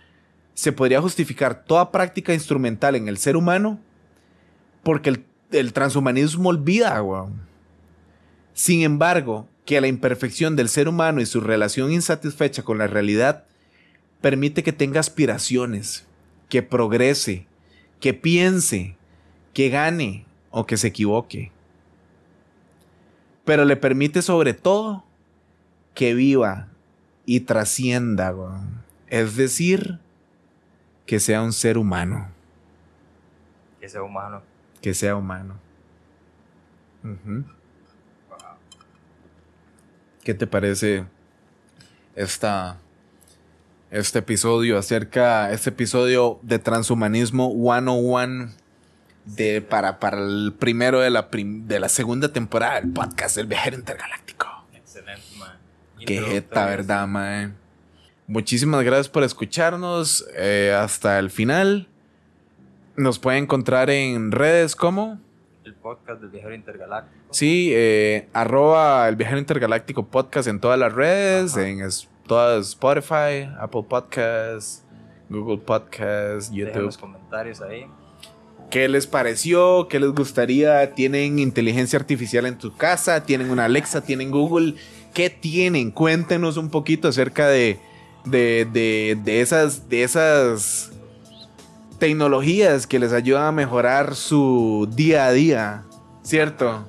se 0.54 0.72
podría 0.72 1.02
justificar 1.02 1.62
toda 1.66 1.92
práctica 1.92 2.32
instrumental 2.32 2.96
en 2.96 3.06
el 3.08 3.18
ser 3.18 3.36
humano 3.36 3.78
porque 4.82 5.20
el, 5.50 5.72
transhumanismo 5.74 6.48
olvida, 6.48 7.02
weón. 7.02 7.42
Sin 8.54 8.80
embargo, 8.80 9.46
que 9.66 9.78
la 9.82 9.88
imperfección 9.88 10.56
del 10.56 10.70
ser 10.70 10.88
humano 10.88 11.20
y 11.20 11.26
su 11.26 11.42
relación 11.42 11.92
insatisfecha 11.92 12.62
con 12.62 12.78
la 12.78 12.86
realidad 12.86 13.44
permite 14.22 14.62
que 14.62 14.72
tenga 14.72 15.00
aspiraciones, 15.00 16.06
que 16.48 16.62
progrese, 16.62 17.46
que 18.00 18.14
piense, 18.14 18.96
que 19.52 19.68
gane 19.68 20.24
o 20.48 20.64
que 20.64 20.78
se 20.78 20.86
equivoque 20.88 21.52
pero 23.44 23.64
le 23.64 23.76
permite 23.76 24.22
sobre 24.22 24.54
todo 24.54 25.04
que 25.94 26.14
viva 26.14 26.68
y 27.26 27.40
trascienda, 27.40 28.34
weón. 28.34 28.82
Es 29.08 29.36
decir, 29.36 29.98
que 31.06 31.20
sea 31.20 31.42
un 31.42 31.52
ser 31.52 31.78
humano, 31.78 32.28
Que 33.80 33.88
sea 33.88 34.02
humano. 34.02 34.42
que 34.80 34.94
sea 34.94 35.14
humano. 35.16 35.56
¿Qué 40.22 40.32
te 40.32 40.46
parece 40.46 41.04
esta, 42.14 42.78
este 43.90 44.20
episodio 44.20 44.78
acerca, 44.78 45.52
este 45.52 45.68
episodio 45.68 46.38
de 46.42 46.58
transhumanismo 46.58 47.50
101 47.50 48.52
de, 49.24 49.60
para, 49.62 49.98
para 50.00 50.18
el 50.18 50.52
primero 50.58 51.00
de 51.00 51.10
la, 51.10 51.30
prim- 51.30 51.66
de 51.66 51.80
la 51.80 51.88
segunda 51.88 52.32
temporada 52.32 52.80
del 52.80 52.92
podcast 52.92 53.36
El 53.38 53.46
Viajero 53.46 53.76
Intergaláctico? 53.76 54.46
Excelente, 54.72 55.22
man. 55.38 55.56
Qué 56.06 56.20
jeta. 56.20 56.66
¿verdad, 56.66 57.06
mae? 57.06 57.50
Muchísimas 58.26 58.82
gracias 58.84 59.08
por 59.08 59.22
escucharnos 59.22 60.24
eh, 60.36 60.74
hasta 60.78 61.18
el 61.18 61.30
final. 61.30 61.88
Nos 62.96 63.18
puede 63.18 63.38
encontrar 63.38 63.90
en 63.90 64.30
redes 64.32 64.76
como. 64.76 65.20
El 65.64 65.74
podcast 65.74 66.20
del 66.20 66.30
viajero 66.30 66.54
intergaláctico. 66.54 67.24
Sí, 67.32 67.70
eh, 67.72 68.28
arroba 68.32 69.08
el 69.08 69.16
viajero 69.16 69.38
intergaláctico 69.38 70.06
podcast 70.06 70.46
en 70.48 70.60
todas 70.60 70.78
las 70.78 70.92
redes, 70.92 71.52
Ajá. 71.56 71.66
en 71.66 71.80
es- 71.80 72.08
todas 72.26 72.68
Spotify, 72.68 73.50
Apple 73.58 73.84
Podcasts, 73.88 74.84
Google 75.28 75.58
Podcasts, 75.58 76.50
Dejen 76.50 76.66
YouTube. 76.68 76.82
los 76.84 76.98
comentarios 76.98 77.60
ahí. 77.60 77.86
¿Qué 78.74 78.88
les 78.88 79.06
pareció? 79.06 79.86
¿Qué 79.88 80.00
les 80.00 80.10
gustaría? 80.10 80.94
¿Tienen 80.94 81.38
inteligencia 81.38 81.96
artificial 81.96 82.44
en 82.44 82.58
tu 82.58 82.74
casa? 82.76 83.22
¿Tienen 83.24 83.50
una 83.50 83.66
Alexa? 83.66 84.00
¿Tienen 84.00 84.32
Google? 84.32 84.74
¿Qué 85.12 85.30
tienen? 85.30 85.92
Cuéntenos 85.92 86.56
un 86.56 86.70
poquito 86.70 87.06
acerca 87.06 87.46
de, 87.46 87.78
de, 88.24 88.66
de- 88.72 89.16
de 89.22 89.40
esas, 89.42 89.88
de 89.88 90.02
esas 90.02 90.90
tecnologías 92.00 92.88
que 92.88 92.98
les 92.98 93.12
ayudan 93.12 93.44
a 93.44 93.52
mejorar 93.52 94.16
su 94.16 94.88
día 94.92 95.26
a 95.26 95.30
día. 95.32 95.84
¿Cierto? 96.24 96.84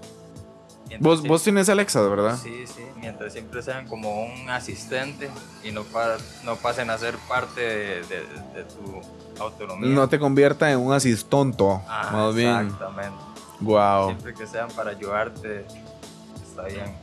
Mientras 0.87 1.01
Vos, 1.01 1.21
vos 1.27 1.43
tienes 1.43 1.69
Alexa, 1.69 2.01
¿verdad? 2.01 2.35
Sí, 2.41 2.63
sí, 2.65 2.81
mientras 2.99 3.31
siempre 3.31 3.61
sean 3.61 3.85
como 3.87 4.25
un 4.25 4.49
asistente 4.49 5.29
y 5.63 5.71
no, 5.71 5.83
pa- 5.83 6.17
no 6.43 6.55
pasen 6.55 6.89
a 6.89 6.97
ser 6.97 7.13
parte 7.29 7.61
de 7.61 8.63
tu 8.73 9.01
autonomía. 9.39 9.89
No 9.89 10.07
te 10.09 10.19
convierta 10.19 10.71
en 10.71 10.79
un 10.79 10.93
asistonto. 10.93 11.81
Ah, 11.87 12.09
más 12.11 12.35
bien. 12.35 12.67
Exactamente. 12.67 13.17
Wow. 13.61 14.07
Siempre 14.07 14.33
que 14.33 14.47
sean 14.47 14.69
para 14.71 14.91
ayudarte, 14.91 15.65
está 16.47 16.63
bien, 16.63 16.95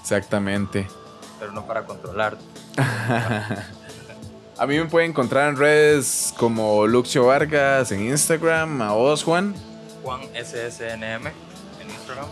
Exactamente. 0.00 0.86
pero 1.38 1.52
no 1.52 1.66
para 1.66 1.84
controlarte. 1.84 2.42
A 4.58 4.66
mí 4.66 4.76
me 4.76 4.86
pueden 4.86 5.10
encontrar 5.10 5.48
en 5.50 5.56
redes 5.56 6.34
como 6.36 6.86
Luxio 6.86 7.26
Vargas 7.26 7.92
en 7.92 8.08
Instagram, 8.08 8.82
a 8.82 8.92
vos, 8.92 9.22
Juan. 9.22 9.54
Juan 10.02 10.20
SSNM 10.34 11.26
en 11.28 11.90
Instagram. 11.90 12.26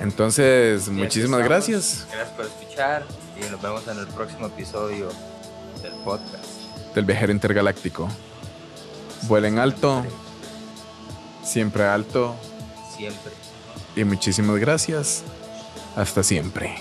Entonces, 0.00 0.88
muchísimas 0.88 1.40
estamos. 1.40 1.48
gracias 1.48 2.06
Gracias 2.10 2.30
por 2.34 2.46
escuchar 2.46 3.04
y 3.38 3.50
nos 3.50 3.60
vemos 3.60 3.86
en 3.88 3.98
el 3.98 4.06
próximo 4.08 4.46
episodio 4.46 5.08
del 5.82 5.92
podcast. 6.04 6.44
del 6.94 7.04
viajero 7.04 7.30
intergaláctico. 7.32 8.08
Vuelen 9.22 9.58
alto, 9.58 10.04
siempre 11.44 11.86
alto 11.86 12.34
Siempre. 12.96 13.32
y 13.96 14.04
muchísimas 14.04 14.56
gracias. 14.58 15.22
Hasta 15.96 16.22
siempre. 16.22 16.76